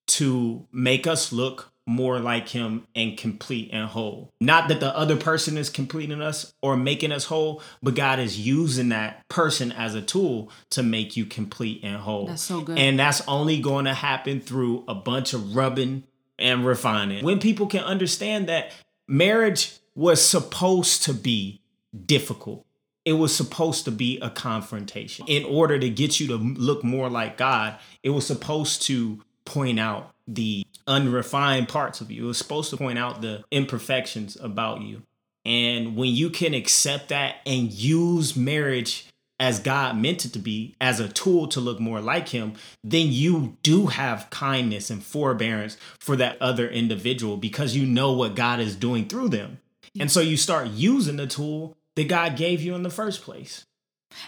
to 0.08 0.66
make 0.72 1.06
us 1.06 1.32
look 1.32 1.72
more 1.86 2.18
like 2.18 2.48
him 2.48 2.84
and 2.96 3.16
complete 3.16 3.70
and 3.72 3.88
whole. 3.88 4.32
Not 4.40 4.68
that 4.68 4.80
the 4.80 4.96
other 4.96 5.16
person 5.16 5.56
is 5.56 5.70
completing 5.70 6.20
us 6.20 6.52
or 6.60 6.76
making 6.76 7.12
us 7.12 7.26
whole, 7.26 7.62
but 7.80 7.94
God 7.94 8.18
is 8.18 8.44
using 8.44 8.88
that 8.88 9.26
person 9.28 9.70
as 9.70 9.94
a 9.94 10.02
tool 10.02 10.50
to 10.70 10.82
make 10.82 11.16
you 11.16 11.24
complete 11.24 11.80
and 11.84 11.96
whole. 11.96 12.26
That's 12.26 12.42
so 12.42 12.60
good. 12.60 12.76
And 12.76 12.98
that's 12.98 13.26
only 13.28 13.60
going 13.60 13.84
to 13.84 13.94
happen 13.94 14.40
through 14.40 14.84
a 14.88 14.94
bunch 14.96 15.32
of 15.32 15.54
rubbing 15.54 16.02
and 16.38 16.66
refining. 16.66 17.24
When 17.24 17.38
people 17.38 17.68
can 17.68 17.84
understand 17.84 18.48
that 18.48 18.72
marriage 19.06 19.76
was 19.94 20.20
supposed 20.20 21.04
to 21.04 21.14
be 21.14 21.60
difficult. 22.04 22.66
It 23.04 23.14
was 23.14 23.34
supposed 23.34 23.84
to 23.84 23.92
be 23.92 24.18
a 24.20 24.30
confrontation. 24.30 25.26
In 25.28 25.44
order 25.44 25.78
to 25.78 25.88
get 25.88 26.18
you 26.18 26.26
to 26.28 26.36
look 26.36 26.82
more 26.82 27.08
like 27.08 27.36
God, 27.36 27.78
it 28.02 28.10
was 28.10 28.26
supposed 28.26 28.82
to 28.82 29.22
point 29.44 29.78
out 29.78 30.12
the 30.26 30.66
unrefined 30.86 31.68
parts 31.68 32.00
of 32.00 32.10
you. 32.10 32.24
It 32.24 32.28
was 32.28 32.38
supposed 32.38 32.70
to 32.70 32.76
point 32.76 32.98
out 32.98 33.22
the 33.22 33.44
imperfections 33.50 34.36
about 34.40 34.82
you. 34.82 35.02
And 35.44 35.96
when 35.96 36.10
you 36.10 36.30
can 36.30 36.54
accept 36.54 37.10
that 37.10 37.36
and 37.46 37.72
use 37.72 38.36
marriage 38.36 39.06
as 39.38 39.60
God 39.60 39.96
meant 39.96 40.24
it 40.24 40.32
to 40.32 40.38
be, 40.38 40.74
as 40.80 40.98
a 40.98 41.08
tool 41.08 41.46
to 41.48 41.60
look 41.60 41.78
more 41.78 42.00
like 42.00 42.30
Him, 42.30 42.54
then 42.82 43.08
you 43.12 43.56
do 43.62 43.86
have 43.86 44.30
kindness 44.30 44.90
and 44.90 45.02
forbearance 45.02 45.76
for 46.00 46.16
that 46.16 46.40
other 46.40 46.68
individual 46.68 47.36
because 47.36 47.76
you 47.76 47.86
know 47.86 48.12
what 48.12 48.34
God 48.34 48.60
is 48.60 48.74
doing 48.74 49.06
through 49.06 49.28
them. 49.28 49.60
And 49.98 50.10
so 50.10 50.20
you 50.20 50.36
start 50.36 50.68
using 50.68 51.16
the 51.16 51.26
tool 51.26 51.75
that 51.96 52.08
God 52.08 52.36
gave 52.36 52.62
you 52.62 52.74
in 52.74 52.82
the 52.82 52.90
first 52.90 53.22
place. 53.22 53.64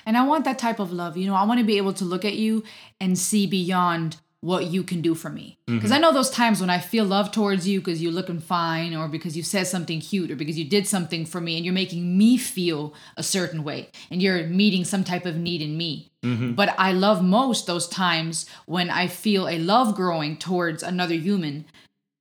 And 0.04 0.16
I 0.16 0.26
want 0.26 0.44
that 0.44 0.58
type 0.58 0.80
of 0.80 0.92
love. 0.92 1.16
You 1.16 1.26
know, 1.28 1.34
I 1.34 1.44
want 1.44 1.60
to 1.60 1.66
be 1.66 1.78
able 1.78 1.92
to 1.94 2.04
look 2.04 2.24
at 2.24 2.34
you 2.34 2.64
and 3.00 3.18
see 3.18 3.46
beyond 3.46 4.16
what 4.40 4.66
you 4.66 4.84
can 4.84 5.00
do 5.00 5.14
for 5.14 5.30
me. 5.30 5.58
Mm-hmm. 5.66 5.78
Because 5.78 5.90
I 5.90 5.98
know 5.98 6.12
those 6.12 6.30
times 6.30 6.60
when 6.60 6.70
I 6.70 6.78
feel 6.78 7.04
love 7.04 7.32
towards 7.32 7.66
you 7.66 7.80
because 7.80 8.00
you're 8.00 8.12
looking 8.12 8.38
fine 8.38 8.94
or 8.94 9.08
because 9.08 9.36
you 9.36 9.42
said 9.42 9.66
something 9.66 10.00
cute 10.00 10.30
or 10.30 10.36
because 10.36 10.56
you 10.56 10.64
did 10.64 10.86
something 10.86 11.26
for 11.26 11.40
me 11.40 11.56
and 11.56 11.64
you're 11.64 11.74
making 11.74 12.16
me 12.16 12.36
feel 12.36 12.94
a 13.16 13.22
certain 13.22 13.64
way 13.64 13.88
and 14.10 14.22
you're 14.22 14.44
meeting 14.46 14.84
some 14.84 15.02
type 15.02 15.26
of 15.26 15.36
need 15.36 15.60
in 15.60 15.76
me. 15.76 16.12
Mm-hmm. 16.24 16.52
But 16.52 16.74
I 16.78 16.92
love 16.92 17.22
most 17.22 17.66
those 17.66 17.88
times 17.88 18.46
when 18.66 18.90
I 18.90 19.08
feel 19.08 19.48
a 19.48 19.58
love 19.58 19.96
growing 19.96 20.36
towards 20.36 20.84
another 20.84 21.14
human 21.14 21.64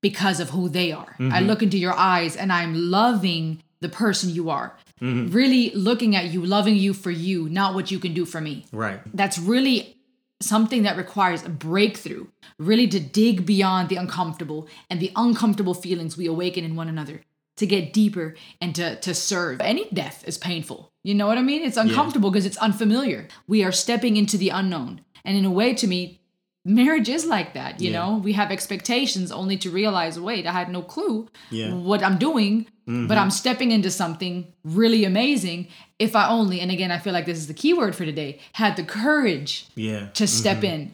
because 0.02 0.40
of 0.40 0.52
who 0.52 0.70
they 0.70 0.92
are. 0.92 1.16
I 1.20 1.22
mm-hmm. 1.22 1.46
look 1.46 1.62
into 1.62 1.78
your 1.78 1.94
eyes 1.94 2.36
and 2.36 2.52
I'm 2.52 2.74
loving 2.74 3.62
the 3.80 3.90
person 3.90 4.32
you 4.32 4.50
are. 4.50 4.76
Mm-hmm. 5.02 5.32
Really 5.32 5.72
looking 5.72 6.16
at 6.16 6.32
you, 6.32 6.46
loving 6.46 6.76
you 6.76 6.94
for 6.94 7.12
you, 7.12 7.50
not 7.50 7.76
what 7.76 7.92
you 7.92 8.00
can 8.00 8.14
do 8.14 8.26
for 8.26 8.42
me. 8.42 8.66
Right. 8.72 9.00
That's 9.14 9.38
really 9.38 9.98
something 10.40 10.84
that 10.84 10.98
requires 10.98 11.44
a 11.44 11.50
breakthrough, 11.50 12.28
really 12.60 12.88
to 12.88 13.00
dig 13.00 13.46
beyond 13.46 13.90
the 13.90 13.96
uncomfortable 13.96 14.68
and 14.90 15.00
the 15.00 15.12
uncomfortable 15.16 15.74
feelings 15.74 16.18
we 16.18 16.28
awaken 16.28 16.64
in 16.64 16.76
one 16.76 16.88
another 16.88 17.22
to 17.58 17.66
get 17.66 17.92
deeper 17.92 18.36
and 18.62 18.76
to, 18.76 18.96
to 18.98 19.14
serve. 19.14 19.62
Any 19.62 19.90
death 19.90 20.24
is 20.28 20.38
painful. 20.38 20.92
You 21.04 21.16
know 21.16 21.28
what 21.28 21.40
I 21.40 21.42
mean? 21.42 21.64
It's 21.64 21.78
uncomfortable 21.78 22.30
because 22.30 22.46
it's 22.46 22.58
unfamiliar. 22.58 23.28
We 23.48 23.64
are 23.64 23.72
stepping 23.72 24.16
into 24.16 24.38
the 24.38 24.50
unknown. 24.50 25.02
And 25.26 25.36
in 25.36 25.46
a 25.46 25.52
way, 25.52 25.74
to 25.74 25.88
me, 25.88 26.22
marriage 26.68 27.10
is 27.10 27.26
like 27.26 27.54
that. 27.54 27.80
You 27.82 27.92
Yeah. 27.92 28.00
know, 28.00 28.18
we 28.18 28.34
have 28.34 28.52
expectations 28.52 29.32
only 29.32 29.58
to 29.58 29.70
realize, 29.70 30.20
wait, 30.20 30.46
I 30.46 30.52
had 30.52 30.70
no 30.70 30.82
clue 30.82 31.28
Yeah. 31.50 31.74
what 31.74 32.04
I'm 32.04 32.18
doing, 32.18 32.68
but 32.86 32.92
mm-hmm. 32.92 33.12
I'm 33.12 33.32
stepping 33.32 33.72
into 33.72 33.90
something 33.90 34.48
really 34.64 35.06
amazing. 35.06 35.68
If 35.98 36.16
I 36.16 36.28
only, 36.28 36.60
and 36.60 36.72
again, 36.72 36.92
I 36.92 37.00
feel 37.00 37.14
like 37.14 37.26
this 37.26 37.38
is 37.38 37.48
the 37.48 37.54
key 37.54 37.74
word 37.74 37.96
for 37.96 38.06
today, 38.06 38.40
had 38.54 38.76
the 38.76 38.84
courage 38.84 39.68
Yeah. 39.76 40.08
to 40.14 40.28
step 40.28 40.58
mm-hmm. 40.58 40.66
in 40.66 40.92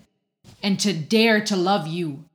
and 0.61 0.79
to 0.79 0.93
dare 0.93 1.41
to 1.41 1.55
love 1.55 1.87
you 1.87 2.25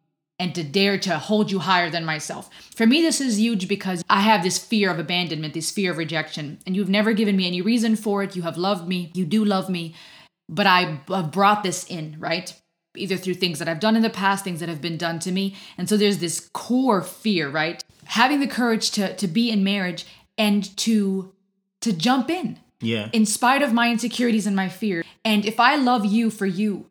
and 0.40 0.54
to 0.54 0.62
dare 0.62 0.98
to 0.98 1.18
hold 1.18 1.50
you 1.50 1.58
higher 1.58 1.90
than 1.90 2.04
myself. 2.04 2.48
For 2.76 2.86
me, 2.86 3.02
this 3.02 3.20
is 3.20 3.40
huge 3.40 3.66
because 3.66 4.04
I 4.08 4.20
have 4.20 4.42
this 4.42 4.58
fear 4.58 4.90
of 4.90 4.98
abandonment, 4.98 5.54
this 5.54 5.70
fear 5.70 5.90
of 5.90 5.98
rejection, 5.98 6.58
and 6.64 6.76
you've 6.76 6.88
never 6.88 7.12
given 7.12 7.36
me 7.36 7.46
any 7.46 7.60
reason 7.60 7.96
for 7.96 8.22
it. 8.22 8.36
You 8.36 8.42
have 8.42 8.56
loved 8.56 8.86
me, 8.86 9.10
you 9.14 9.24
do 9.24 9.44
love 9.44 9.68
me, 9.68 9.94
but 10.48 10.66
I 10.66 11.00
have 11.08 11.32
brought 11.32 11.62
this 11.62 11.84
in, 11.84 12.16
right? 12.20 12.54
Either 12.96 13.16
through 13.16 13.34
things 13.34 13.58
that 13.58 13.68
I've 13.68 13.80
done 13.80 13.96
in 13.96 14.02
the 14.02 14.10
past, 14.10 14.44
things 14.44 14.60
that 14.60 14.68
have 14.68 14.80
been 14.80 14.96
done 14.96 15.18
to 15.20 15.30
me. 15.30 15.56
And 15.76 15.88
so 15.88 15.96
there's 15.96 16.18
this 16.18 16.48
core 16.52 17.02
fear, 17.02 17.48
right? 17.48 17.84
Having 18.04 18.40
the 18.40 18.46
courage 18.46 18.90
to 18.92 19.14
to 19.14 19.28
be 19.28 19.50
in 19.50 19.62
marriage 19.62 20.06
and 20.36 20.76
to 20.78 21.32
to 21.80 21.92
jump 21.92 22.30
in 22.30 22.58
Yeah. 22.80 23.08
in 23.12 23.26
spite 23.26 23.62
of 23.62 23.72
my 23.72 23.90
insecurities 23.90 24.46
and 24.46 24.56
my 24.56 24.68
fear. 24.68 25.04
And 25.24 25.44
if 25.44 25.60
I 25.60 25.76
love 25.76 26.04
you 26.06 26.30
for 26.30 26.46
you, 26.46 26.86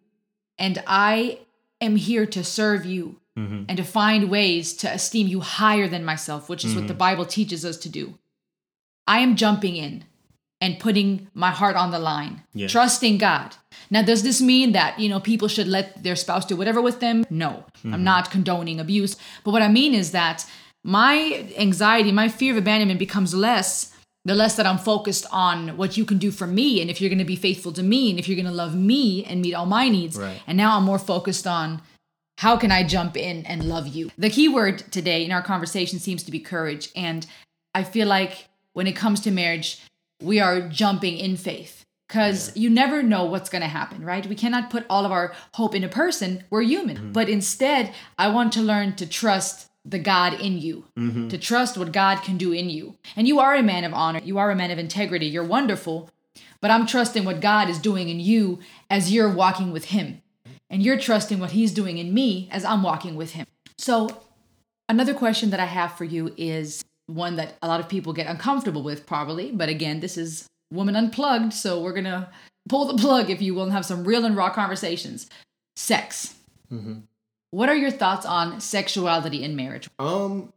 and 0.58 0.84
I 0.88 1.40
am 1.82 1.96
here 1.96 2.26
to 2.26 2.44
serve 2.44 2.86
you 2.86 3.20
mm-hmm. 3.38 3.64
and 3.68 3.78
to 3.78 3.84
find 3.84 4.30
ways 4.30 4.74
to 4.78 4.92
esteem 4.92 5.28
you 5.28 5.42
higher 5.42 5.88
than 5.88 6.04
myself, 6.06 6.50
which 6.50 6.66
is 6.66 6.74
what 6.74 6.82
mm-hmm. 6.82 6.88
the 6.88 6.94
Bible 6.94 7.26
teaches 7.26 7.64
us 7.66 7.78
to 7.78 7.90
do, 7.90 8.18
I 9.06 9.20
am 9.20 9.36
jumping 9.36 9.76
in 9.76 10.06
and 10.60 10.80
putting 10.80 11.28
my 11.34 11.52
heart 11.52 11.76
on 11.76 11.92
the 11.92 12.00
line, 12.00 12.44
Yeah. 12.54 12.68
trusting 12.68 13.18
God. 13.18 13.56
Now, 13.90 14.02
does 14.02 14.24
this 14.24 14.42
mean 14.42 14.72
that, 14.72 15.00
you 15.00 15.08
know, 15.08 15.20
people 15.20 15.48
should 15.48 15.68
let 15.68 16.04
their 16.04 16.16
spouse 16.16 16.46
do 16.46 16.56
whatever 16.56 16.82
with 16.82 17.00
them? 17.00 17.26
No, 17.30 17.66
I'm 17.84 17.92
mm-hmm. 17.92 18.04
not 18.04 18.32
condoning 18.32 18.80
abuse. 18.80 19.16
But 19.44 19.52
what 19.52 19.62
I 19.62 19.68
mean 19.68 19.94
is 19.94 20.12
that 20.12 20.46
my 20.84 21.46
anxiety, 21.58 22.12
my 22.12 22.28
fear 22.28 22.54
of 22.54 22.58
abandonment 22.58 23.00
becomes 23.00 23.34
less 23.34 23.94
the 24.28 24.36
less 24.36 24.56
that 24.58 24.66
I'm 24.66 24.78
focused 24.78 25.26
on 25.32 25.78
what 25.78 25.96
you 25.96 26.04
can 26.04 26.18
do 26.18 26.32
for 26.32 26.46
me 26.46 26.82
and 26.82 26.90
if 26.90 27.00
you're 27.00 27.10
going 27.10 27.18
to 27.18 27.24
be 27.24 27.38
faithful 27.38 27.72
to 27.72 27.82
me 27.82 28.10
and 28.10 28.20
if 28.20 28.28
you're 28.28 28.36
going 28.36 28.46
to 28.46 28.52
love 28.52 28.76
me 28.76 29.24
and 29.24 29.42
meet 29.42 29.54
all 29.54 29.66
my 29.66 29.88
needs. 29.88 30.18
Right. 30.18 30.42
And 30.46 30.58
now 30.58 30.76
I'm 30.76 30.84
more 30.84 31.00
focused 31.00 31.48
on 31.48 31.82
how 32.40 32.58
can 32.58 32.70
I 32.70 32.84
jump 32.84 33.16
in 33.16 33.46
and 33.46 33.64
love 33.64 33.88
you? 33.88 34.12
The 34.18 34.30
key 34.30 34.50
word 34.50 34.80
today 34.92 35.24
in 35.24 35.32
our 35.32 35.42
conversation 35.42 35.98
seems 35.98 36.24
to 36.24 36.32
be 36.32 36.42
courage. 36.42 36.90
And 36.94 37.26
I 37.74 37.84
feel 37.84 38.06
like 38.06 38.50
when 38.74 38.86
it 38.86 38.98
comes 38.98 39.22
to 39.22 39.32
marriage, 39.32 39.82
we 40.22 40.40
are 40.40 40.68
jumping 40.68 41.18
in 41.18 41.38
faith 41.38 41.86
because 42.08 42.56
yeah. 42.56 42.64
you 42.64 42.70
never 42.70 43.04
know 43.04 43.26
what's 43.26 43.50
going 43.50 43.62
to 43.62 43.68
happen, 43.68 44.04
right? 44.04 44.26
We 44.26 44.36
cannot 44.36 44.70
put 44.70 44.86
all 44.90 45.06
of 45.06 45.12
our 45.12 45.34
hope 45.54 45.76
in 45.76 45.84
a 45.84 45.90
person. 45.90 46.44
We're 46.50 46.62
human. 46.62 46.98
Mm-hmm. 46.98 47.12
But 47.12 47.30
instead, 47.30 47.94
I 48.18 48.30
want 48.30 48.54
to 48.54 48.62
learn 48.62 48.96
to 48.96 49.06
trust 49.06 49.70
the 49.84 50.00
God 50.00 50.34
in 50.34 50.58
you, 50.58 50.86
mm-hmm. 50.98 51.30
to 51.30 51.38
trust 51.38 51.78
what 51.78 51.92
God 51.92 52.22
can 52.22 52.38
do 52.38 52.52
in 52.52 52.70
you. 52.70 52.98
And 53.16 53.28
you 53.28 53.40
are 53.40 53.56
a 53.56 53.64
man 53.64 53.84
of 53.84 53.94
honor, 53.94 54.22
you 54.24 54.38
are 54.38 54.52
a 54.52 54.56
man 54.56 54.72
of 54.72 54.80
integrity, 54.80 55.28
you're 55.28 55.44
wonderful. 55.44 56.10
But 56.60 56.72
I'm 56.72 56.88
trusting 56.88 57.24
what 57.24 57.40
God 57.40 57.70
is 57.70 57.80
doing 57.80 58.10
in 58.10 58.20
you 58.20 58.60
as 58.90 59.14
you're 59.14 59.32
walking 59.32 59.72
with 59.72 59.86
Him. 59.86 60.22
And 60.70 60.84
you're 60.84 61.00
trusting 61.00 61.40
what 61.40 61.52
He's 61.52 61.72
doing 61.72 61.98
in 61.98 62.14
me 62.14 62.50
as 62.52 62.66
I'm 62.66 62.84
walking 62.84 63.16
with 63.16 63.32
Him. 63.32 63.46
So, 63.78 64.24
another 64.90 65.14
question 65.14 65.52
that 65.52 65.60
I 65.60 65.66
have 65.66 65.94
for 65.94 66.04
you 66.04 66.34
is 66.36 66.84
one 67.08 67.38
that 67.38 67.56
a 67.62 67.68
lot 67.68 67.80
of 67.80 67.90
people 67.90 68.14
get 68.14 68.28
uncomfortable 68.28 68.84
with, 68.84 69.06
probably. 69.06 69.52
But 69.52 69.70
again, 69.70 70.00
this 70.00 70.18
is 70.18 70.48
Woman 70.72 70.96
Unplugged. 70.96 71.54
So, 71.54 71.82
we're 71.82 71.94
to 72.02 72.30
pull 72.70 72.86
the 72.86 73.02
plug, 73.02 73.30
if 73.30 73.42
you 73.42 73.56
will, 73.56 73.64
and 73.64 73.72
have 73.72 73.86
some 73.86 74.04
real 74.04 74.26
and 74.26 74.36
raw 74.36 74.50
conversations. 74.50 75.30
Sex. 75.76 76.36
Mm-hmm. 76.72 77.00
What 77.52 77.70
are 77.70 77.76
your 77.76 77.92
thoughts 77.92 78.26
on 78.26 78.60
sexuality 78.60 79.44
in 79.44 79.56
marriage? 79.56 79.90
Um, 80.00 80.52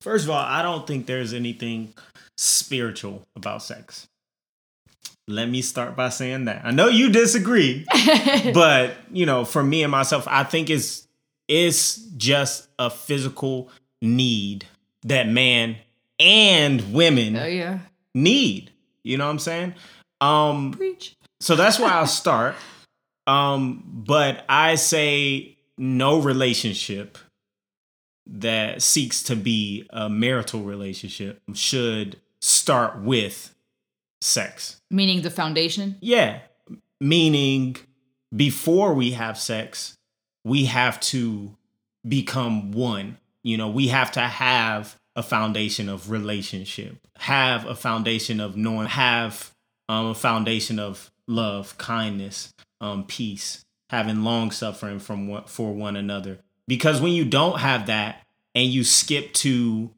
first 0.00 0.24
of 0.24 0.30
all, 0.30 0.38
I 0.38 0.62
don't 0.62 0.86
think 0.86 1.06
there's 1.06 1.32
anything 1.32 1.94
spiritual 2.36 3.26
about 3.36 3.62
sex. 3.62 4.08
Let 5.26 5.48
me 5.48 5.62
start 5.62 5.96
by 5.96 6.10
saying 6.10 6.46
that. 6.46 6.62
I 6.64 6.70
know 6.70 6.88
you 6.88 7.10
disagree, 7.10 7.86
but 8.52 8.94
you 9.10 9.24
know, 9.24 9.44
for 9.44 9.62
me 9.62 9.82
and 9.82 9.90
myself, 9.90 10.26
I 10.28 10.44
think 10.44 10.68
it's 10.68 11.06
it's 11.48 11.96
just 11.96 12.68
a 12.78 12.90
physical 12.90 13.70
need 14.02 14.66
that 15.04 15.28
man 15.28 15.76
and 16.18 16.92
women 16.92 17.34
yeah. 17.34 17.78
need. 18.14 18.70
You 19.02 19.18
know 19.18 19.26
what 19.26 19.32
I'm 19.32 19.38
saying? 19.38 19.74
Um 20.20 20.72
Preach. 20.72 21.16
So 21.40 21.56
that's 21.56 21.78
where 21.78 21.90
I'll 21.90 22.06
start. 22.24 22.54
Um, 23.26 23.82
but 23.86 24.44
I 24.48 24.74
say 24.74 25.56
no 25.78 26.20
relationship 26.20 27.18
that 28.26 28.82
seeks 28.82 29.22
to 29.24 29.36
be 29.36 29.86
a 29.90 30.08
marital 30.08 30.62
relationship 30.62 31.42
should 31.52 32.20
start 32.40 33.00
with 33.00 33.54
sex. 34.20 34.80
Meaning 34.90 35.22
the 35.22 35.30
foundation? 35.30 35.96
Yeah. 36.00 36.40
Meaning 37.00 37.76
before 38.34 38.94
we 38.94 39.12
have 39.12 39.38
sex, 39.38 39.96
we 40.44 40.64
have 40.64 41.00
to 41.00 41.56
become 42.06 42.72
one. 42.72 43.18
You 43.42 43.58
know, 43.58 43.68
we 43.68 43.88
have 43.88 44.12
to 44.12 44.20
have 44.20 44.96
a 45.16 45.22
foundation 45.22 45.88
of 45.88 46.10
relationship, 46.10 46.96
have 47.18 47.66
a 47.66 47.74
foundation 47.74 48.40
of 48.40 48.56
knowing, 48.56 48.86
have 48.86 49.52
um, 49.88 50.06
a 50.06 50.14
foundation 50.14 50.78
of 50.78 51.10
love, 51.26 51.76
kindness, 51.78 52.52
um, 52.80 53.04
peace, 53.04 53.64
having 53.90 54.24
long 54.24 54.50
suffering 54.50 54.98
from 54.98 55.28
one, 55.28 55.44
for 55.44 55.72
one 55.72 55.96
another. 55.96 56.38
Because 56.66 57.00
when 57.00 57.12
you 57.12 57.24
don't 57.24 57.60
have 57.60 57.86
that 57.86 58.22
and 58.54 58.68
you 58.68 58.84
skip 58.84 59.32
to 59.34 59.90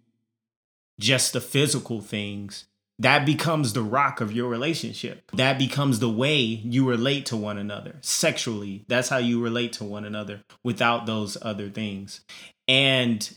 just 0.99 1.33
the 1.33 1.41
physical 1.41 2.01
things, 2.01 2.67
that 2.99 3.27
becomes 3.27 3.73
the 3.73 3.83
rock 3.83 4.21
of 4.21 4.33
your 4.33 4.49
relationship. 4.49 5.31
That 5.35 5.59
becomes 5.59 5.99
the 5.99 6.09
way 6.09 6.39
you 6.39 6.89
relate 6.89 7.27
to 7.27 7.37
one 7.37 7.59
another 7.59 7.97
sexually. 8.01 8.85
That's 8.89 9.11
how 9.11 9.19
you 9.19 9.43
relate 9.43 9.75
to 9.75 9.85
one 9.85 10.05
another 10.05 10.43
without 10.65 11.05
those 11.05 11.37
other 11.43 11.69
things. 11.69 12.21
And 12.67 13.29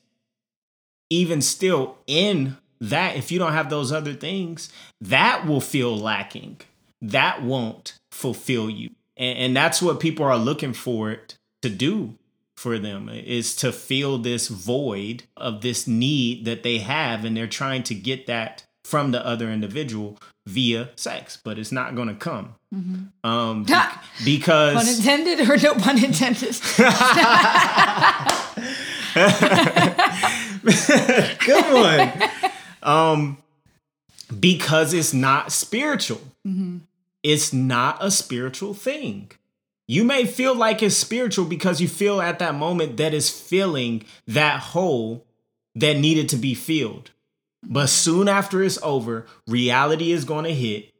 even 1.09 1.41
still, 1.41 1.97
in 2.07 2.57
that, 2.79 3.15
if 3.15 3.31
you 3.31 3.39
don't 3.39 3.53
have 3.53 3.69
those 3.69 3.91
other 3.91 4.13
things, 4.13 4.71
that 5.01 5.45
will 5.45 5.61
feel 5.61 5.97
lacking. 5.97 6.61
That 7.01 7.43
won't 7.43 7.97
fulfill 8.11 8.69
you. 8.69 8.91
And, 9.17 9.37
and 9.37 9.55
that's 9.55 9.81
what 9.81 9.99
people 9.99 10.25
are 10.25 10.37
looking 10.37 10.73
for 10.73 11.11
it 11.11 11.37
to 11.61 11.69
do 11.69 12.17
for 12.55 12.77
them 12.77 13.09
is 13.09 13.55
to 13.55 13.71
fill 13.71 14.17
this 14.17 14.49
void 14.49 15.23
of 15.37 15.61
this 15.61 15.87
need 15.87 16.45
that 16.45 16.63
they 16.63 16.79
have. 16.79 17.23
And 17.23 17.35
they're 17.35 17.47
trying 17.47 17.83
to 17.83 17.95
get 17.95 18.27
that 18.27 18.63
from 18.83 19.11
the 19.11 19.25
other 19.25 19.49
individual 19.49 20.17
via 20.45 20.89
sex, 20.95 21.37
but 21.43 21.59
it's 21.59 21.71
not 21.71 21.95
going 21.95 22.07
to 22.07 22.15
come. 22.15 22.55
Mm-hmm. 22.73 23.29
Um, 23.29 23.63
be- 23.63 23.73
because 24.25 24.75
pun 24.75 24.87
intended 24.87 25.47
or 25.47 25.57
no 25.57 25.73
pun 25.75 26.03
intended. 26.03 26.59
Good 31.45 31.73
one. 31.73 32.29
Um, 32.81 33.37
because 34.39 34.93
it's 34.93 35.13
not 35.13 35.51
spiritual. 35.51 36.21
Mm-hmm. 36.45 36.77
It's 37.23 37.51
not 37.51 37.97
a 38.01 38.11
spiritual 38.11 38.73
thing. 38.73 39.31
You 39.87 40.03
may 40.03 40.25
feel 40.25 40.53
like 40.53 40.83
it's 40.83 40.95
spiritual 40.95 41.45
because 41.45 41.81
you 41.81 41.87
feel 41.87 42.21
at 42.21 42.39
that 42.39 42.55
moment 42.55 42.97
that 42.97 43.13
is 43.13 43.29
filling 43.29 44.03
that 44.27 44.59
hole 44.59 45.25
that 45.75 45.97
needed 45.97 46.29
to 46.29 46.37
be 46.37 46.53
filled. 46.53 47.11
But 47.63 47.87
soon 47.87 48.27
after 48.27 48.63
it's 48.63 48.77
over, 48.83 49.25
reality 49.47 50.11
is 50.11 50.25
going 50.25 50.45
to 50.45 50.53
hit. 50.53 50.93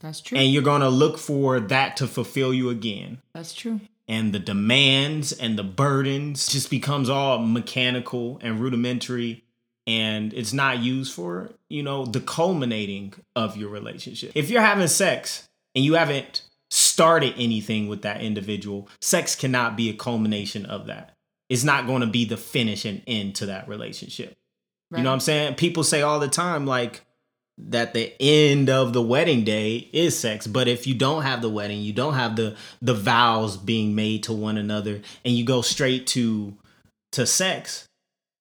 That's 0.00 0.20
true. 0.20 0.38
And 0.38 0.52
you're 0.52 0.62
going 0.62 0.82
to 0.82 0.88
look 0.88 1.18
for 1.18 1.58
that 1.58 1.96
to 1.96 2.06
fulfill 2.06 2.54
you 2.54 2.70
again. 2.70 3.18
That's 3.34 3.52
true. 3.52 3.80
And 4.08 4.32
the 4.32 4.38
demands 4.38 5.32
and 5.32 5.58
the 5.58 5.64
burdens 5.64 6.48
just 6.48 6.70
becomes 6.70 7.10
all 7.10 7.38
mechanical 7.38 8.40
and 8.42 8.58
rudimentary 8.58 9.44
and 9.88 10.34
it's 10.34 10.52
not 10.52 10.80
used 10.80 11.14
for, 11.14 11.50
you 11.70 11.82
know, 11.82 12.04
the 12.04 12.20
culminating 12.20 13.14
of 13.34 13.56
your 13.56 13.70
relationship. 13.70 14.32
If 14.34 14.50
you're 14.50 14.60
having 14.60 14.86
sex 14.86 15.48
and 15.74 15.82
you 15.82 15.94
haven't 15.94 16.42
started 16.68 17.32
anything 17.38 17.88
with 17.88 18.02
that 18.02 18.20
individual, 18.20 18.86
sex 19.00 19.34
cannot 19.34 19.78
be 19.78 19.88
a 19.88 19.94
culmination 19.94 20.66
of 20.66 20.88
that. 20.88 21.16
It's 21.48 21.64
not 21.64 21.86
going 21.86 22.02
to 22.02 22.06
be 22.06 22.26
the 22.26 22.36
finish 22.36 22.84
and 22.84 23.02
end 23.06 23.36
to 23.36 23.46
that 23.46 23.66
relationship. 23.66 24.36
Right. 24.90 24.98
You 24.98 25.04
know 25.04 25.10
what 25.10 25.14
I'm 25.14 25.20
saying? 25.20 25.54
People 25.54 25.84
say 25.84 26.02
all 26.02 26.20
the 26.20 26.28
time, 26.28 26.66
like, 26.66 27.06
that 27.58 27.92
the 27.92 28.12
end 28.20 28.70
of 28.70 28.92
the 28.92 29.02
wedding 29.02 29.44
day 29.44 29.88
is 29.92 30.18
sex. 30.18 30.46
But 30.46 30.68
if 30.68 30.86
you 30.86 30.94
don't 30.94 31.22
have 31.22 31.42
the 31.42 31.48
wedding 31.48 31.80
you 31.80 31.92
don't 31.92 32.14
have 32.14 32.36
the 32.36 32.56
the 32.80 32.94
vows 32.94 33.56
being 33.56 33.94
made 33.94 34.22
to 34.24 34.32
one 34.32 34.56
another 34.56 35.00
and 35.24 35.34
you 35.34 35.44
go 35.44 35.62
straight 35.62 36.06
to 36.08 36.54
to 37.12 37.26
sex 37.26 37.88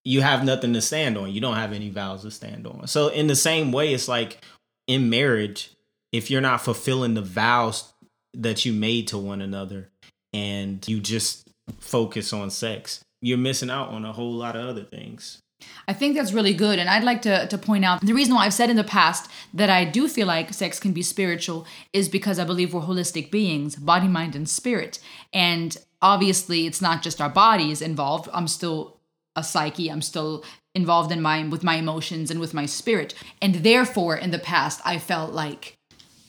you 0.04 0.22
have 0.22 0.46
nothing 0.46 0.72
to 0.74 0.82
stand 0.82 1.18
on. 1.18 1.34
You 1.34 1.42
don't 1.42 1.58
have 1.58 1.74
any 1.74 1.90
vows 1.90 2.22
to 2.22 2.32
stand 2.32 2.66
on. 2.66 2.88
So 2.88 3.10
in 3.10 3.28
the 3.28 3.36
same 3.36 3.74
way 3.74 3.94
it's 3.94 4.08
like 4.08 4.40
in 4.88 5.10
marriage 5.10 5.72
if 6.14 6.32
you're 6.32 6.42
not 6.42 6.62
fulfilling 6.62 7.14
the 7.14 7.22
vows 7.22 7.92
that 8.34 8.66
you 8.66 8.74
made 8.74 9.08
to 9.10 9.18
one 9.18 9.42
another 9.42 9.90
and 10.34 10.88
you 10.88 11.00
just 11.00 11.50
focus 11.80 12.32
on 12.32 12.50
sex 12.50 13.04
you're 13.22 13.38
missing 13.38 13.70
out 13.70 13.90
on 13.90 14.06
a 14.06 14.14
whole 14.14 14.34
lot 14.34 14.56
of 14.56 14.66
other 14.66 14.84
things 14.84 15.42
I 15.88 15.94
think 15.94 16.16
that's 16.16 16.34
really 16.34 16.54
good. 16.54 16.80
And 16.80 16.90
I'd 16.90 17.04
like 17.04 17.22
to, 17.24 17.48
to 17.48 17.58
point 17.58 17.86
out 17.86 18.02
the 18.02 18.14
reason 18.14 18.36
why 18.36 18.46
I've 18.46 18.54
said 18.54 18.70
in 18.70 18.76
the 18.76 18.84
past 18.84 19.30
that 19.54 19.70
I 19.70 19.86
do 19.86 20.08
feel 20.08 20.28
like 20.28 20.54
sex 20.54 20.80
can 20.80 20.92
be 20.92 21.02
spiritual 21.02 21.66
is 21.94 22.10
because 22.10 22.40
I 22.40 22.46
believe 22.46 22.74
we're 22.74 22.82
holistic 22.82 23.32
beings, 23.32 23.76
body, 23.76 24.08
mind, 24.08 24.36
and 24.36 24.50
spirit. 24.50 25.00
And 25.34 25.78
obviously, 26.02 26.68
it's 26.68 26.82
not 26.82 27.02
just 27.02 27.22
our 27.22 27.30
bodies 27.30 27.82
involved. 27.82 28.30
I'm 28.34 28.48
still 28.48 28.98
a 29.36 29.44
psyche, 29.44 29.90
I'm 29.90 30.02
still 30.02 30.44
involved 30.74 31.12
in 31.12 31.22
my 31.22 31.48
with 31.48 31.64
my 31.64 31.76
emotions 31.76 32.30
and 32.32 32.40
with 32.40 32.54
my 32.54 32.66
spirit. 32.66 33.14
And 33.42 33.56
therefore, 33.56 34.18
in 34.18 34.32
the 34.32 34.40
past, 34.40 34.82
I 34.84 34.98
felt 34.98 35.32
like 35.34 35.77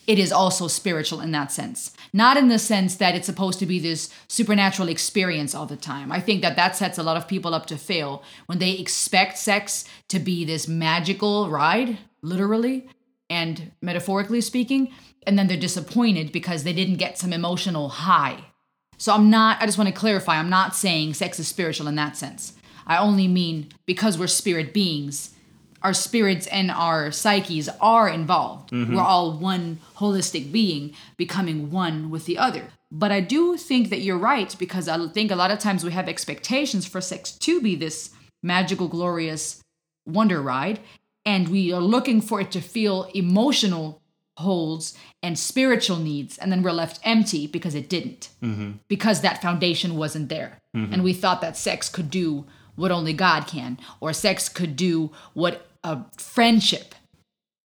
it 0.09 0.18
is 0.18 0.33
also 0.33 0.68
spiritual 0.68 1.21
in 1.21 1.33
that 1.33 1.53
sense. 1.53 1.92
Not 2.14 2.38
in 2.38 2.49
the 2.49 2.59
sense 2.59 2.97
that 2.97 3.14
it's 3.14 3.27
supposed 3.27 3.59
to 3.59 3.66
be 3.66 3.79
this 3.79 4.09
supernatural 4.27 4.88
experience 4.88 5.55
all 5.55 5.66
the 5.66 5.77
time. 5.77 6.11
I 6.11 6.18
think 6.18 6.40
that 6.40 6.57
that 6.57 6.75
sets 6.75 6.97
a 6.97 7.03
lot 7.03 7.18
of 7.18 7.29
people 7.29 7.55
up 7.55 7.66
to 7.66 7.77
fail 7.77 8.23
when 8.47 8.59
they 8.59 8.73
expect 8.73 9.37
sex 9.37 9.85
to 10.09 10.18
be 10.18 10.47
this 10.47 10.66
magical 10.66 11.51
ride, 11.51 11.99
literally 12.23 12.88
and 13.29 13.71
metaphorically 13.83 14.40
speaking, 14.40 14.90
and 15.27 15.38
then 15.38 15.47
they're 15.47 15.59
disappointed 15.59 16.33
because 16.33 16.64
they 16.64 16.73
didn't 16.73 16.97
get 16.97 17.18
some 17.18 17.35
emotional 17.35 17.90
high. 17.90 18.42
So 18.97 19.12
I'm 19.12 19.29
not, 19.29 19.61
I 19.61 19.66
just 19.66 19.77
want 19.77 19.88
to 19.88 19.94
clarify, 19.94 20.38
I'm 20.38 20.49
not 20.49 20.75
saying 20.75 21.14
sex 21.14 21.38
is 21.38 21.47
spiritual 21.47 21.87
in 21.87 21.97
that 21.97 22.16
sense. 22.16 22.54
I 22.87 22.96
only 22.96 23.29
mean 23.29 23.69
because 23.85 24.17
we're 24.17 24.27
spirit 24.29 24.73
beings 24.73 25.35
our 25.88 25.94
spirits 25.94 26.46
and 26.48 26.70
our 26.70 27.10
psyches 27.10 27.66
are 27.80 28.10
involved. 28.10 28.72
Mm-hmm. 28.72 28.94
We're 28.94 29.00
all 29.02 29.32
one 29.38 29.78
holistic 29.96 30.52
being 30.52 30.92
becoming 31.16 31.70
one 31.70 32.10
with 32.10 32.26
the 32.26 32.36
other. 32.36 32.64
But 32.90 33.10
I 33.10 33.22
do 33.22 33.56
think 33.56 33.88
that 33.88 34.02
you're 34.02 34.18
right 34.18 34.54
because 34.58 34.86
I 34.86 35.08
think 35.08 35.30
a 35.30 35.36
lot 35.36 35.50
of 35.50 35.58
times 35.58 35.84
we 35.84 35.92
have 35.92 36.06
expectations 36.06 36.86
for 36.86 37.00
sex 37.00 37.32
to 37.32 37.62
be 37.62 37.74
this 37.74 38.10
magical, 38.42 38.86
glorious 38.86 39.62
wonder 40.06 40.42
ride. 40.42 40.80
And 41.24 41.48
we 41.48 41.72
are 41.72 41.80
looking 41.80 42.20
for 42.20 42.42
it 42.42 42.50
to 42.52 42.60
feel 42.60 43.04
emotional 43.14 44.02
holds 44.36 44.94
and 45.22 45.38
spiritual 45.38 45.96
needs. 45.96 46.36
And 46.36 46.52
then 46.52 46.62
we're 46.62 46.72
left 46.72 47.00
empty 47.02 47.46
because 47.46 47.74
it 47.74 47.88
didn't, 47.88 48.28
mm-hmm. 48.42 48.72
because 48.88 49.22
that 49.22 49.40
foundation 49.40 49.96
wasn't 49.96 50.28
there. 50.28 50.58
Mm-hmm. 50.76 50.92
And 50.92 51.02
we 51.02 51.14
thought 51.14 51.40
that 51.40 51.56
sex 51.56 51.88
could 51.88 52.10
do 52.10 52.44
what 52.76 52.92
only 52.92 53.12
God 53.12 53.46
can, 53.46 53.78
or 54.00 54.12
sex 54.12 54.48
could 54.48 54.76
do 54.76 55.10
what 55.34 55.67
a 55.85 56.00
friendship 56.18 56.94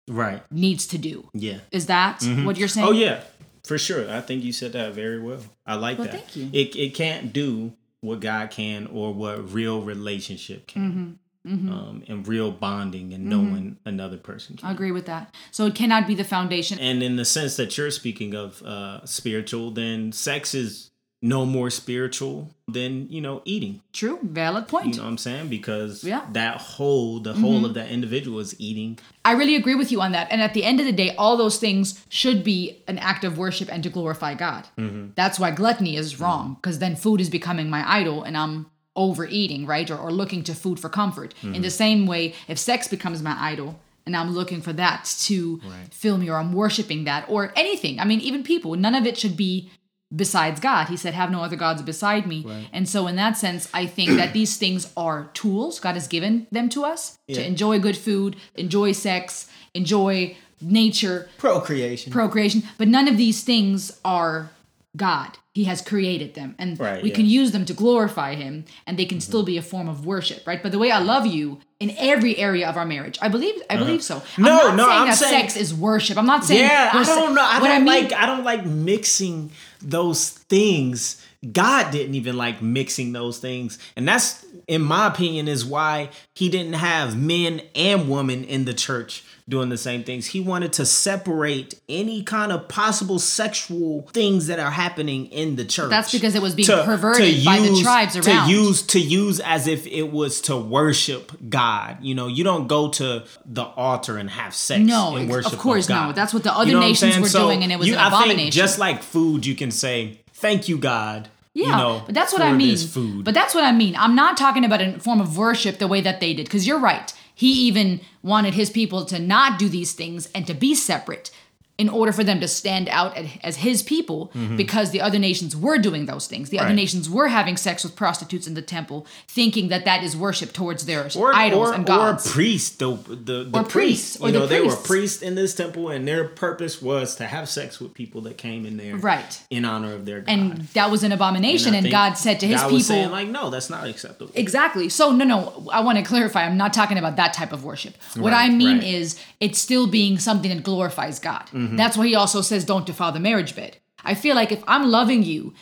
Right. 0.07 0.41
needs 0.51 0.87
to 0.87 0.97
do. 0.97 1.29
Yeah. 1.33 1.59
Is 1.71 1.85
that 1.85 2.21
what 2.43 2.57
you're 2.57 2.67
saying? 2.67 2.87
Oh 2.87 2.91
yeah, 2.91 3.21
for 3.63 3.77
sure. 3.77 4.09
I 4.11 4.21
think 4.21 4.43
you 4.43 4.51
said 4.51 4.73
that 4.73 4.93
very 4.93 5.19
well. 5.19 5.39
I 5.65 5.75
like 5.75 5.97
Well, 5.97 6.07
that. 6.07 6.17
thank 6.17 6.35
you. 6.35 6.49
It 6.51 6.75
it 6.75 6.93
can't 6.95 7.31
do 7.31 7.73
what 8.01 8.19
God 8.19 8.49
can 8.49 8.87
or 8.87 9.13
what 9.13 9.53
real 9.53 9.81
relationship 9.81 10.67
can. 10.67 11.19
Mm-hmm. 11.47 11.71
Um, 11.71 12.03
and 12.07 12.27
real 12.27 12.51
bonding 12.51 13.13
and 13.15 13.25
knowing 13.25 13.77
another 13.83 14.17
person 14.17 14.57
can. 14.57 14.67
I 14.69 14.71
agree 14.73 14.91
with 14.91 15.07
that. 15.07 15.33
So 15.49 15.65
it 15.65 15.73
cannot 15.73 16.05
be 16.05 16.13
the 16.13 16.23
foundation. 16.23 16.77
And 16.77 17.01
in 17.01 17.15
the 17.15 17.25
sense 17.25 17.55
that 17.55 17.75
you're 17.79 17.89
speaking 17.89 18.35
of 18.35 18.61
uh, 18.61 19.03
spiritual, 19.07 19.71
then 19.71 20.11
sex 20.11 20.53
is 20.53 20.90
no 21.21 21.45
more 21.45 21.69
spiritual 21.69 22.49
than 22.67 23.07
you 23.09 23.21
know 23.21 23.41
eating. 23.45 23.81
True, 23.93 24.19
valid 24.23 24.67
point. 24.67 24.87
You 24.87 24.93
know 24.95 25.03
what 25.03 25.09
I'm 25.09 25.17
saying? 25.17 25.49
Because 25.49 26.03
Yeah. 26.03 26.21
Mm-hmm. 26.21 26.33
that 26.33 26.57
whole, 26.57 27.19
the 27.19 27.33
whole 27.33 27.57
of 27.57 27.63
mm-hmm. 27.63 27.73
that 27.73 27.89
individual 27.89 28.39
is 28.39 28.59
eating. 28.59 28.97
I 29.23 29.33
really 29.33 29.55
agree 29.55 29.75
with 29.75 29.91
you 29.91 30.01
on 30.01 30.13
that. 30.13 30.27
And 30.31 30.41
at 30.41 30.53
the 30.53 30.63
end 30.63 30.79
of 30.79 30.85
the 30.85 30.91
day, 30.91 31.15
all 31.15 31.37
those 31.37 31.59
things 31.59 32.03
should 32.09 32.43
be 32.43 32.81
an 32.87 32.97
act 32.97 33.23
of 33.23 33.37
worship 33.37 33.71
and 33.71 33.83
to 33.83 33.89
glorify 33.89 34.33
God. 34.33 34.67
Mm-hmm. 34.77 35.09
That's 35.15 35.39
why 35.39 35.51
gluttony 35.51 35.95
is 35.95 36.19
wrong, 36.19 36.45
mm-hmm. 36.45 36.53
because 36.55 36.79
then 36.79 36.95
food 36.95 37.21
is 37.21 37.29
becoming 37.29 37.69
my 37.69 37.87
idol 37.87 38.23
and 38.23 38.35
I'm 38.35 38.71
overeating, 38.95 39.65
right? 39.67 39.89
Or, 39.89 39.97
or 39.97 40.11
looking 40.11 40.43
to 40.45 40.55
food 40.55 40.79
for 40.79 40.89
comfort. 40.89 41.33
In 41.43 41.61
the 41.61 41.69
same 41.69 42.07
way, 42.07 42.33
if 42.47 42.57
sex 42.57 42.87
becomes 42.87 43.21
my 43.21 43.35
idol, 43.39 43.79
and 44.05 44.17
I'm 44.17 44.31
looking 44.33 44.61
for 44.61 44.73
that 44.73 45.05
to 45.21 45.61
fill 45.91 46.17
me, 46.17 46.29
or 46.29 46.35
I'm 46.35 46.53
worshiping 46.53 47.05
that, 47.05 47.25
or 47.29 47.53
anything. 47.55 47.99
I 47.99 48.05
mean, 48.05 48.19
even 48.19 48.43
people, 48.43 48.75
none 48.75 48.95
of 48.95 49.05
it 49.05 49.17
should 49.17 49.37
be 49.37 49.69
besides 50.15 50.59
God. 50.59 50.87
He 50.89 50.97
said, 50.97 51.13
Have 51.13 51.31
no 51.31 51.41
other 51.43 51.55
gods 51.55 51.81
beside 51.81 52.25
me. 52.27 52.45
And 52.73 52.87
so, 52.87 53.07
in 53.07 53.15
that 53.17 53.37
sense, 53.37 53.69
I 53.73 53.85
think 53.85 54.11
that 54.11 54.33
these 54.33 54.57
things 54.57 54.91
are 54.97 55.29
tools. 55.33 55.79
God 55.79 55.95
has 55.95 56.07
given 56.07 56.47
them 56.51 56.69
to 56.69 56.83
us 56.85 57.17
to 57.33 57.45
enjoy 57.45 57.79
good 57.79 57.97
food, 57.97 58.35
enjoy 58.55 58.91
sex, 58.93 59.49
enjoy 59.73 60.35
nature, 60.61 61.27
Procreation. 61.37 62.11
procreation. 62.11 62.63
But 62.77 62.87
none 62.87 63.07
of 63.07 63.17
these 63.17 63.43
things 63.43 63.99
are 64.05 64.51
God. 64.95 65.37
He 65.53 65.65
has 65.65 65.81
created 65.81 66.33
them. 66.33 66.55
And 66.59 66.79
Right, 66.79 67.03
we 67.03 67.09
yeah. 67.09 67.15
can 67.15 67.25
use 67.25 67.51
them 67.51 67.65
to 67.65 67.73
glorify 67.73 68.35
Him 68.35 68.65
and 68.87 68.97
they 68.97 69.05
can 69.05 69.19
still 69.19 69.43
be 69.43 69.57
a 69.57 69.61
form 69.61 69.89
of 69.89 70.05
worship, 70.05 70.45
right? 70.47 70.61
But 70.63 70.71
the 70.71 70.79
way 70.79 70.91
I 70.91 70.99
love 70.99 71.25
you 71.25 71.59
in 71.79 71.93
every 71.97 72.37
area 72.37 72.69
of 72.69 72.77
our 72.77 72.85
marriage, 72.85 73.17
I 73.21 73.27
believe 73.27 73.55
I 73.69 73.75
believe 73.75 74.01
so. 74.03 74.21
I'm 74.37 74.45
Uh-huh. 74.45 74.57
No, 74.61 74.67
not 74.67 74.75
no, 74.77 74.85
saying 74.85 74.99
I'm 75.01 75.07
that 75.07 75.17
saying- 75.17 75.41
sex 75.49 75.57
is 75.57 75.73
worship. 75.73 76.17
I'm 76.17 76.25
not 76.25 76.45
saying 76.45 76.61
Yeah, 76.61 76.91
I 76.93 77.03
don't 77.03 77.33
know. 77.35 77.41
I 77.43 77.59
don't 77.59 77.83
mean- 77.83 77.85
like. 78.03 78.13
I 78.13 78.25
don't 78.25 78.43
like 78.45 78.65
mixing 78.65 79.51
those 79.81 80.29
things. 80.29 81.25
God 81.51 81.91
didn't 81.91 82.15
even 82.15 82.37
like 82.37 82.61
mixing 82.61 83.13
those 83.13 83.39
things, 83.39 83.79
and 83.95 84.07
that's, 84.07 84.45
in 84.67 84.81
my 84.81 85.07
opinion, 85.07 85.47
is 85.47 85.65
why 85.65 86.09
He 86.35 86.49
didn't 86.49 86.73
have 86.73 87.19
men 87.19 87.61
and 87.75 88.09
women 88.09 88.43
in 88.43 88.65
the 88.65 88.73
church 88.73 89.23
doing 89.51 89.69
the 89.69 89.77
same 89.77 90.03
things. 90.03 90.25
He 90.25 90.39
wanted 90.39 90.73
to 90.73 90.85
separate 90.85 91.79
any 91.87 92.23
kind 92.23 92.51
of 92.51 92.67
possible 92.67 93.19
sexual 93.19 94.07
things 94.13 94.47
that 94.47 94.57
are 94.59 94.71
happening 94.71 95.27
in 95.27 95.57
the 95.57 95.65
church. 95.65 95.89
That's 95.91 96.11
because 96.11 96.33
it 96.33 96.41
was 96.41 96.55
being 96.55 96.67
perverted 96.67 97.45
by 97.45 97.59
the 97.59 97.79
tribes 97.83 98.15
around. 98.15 98.47
To 98.47 98.51
use 98.51 98.81
to 98.83 98.99
use 98.99 99.39
as 99.41 99.67
if 99.67 99.85
it 99.85 100.11
was 100.11 100.41
to 100.41 100.57
worship 100.57 101.31
God. 101.49 101.97
You 102.01 102.15
know, 102.15 102.27
you 102.27 102.43
don't 102.43 102.67
go 102.67 102.89
to 102.91 103.23
the 103.45 103.63
altar 103.63 104.17
and 104.17 104.29
have 104.29 104.55
sex. 104.55 104.81
No, 104.81 105.15
and 105.17 105.29
worship 105.29 105.53
of 105.53 105.59
course 105.59 105.85
God. 105.87 106.07
no. 106.07 106.13
That's 106.13 106.33
what 106.33 106.43
the 106.43 106.53
other 106.53 106.65
You 106.71 106.73
know 106.73 106.79
nations 106.79 107.19
were 107.19 107.27
So 107.27 107.47
doing, 107.47 107.61
and 107.63 107.71
it 107.71 107.77
was 107.77 107.87
you- 107.87 107.95
an 107.95 108.07
abomination. 108.07 108.51
just 108.51 108.79
like 108.79 109.03
food, 109.03 109.45
you 109.45 109.53
can 109.55 109.69
say 109.69 110.21
thank 110.33 110.67
you, 110.69 110.77
God. 110.77 111.27
Yeah, 111.53 111.65
you 111.65 111.71
know, 111.73 112.03
but 112.05 112.15
that's 112.15 112.31
what 112.31 112.41
I 112.41 112.53
mean. 112.53 112.77
Food. 112.77 113.25
But 113.25 113.33
that's 113.33 113.53
what 113.53 113.65
I 113.65 113.73
mean. 113.73 113.93
I'm 113.97 114.15
not 114.15 114.37
talking 114.37 114.63
about 114.63 114.81
a 114.81 114.97
form 114.99 115.19
of 115.19 115.37
worship 115.37 115.79
the 115.79 115.87
way 115.87 115.99
that 115.99 116.21
they 116.21 116.33
did, 116.33 116.45
because 116.45 116.65
you're 116.65 116.79
right. 116.79 117.11
He 117.41 117.53
even 117.53 118.01
wanted 118.21 118.53
his 118.53 118.69
people 118.69 119.03
to 119.05 119.17
not 119.17 119.57
do 119.57 119.67
these 119.67 119.93
things 119.93 120.29
and 120.35 120.45
to 120.45 120.53
be 120.53 120.75
separate 120.75 121.31
in 121.77 121.89
order 121.89 122.11
for 122.11 122.23
them 122.23 122.39
to 122.39 122.47
stand 122.47 122.87
out 122.89 123.17
as 123.43 123.57
his 123.57 123.81
people 123.81 124.31
because 124.55 124.91
the 124.91 125.01
other 125.01 125.17
nations 125.17 125.55
were 125.55 125.77
doing 125.79 126.05
those 126.05 126.27
things. 126.27 126.49
The 126.49 126.59
other 126.59 126.65
Mm-hmm. 126.67 126.71
Right. 126.71 126.75
nations 126.75 127.09
were 127.09 127.27
having 127.29 127.57
sex 127.57 127.83
with 127.83 127.95
prostitutes 127.95 128.45
in 128.45 128.53
the 128.53 128.61
temple, 128.61 129.05
thinking 129.27 129.69
that 129.69 129.83
that 129.85 130.03
is 130.03 130.15
worship 130.15 130.53
towards 130.53 130.85
their 130.85 131.09
or, 131.17 131.33
idols 131.33 131.69
or, 131.69 131.73
and 131.73 131.83
or 131.83 131.87
gods. 131.87 132.31
priests, 132.31 132.75
the 132.77 132.91
the, 132.93 133.43
the 133.45 133.59
Or 133.59 133.63
priests. 133.63 133.71
priests, 134.17 134.21
or 134.21 134.27
you 134.27 134.33
the 134.33 134.39
know, 134.39 134.45
they 134.47 134.59
were 134.61 134.67
priests. 134.67 134.87
priests 134.87 135.21
in 135.23 135.35
this 135.35 135.55
temple, 135.55 135.89
and 135.89 136.07
their 136.07 136.27
purpose 136.27 136.81
was 136.81 137.15
to 137.15 137.25
have 137.25 137.49
sex 137.49 137.79
with 137.79 137.93
people 137.95 138.21
that 138.21 138.37
came 138.37 138.65
in 138.65 138.77
there, 138.77 138.95
Right. 138.97 139.41
in 139.49 139.65
honor 139.65 139.93
of 139.93 140.05
their 140.05 140.19
God. 140.21 140.29
and 140.31 140.57
that 140.75 140.91
was 140.91 141.03
an 141.03 141.11
abomination, 141.11 141.73
I 141.73 141.77
and, 141.77 141.89
God 141.89 142.13
said 142.13 142.39
to 142.41 142.47
his 142.47 142.57
God 142.57 142.63
people, 142.65 142.75
was 142.77 142.87
saying, 142.87 143.09
like, 143.11 143.27
no, 143.27 143.49
that's 143.49 143.69
not 143.71 143.87
acceptable. 143.87 144.31
Exactly. 144.35 144.87
So 144.89 145.11
no, 145.11 145.25
no. 145.25 145.69
I 145.73 145.79
want 145.81 145.97
to 145.97 146.03
clarify. 146.03 146.45
I'm 146.45 146.57
not 146.57 146.73
talking 146.73 146.97
about 146.99 147.15
that 147.15 147.33
type 147.33 147.51
of 147.53 147.63
worship. 147.63 147.95
What 148.15 148.33
I 148.33 148.49
mean 148.49 148.77
right. 148.77 148.83
is, 148.87 149.19
it's 149.39 149.59
still 149.59 149.87
being 149.87 150.19
something 150.19 150.49
that 150.53 150.63
glorifies 150.63 151.17
God. 151.19 151.47
Mm-hmm. 151.53 151.70
That's 151.77 151.97
why 151.97 152.07
He 152.07 152.15
also 152.15 152.41
says, 152.41 152.65
"Don't 152.65 152.85
defile 152.85 153.11
the 153.11 153.19
marriage 153.19 153.55
bed." 153.55 153.77
I 154.03 154.13
feel 154.13 154.35
like 154.35 154.51
if 154.51 154.63
I'm 154.67 154.89
loving 154.89 155.23
you, 155.23 155.53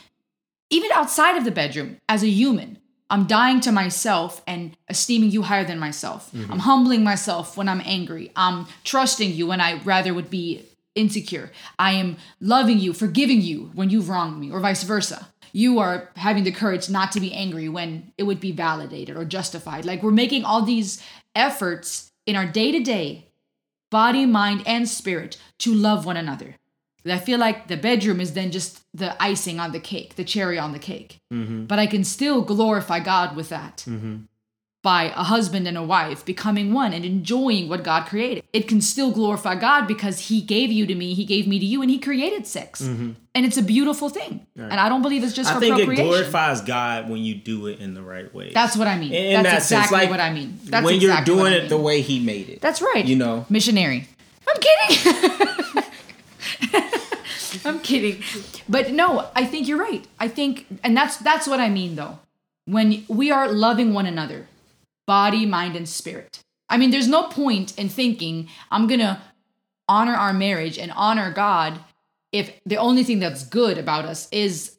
even 0.69 0.91
outside 0.93 1.37
of 1.37 1.45
the 1.45 1.51
bedroom, 1.51 1.97
as 2.07 2.23
a 2.23 2.29
human, 2.29 2.77
I'm 3.09 3.25
dying 3.25 3.59
to 3.61 3.71
myself 3.71 4.41
and 4.45 4.77
esteeming 4.87 5.31
you 5.31 5.41
higher 5.41 5.65
than 5.65 5.79
myself. 5.79 6.31
Mm-hmm. 6.31 6.51
I'm 6.51 6.59
humbling 6.59 7.03
myself 7.03 7.57
when 7.57 7.67
I'm 7.67 7.81
angry. 7.83 8.31
I'm 8.35 8.67
trusting 8.83 9.33
you 9.33 9.47
when 9.47 9.59
I 9.59 9.81
rather 9.83 10.13
would 10.13 10.29
be 10.29 10.65
insecure. 10.95 11.51
I 11.79 11.93
am 11.93 12.17
loving 12.39 12.77
you, 12.79 12.93
forgiving 12.93 13.41
you 13.41 13.71
when 13.73 13.89
you've 13.89 14.09
wronged 14.09 14.39
me, 14.39 14.51
or 14.51 14.59
vice 14.59 14.83
versa. 14.83 15.29
You 15.51 15.79
are 15.79 16.11
having 16.15 16.43
the 16.43 16.51
courage 16.51 16.89
not 16.89 17.11
to 17.13 17.19
be 17.19 17.33
angry 17.33 17.67
when 17.69 18.11
it 18.17 18.23
would 18.23 18.39
be 18.39 18.51
validated 18.51 19.17
or 19.17 19.25
justified. 19.25 19.85
Like 19.85 20.03
we're 20.03 20.11
making 20.11 20.45
all 20.45 20.61
these 20.61 21.01
efforts 21.33 22.11
in 22.27 22.35
our 22.35 22.45
day 22.45 22.71
to 22.71 22.79
day, 22.79 23.28
body, 23.89 24.25
mind, 24.25 24.63
and 24.65 24.87
spirit 24.87 25.37
to 25.59 25.73
love 25.73 26.05
one 26.05 26.17
another. 26.17 26.55
I 27.05 27.17
feel 27.17 27.39
like 27.39 27.67
the 27.67 27.77
bedroom 27.77 28.19
is 28.19 28.33
then 28.33 28.51
just 28.51 28.81
the 28.93 29.21
icing 29.21 29.59
on 29.59 29.71
the 29.71 29.79
cake, 29.79 30.15
the 30.15 30.23
cherry 30.23 30.59
on 30.59 30.73
the 30.73 30.79
cake. 30.79 31.19
Mm-hmm. 31.33 31.65
But 31.65 31.79
I 31.79 31.87
can 31.87 32.03
still 32.03 32.41
glorify 32.41 32.99
God 32.99 33.35
with 33.35 33.49
that 33.49 33.85
mm-hmm. 33.87 34.17
By 34.81 35.05
a 35.15 35.23
husband 35.23 35.67
and 35.67 35.77
a 35.77 35.83
wife 35.83 36.23
becoming 36.23 36.73
one 36.73 36.93
and 36.93 37.03
enjoying 37.03 37.67
what 37.67 37.83
God 37.83 38.05
created. 38.05 38.43
It 38.53 38.67
can 38.67 38.79
still 38.79 39.11
glorify 39.11 39.55
God 39.55 39.87
because 39.87 40.27
He 40.27 40.41
gave 40.41 40.71
you 40.71 40.85
to 40.85 40.95
me, 40.95 41.13
He 41.13 41.25
gave 41.25 41.47
me 41.47 41.59
to 41.59 41.65
you, 41.65 41.81
and 41.81 41.91
He 41.91 41.99
created 41.99 42.47
sex. 42.47 42.81
Mm-hmm. 42.81 43.11
And 43.35 43.45
it's 43.45 43.57
a 43.57 43.61
beautiful 43.61 44.09
thing. 44.09 44.45
And 44.55 44.73
I 44.73 44.89
don't 44.89 45.01
believe 45.01 45.23
it's 45.23 45.33
just 45.33 45.51
I 45.51 45.55
for 45.55 45.59
think 45.59 45.79
it 45.79 45.95
glorifies 45.95 46.61
God 46.61 47.09
when 47.09 47.19
you 47.19 47.35
do 47.35 47.67
it 47.67 47.79
in 47.79 47.93
the 47.93 48.01
right 48.01 48.33
way. 48.33 48.51
That's 48.53 48.75
what 48.75 48.87
I 48.87 48.97
mean. 48.97 49.13
in 49.13 49.43
That's 49.43 49.55
that 49.55 49.63
sense, 49.63 49.85
exactly 49.85 49.97
like 49.97 50.09
what 50.09 50.19
I 50.19 50.33
mean. 50.33 50.59
That's 50.63 50.85
when 50.85 50.95
exactly 50.95 51.33
you're 51.33 51.43
doing 51.43 51.53
I 51.53 51.65
it 51.65 51.69
the 51.69 51.77
way 51.77 52.01
He 52.01 52.19
made 52.19 52.49
it. 52.49 52.61
That's 52.61 52.81
right. 52.81 53.05
You 53.05 53.15
know. 53.15 53.45
missionary. 53.49 54.07
I'm 54.47 54.61
kidding. 54.61 55.83
I'm 57.65 57.79
kidding. 57.79 58.23
But 58.67 58.91
no, 58.91 59.29
I 59.35 59.45
think 59.45 59.67
you're 59.67 59.79
right. 59.79 60.05
I 60.19 60.27
think 60.27 60.65
and 60.83 60.95
that's 60.95 61.17
that's 61.17 61.47
what 61.47 61.59
I 61.59 61.69
mean 61.69 61.95
though. 61.95 62.19
When 62.65 63.03
we 63.07 63.31
are 63.31 63.47
loving 63.51 63.93
one 63.93 64.05
another, 64.05 64.47
body, 65.09 65.43
mind 65.43 65.75
and 65.75 65.89
spirit. 65.89 66.43
I 66.69 66.77
mean, 66.77 66.91
there's 66.91 67.07
no 67.07 67.23
point 67.23 67.75
in 67.79 67.89
thinking 67.89 68.47
I'm 68.69 68.85
going 68.85 68.99
to 68.99 69.19
honor 69.87 70.13
our 70.13 70.33
marriage 70.33 70.77
and 70.77 70.91
honor 70.95 71.33
God 71.33 71.79
if 72.31 72.51
the 72.63 72.77
only 72.77 73.03
thing 73.03 73.17
that's 73.17 73.43
good 73.43 73.79
about 73.79 74.05
us 74.05 74.27
is 74.31 74.75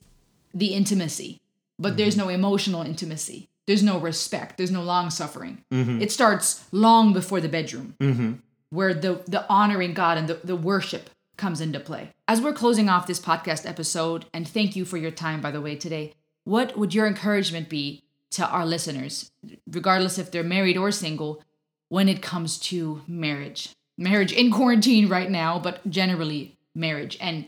the 0.54 0.68
intimacy, 0.68 1.40
but 1.80 1.96
there's 1.96 2.14
mm-hmm. 2.14 2.28
no 2.28 2.34
emotional 2.38 2.82
intimacy. 2.82 3.48
There's 3.66 3.82
no 3.82 3.98
respect. 3.98 4.56
There's 4.56 4.70
no 4.70 4.84
long 4.84 5.10
suffering. 5.10 5.64
Mm-hmm. 5.72 6.00
It 6.00 6.12
starts 6.12 6.64
long 6.70 7.12
before 7.12 7.40
the 7.40 7.48
bedroom, 7.48 7.96
mm-hmm. 7.98 8.32
where 8.70 8.94
the, 8.94 9.22
the 9.26 9.44
honoring 9.48 9.94
God 9.94 10.16
and 10.16 10.28
the, 10.28 10.38
the 10.44 10.54
worship 10.54 11.10
comes 11.36 11.60
into 11.60 11.80
play. 11.80 12.10
As 12.28 12.40
we're 12.40 12.52
closing 12.52 12.88
off 12.88 13.08
this 13.08 13.18
podcast 13.18 13.68
episode, 13.68 14.26
and 14.32 14.46
thank 14.46 14.76
you 14.76 14.84
for 14.84 14.96
your 14.96 15.10
time, 15.10 15.40
by 15.40 15.50
the 15.50 15.60
way, 15.60 15.74
today, 15.74 16.14
what 16.44 16.78
would 16.78 16.94
your 16.94 17.08
encouragement 17.08 17.68
be 17.68 18.04
to 18.32 18.46
our 18.46 18.66
listeners, 18.66 19.30
regardless 19.70 20.18
if 20.18 20.30
they're 20.30 20.42
married 20.42 20.76
or 20.76 20.90
single, 20.90 21.42
when 21.88 22.08
it 22.08 22.22
comes 22.22 22.58
to 22.58 23.02
marriage? 23.06 23.70
Marriage 23.98 24.32
in 24.32 24.50
quarantine 24.50 25.08
right 25.08 25.30
now, 25.30 25.58
but 25.58 25.88
generally 25.88 26.56
marriage 26.74 27.18
and 27.20 27.46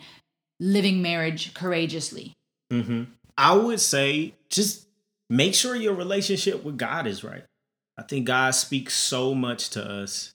living 0.60 1.02
marriage 1.02 1.54
courageously. 1.54 2.34
Mm-hmm. 2.72 3.04
I 3.36 3.54
would 3.54 3.80
say 3.80 4.34
just 4.48 4.86
make 5.30 5.54
sure 5.54 5.74
your 5.74 5.94
relationship 5.94 6.62
with 6.62 6.76
God 6.76 7.06
is 7.06 7.24
right. 7.24 7.44
I 7.98 8.02
think 8.02 8.26
God 8.26 8.54
speaks 8.54 8.94
so 8.94 9.34
much 9.34 9.70
to 9.70 9.84
us 9.84 10.32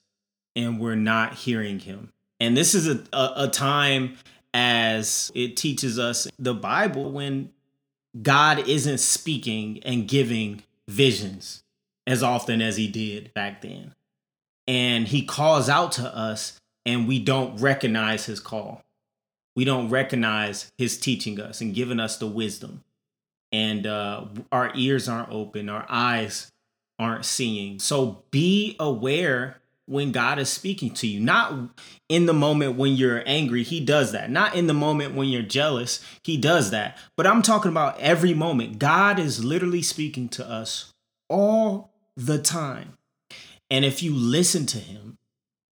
and 0.54 0.80
we're 0.80 0.96
not 0.96 1.34
hearing 1.34 1.78
him. 1.78 2.10
And 2.40 2.56
this 2.56 2.74
is 2.74 2.88
a, 2.88 3.02
a, 3.12 3.32
a 3.44 3.48
time 3.48 4.16
as 4.54 5.30
it 5.34 5.56
teaches 5.56 5.98
us 5.98 6.28
the 6.38 6.54
Bible 6.54 7.10
when 7.10 7.50
God 8.20 8.68
isn't 8.68 8.98
speaking 8.98 9.80
and 9.84 10.08
giving 10.08 10.62
visions 10.88 11.62
as 12.06 12.22
often 12.22 12.62
as 12.62 12.76
he 12.76 12.88
did 12.88 13.32
back 13.34 13.62
then. 13.62 13.94
And 14.66 15.08
he 15.08 15.24
calls 15.24 15.68
out 15.68 15.92
to 15.92 16.14
us 16.14 16.58
and 16.86 17.06
we 17.06 17.18
don't 17.18 17.56
recognize 17.60 18.26
his 18.26 18.40
call. 18.40 18.82
We 19.54 19.64
don't 19.64 19.90
recognize 19.90 20.70
his 20.78 20.98
teaching 20.98 21.40
us 21.40 21.60
and 21.60 21.74
giving 21.74 22.00
us 22.00 22.16
the 22.16 22.26
wisdom 22.26 22.84
and 23.52 23.86
uh, 23.86 24.24
our 24.52 24.72
ears 24.74 25.08
aren't 25.08 25.30
open, 25.30 25.68
our 25.68 25.86
eyes 25.88 26.52
aren't 26.98 27.24
seeing. 27.24 27.78
So 27.78 28.22
be 28.30 28.76
aware 28.78 29.60
when 29.88 30.12
God 30.12 30.38
is 30.38 30.48
speaking 30.48 30.92
to 30.94 31.06
you. 31.06 31.20
Not 31.20 31.70
in 32.08 32.26
the 32.26 32.34
moment 32.34 32.76
when 32.76 32.92
you're 32.94 33.22
angry, 33.26 33.62
He 33.62 33.80
does 33.80 34.12
that. 34.12 34.30
Not 34.30 34.54
in 34.54 34.66
the 34.66 34.74
moment 34.74 35.14
when 35.14 35.28
you're 35.28 35.42
jealous, 35.42 36.04
He 36.22 36.36
does 36.36 36.70
that. 36.70 36.98
But 37.16 37.26
I'm 37.26 37.42
talking 37.42 37.70
about 37.70 37.98
every 37.98 38.34
moment. 38.34 38.78
God 38.78 39.18
is 39.18 39.44
literally 39.44 39.82
speaking 39.82 40.28
to 40.30 40.48
us 40.48 40.92
all 41.28 41.90
the 42.16 42.38
time. 42.38 42.98
And 43.70 43.84
if 43.84 44.02
you 44.02 44.14
listen 44.14 44.66
to 44.66 44.78
Him 44.78 45.18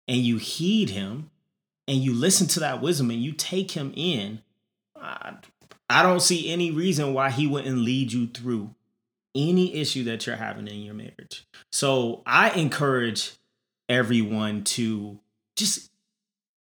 and 0.08 0.18
you 0.18 0.38
heed 0.38 0.90
Him 0.90 1.30
and 1.88 2.00
you 2.00 2.14
listen 2.14 2.48
to 2.48 2.60
that 2.60 2.82
wisdom 2.82 3.12
and 3.12 3.22
you 3.22 3.32
take 3.32 3.72
Him 3.72 3.94
in, 3.96 4.42
I, 5.00 5.36
I 5.90 6.04
don't 6.04 6.22
see 6.22 6.52
any 6.52 6.72
reason 6.72 7.14
why 7.14 7.32
He 7.32 7.48
wouldn't 7.48 7.78
lead 7.78 8.12
you 8.12 8.28
through 8.28 8.76
any 9.36 9.76
issue 9.76 10.04
that 10.06 10.26
you're 10.26 10.36
having 10.36 10.68
in 10.68 10.82
your 10.82 10.94
marriage. 10.94 11.46
So 11.72 12.22
I 12.26 12.52
encourage 12.52 13.34
everyone 13.92 14.64
to 14.64 15.20
just 15.56 15.92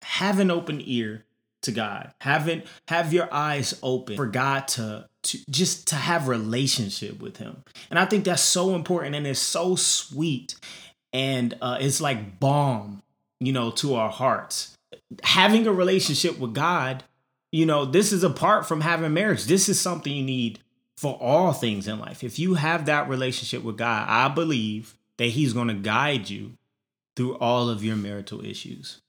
have 0.01 0.39
an 0.39 0.49
open 0.49 0.81
ear 0.83 1.25
to 1.61 1.71
God. 1.71 2.13
Have 2.21 2.47
it, 2.47 2.65
have 2.87 3.13
your 3.13 3.27
eyes 3.31 3.77
open 3.83 4.15
for 4.15 4.27
God 4.27 4.67
to 4.69 5.07
to 5.21 5.37
just 5.49 5.87
to 5.89 5.95
have 5.95 6.29
relationship 6.29 7.21
with 7.21 7.37
him. 7.37 7.63
And 7.89 7.99
I 7.99 8.05
think 8.05 8.23
that's 8.23 8.41
so 8.41 8.73
important 8.73 9.15
and 9.15 9.27
it's 9.27 9.39
so 9.39 9.75
sweet 9.75 10.55
and 11.11 11.57
uh, 11.61 11.77
it's 11.81 11.99
like 11.99 12.39
balm, 12.39 13.03
you 13.39 13.51
know, 13.51 13.71
to 13.71 13.95
our 13.95 14.09
hearts. 14.09 14.77
Having 15.23 15.67
a 15.67 15.73
relationship 15.73 16.39
with 16.39 16.53
God, 16.53 17.03
you 17.51 17.65
know, 17.65 17.83
this 17.83 18.13
is 18.13 18.23
apart 18.23 18.65
from 18.65 18.81
having 18.81 19.13
marriage. 19.13 19.45
This 19.45 19.67
is 19.67 19.79
something 19.79 20.13
you 20.13 20.23
need 20.23 20.59
for 20.95 21.15
all 21.15 21.51
things 21.51 21.87
in 21.87 21.99
life. 21.99 22.23
If 22.23 22.39
you 22.39 22.53
have 22.53 22.85
that 22.85 23.09
relationship 23.09 23.63
with 23.63 23.77
God, 23.77 24.05
I 24.07 24.29
believe 24.29 24.95
that 25.17 25.27
he's 25.27 25.51
going 25.51 25.67
to 25.67 25.73
guide 25.73 26.29
you 26.29 26.53
through 27.19 27.35
all 27.39 27.67
of 27.67 27.83
your 27.83 27.97
marital 27.97 28.45
issues. 28.45 29.01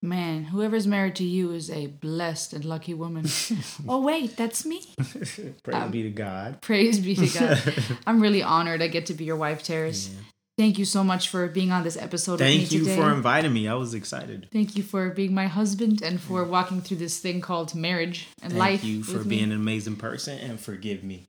Man, 0.00 0.44
whoever's 0.44 0.86
married 0.86 1.14
to 1.16 1.24
you 1.24 1.52
is 1.52 1.70
a 1.70 1.88
blessed 1.88 2.54
and 2.54 2.64
lucky 2.64 2.94
woman. 2.94 3.26
oh, 3.88 4.00
wait, 4.00 4.34
that's 4.34 4.64
me. 4.64 4.80
praise 5.62 5.74
um, 5.74 5.90
be 5.90 6.04
to 6.04 6.08
God. 6.08 6.62
Praise 6.62 6.98
be 6.98 7.14
to 7.14 7.38
God. 7.38 7.98
I'm 8.06 8.18
really 8.18 8.42
honored 8.42 8.80
I 8.80 8.86
get 8.86 9.04
to 9.06 9.14
be 9.14 9.26
your 9.26 9.36
wife, 9.36 9.62
Terrence. 9.62 10.08
Yeah. 10.08 10.20
Thank 10.56 10.78
you 10.78 10.86
so 10.86 11.04
much 11.04 11.28
for 11.28 11.46
being 11.48 11.70
on 11.70 11.82
this 11.82 11.98
episode 11.98 12.38
Thank 12.38 12.72
you 12.72 12.86
for 12.86 13.12
inviting 13.12 13.52
me. 13.52 13.68
I 13.68 13.74
was 13.74 13.92
excited. 13.92 14.48
Thank 14.50 14.74
you 14.74 14.82
for 14.82 15.10
being 15.10 15.34
my 15.34 15.48
husband 15.48 16.00
and 16.00 16.18
for 16.18 16.44
walking 16.44 16.80
through 16.80 16.96
this 16.96 17.18
thing 17.18 17.42
called 17.42 17.74
marriage 17.74 18.26
and 18.42 18.52
Thank 18.52 18.58
life. 18.58 18.80
Thank 18.80 18.90
you 18.90 19.04
for 19.04 19.22
being 19.22 19.50
me. 19.50 19.54
an 19.54 19.60
amazing 19.60 19.96
person 19.96 20.38
and 20.38 20.58
forgive 20.58 21.04
me. 21.04 21.26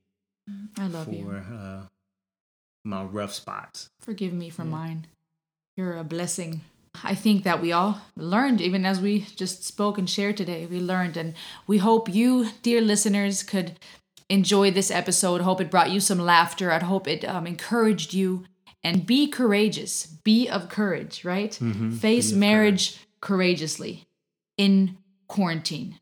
I 0.79 0.87
love 0.87 1.07
for, 1.07 1.11
you. 1.11 1.25
For 1.25 1.35
uh, 1.35 1.81
my 2.85 3.03
rough 3.03 3.33
spots. 3.33 3.89
Forgive 3.99 4.31
me 4.31 4.49
for 4.49 4.63
yeah. 4.63 4.69
mine. 4.69 5.07
You're 5.75 5.97
a 5.97 6.03
blessing. 6.03 6.61
I 7.03 7.15
think 7.15 7.43
that 7.43 7.61
we 7.61 7.71
all 7.71 8.01
learned, 8.15 8.61
even 8.61 8.85
as 8.85 9.01
we 9.01 9.21
just 9.35 9.63
spoke 9.63 9.97
and 9.97 10.09
shared 10.09 10.37
today, 10.37 10.67
we 10.67 10.79
learned. 10.79 11.17
And 11.17 11.33
we 11.65 11.79
hope 11.79 12.13
you, 12.13 12.49
dear 12.61 12.81
listeners, 12.81 13.41
could 13.41 13.79
enjoy 14.29 14.71
this 14.71 14.91
episode. 14.91 15.41
Hope 15.41 15.59
it 15.59 15.71
brought 15.71 15.91
you 15.91 15.99
some 15.99 16.19
laughter. 16.19 16.71
I 16.71 16.79
hope 16.79 17.07
it 17.07 17.25
um, 17.25 17.47
encouraged 17.47 18.13
you. 18.13 18.45
And 18.83 19.05
be 19.07 19.27
courageous. 19.27 20.05
Be 20.05 20.47
of 20.47 20.69
courage, 20.69 21.23
right? 21.25 21.51
Mm-hmm. 21.51 21.93
Face 21.93 22.31
marriage 22.31 22.95
courage. 22.95 23.07
courageously 23.21 24.05
in 24.57 24.97
quarantine. 25.27 25.99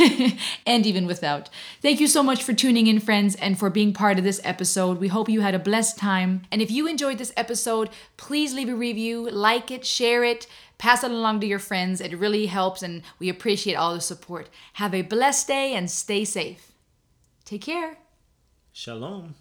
and 0.66 0.86
even 0.86 1.06
without. 1.06 1.48
Thank 1.82 2.00
you 2.00 2.06
so 2.06 2.22
much 2.22 2.42
for 2.42 2.52
tuning 2.52 2.86
in, 2.86 3.00
friends, 3.00 3.34
and 3.36 3.58
for 3.58 3.70
being 3.70 3.92
part 3.92 4.18
of 4.18 4.24
this 4.24 4.40
episode. 4.44 4.98
We 4.98 5.08
hope 5.08 5.28
you 5.28 5.40
had 5.40 5.54
a 5.54 5.58
blessed 5.58 5.98
time. 5.98 6.42
And 6.50 6.62
if 6.62 6.70
you 6.70 6.86
enjoyed 6.86 7.18
this 7.18 7.32
episode, 7.36 7.90
please 8.16 8.54
leave 8.54 8.68
a 8.68 8.74
review, 8.74 9.28
like 9.30 9.70
it, 9.70 9.84
share 9.84 10.24
it, 10.24 10.46
pass 10.78 11.04
it 11.04 11.10
along 11.10 11.40
to 11.40 11.46
your 11.46 11.58
friends. 11.58 12.00
It 12.00 12.18
really 12.18 12.46
helps, 12.46 12.82
and 12.82 13.02
we 13.18 13.28
appreciate 13.28 13.74
all 13.74 13.94
the 13.94 14.00
support. 14.00 14.48
Have 14.74 14.94
a 14.94 15.02
blessed 15.02 15.48
day 15.48 15.74
and 15.74 15.90
stay 15.90 16.24
safe. 16.24 16.72
Take 17.44 17.62
care. 17.62 17.98
Shalom. 18.72 19.34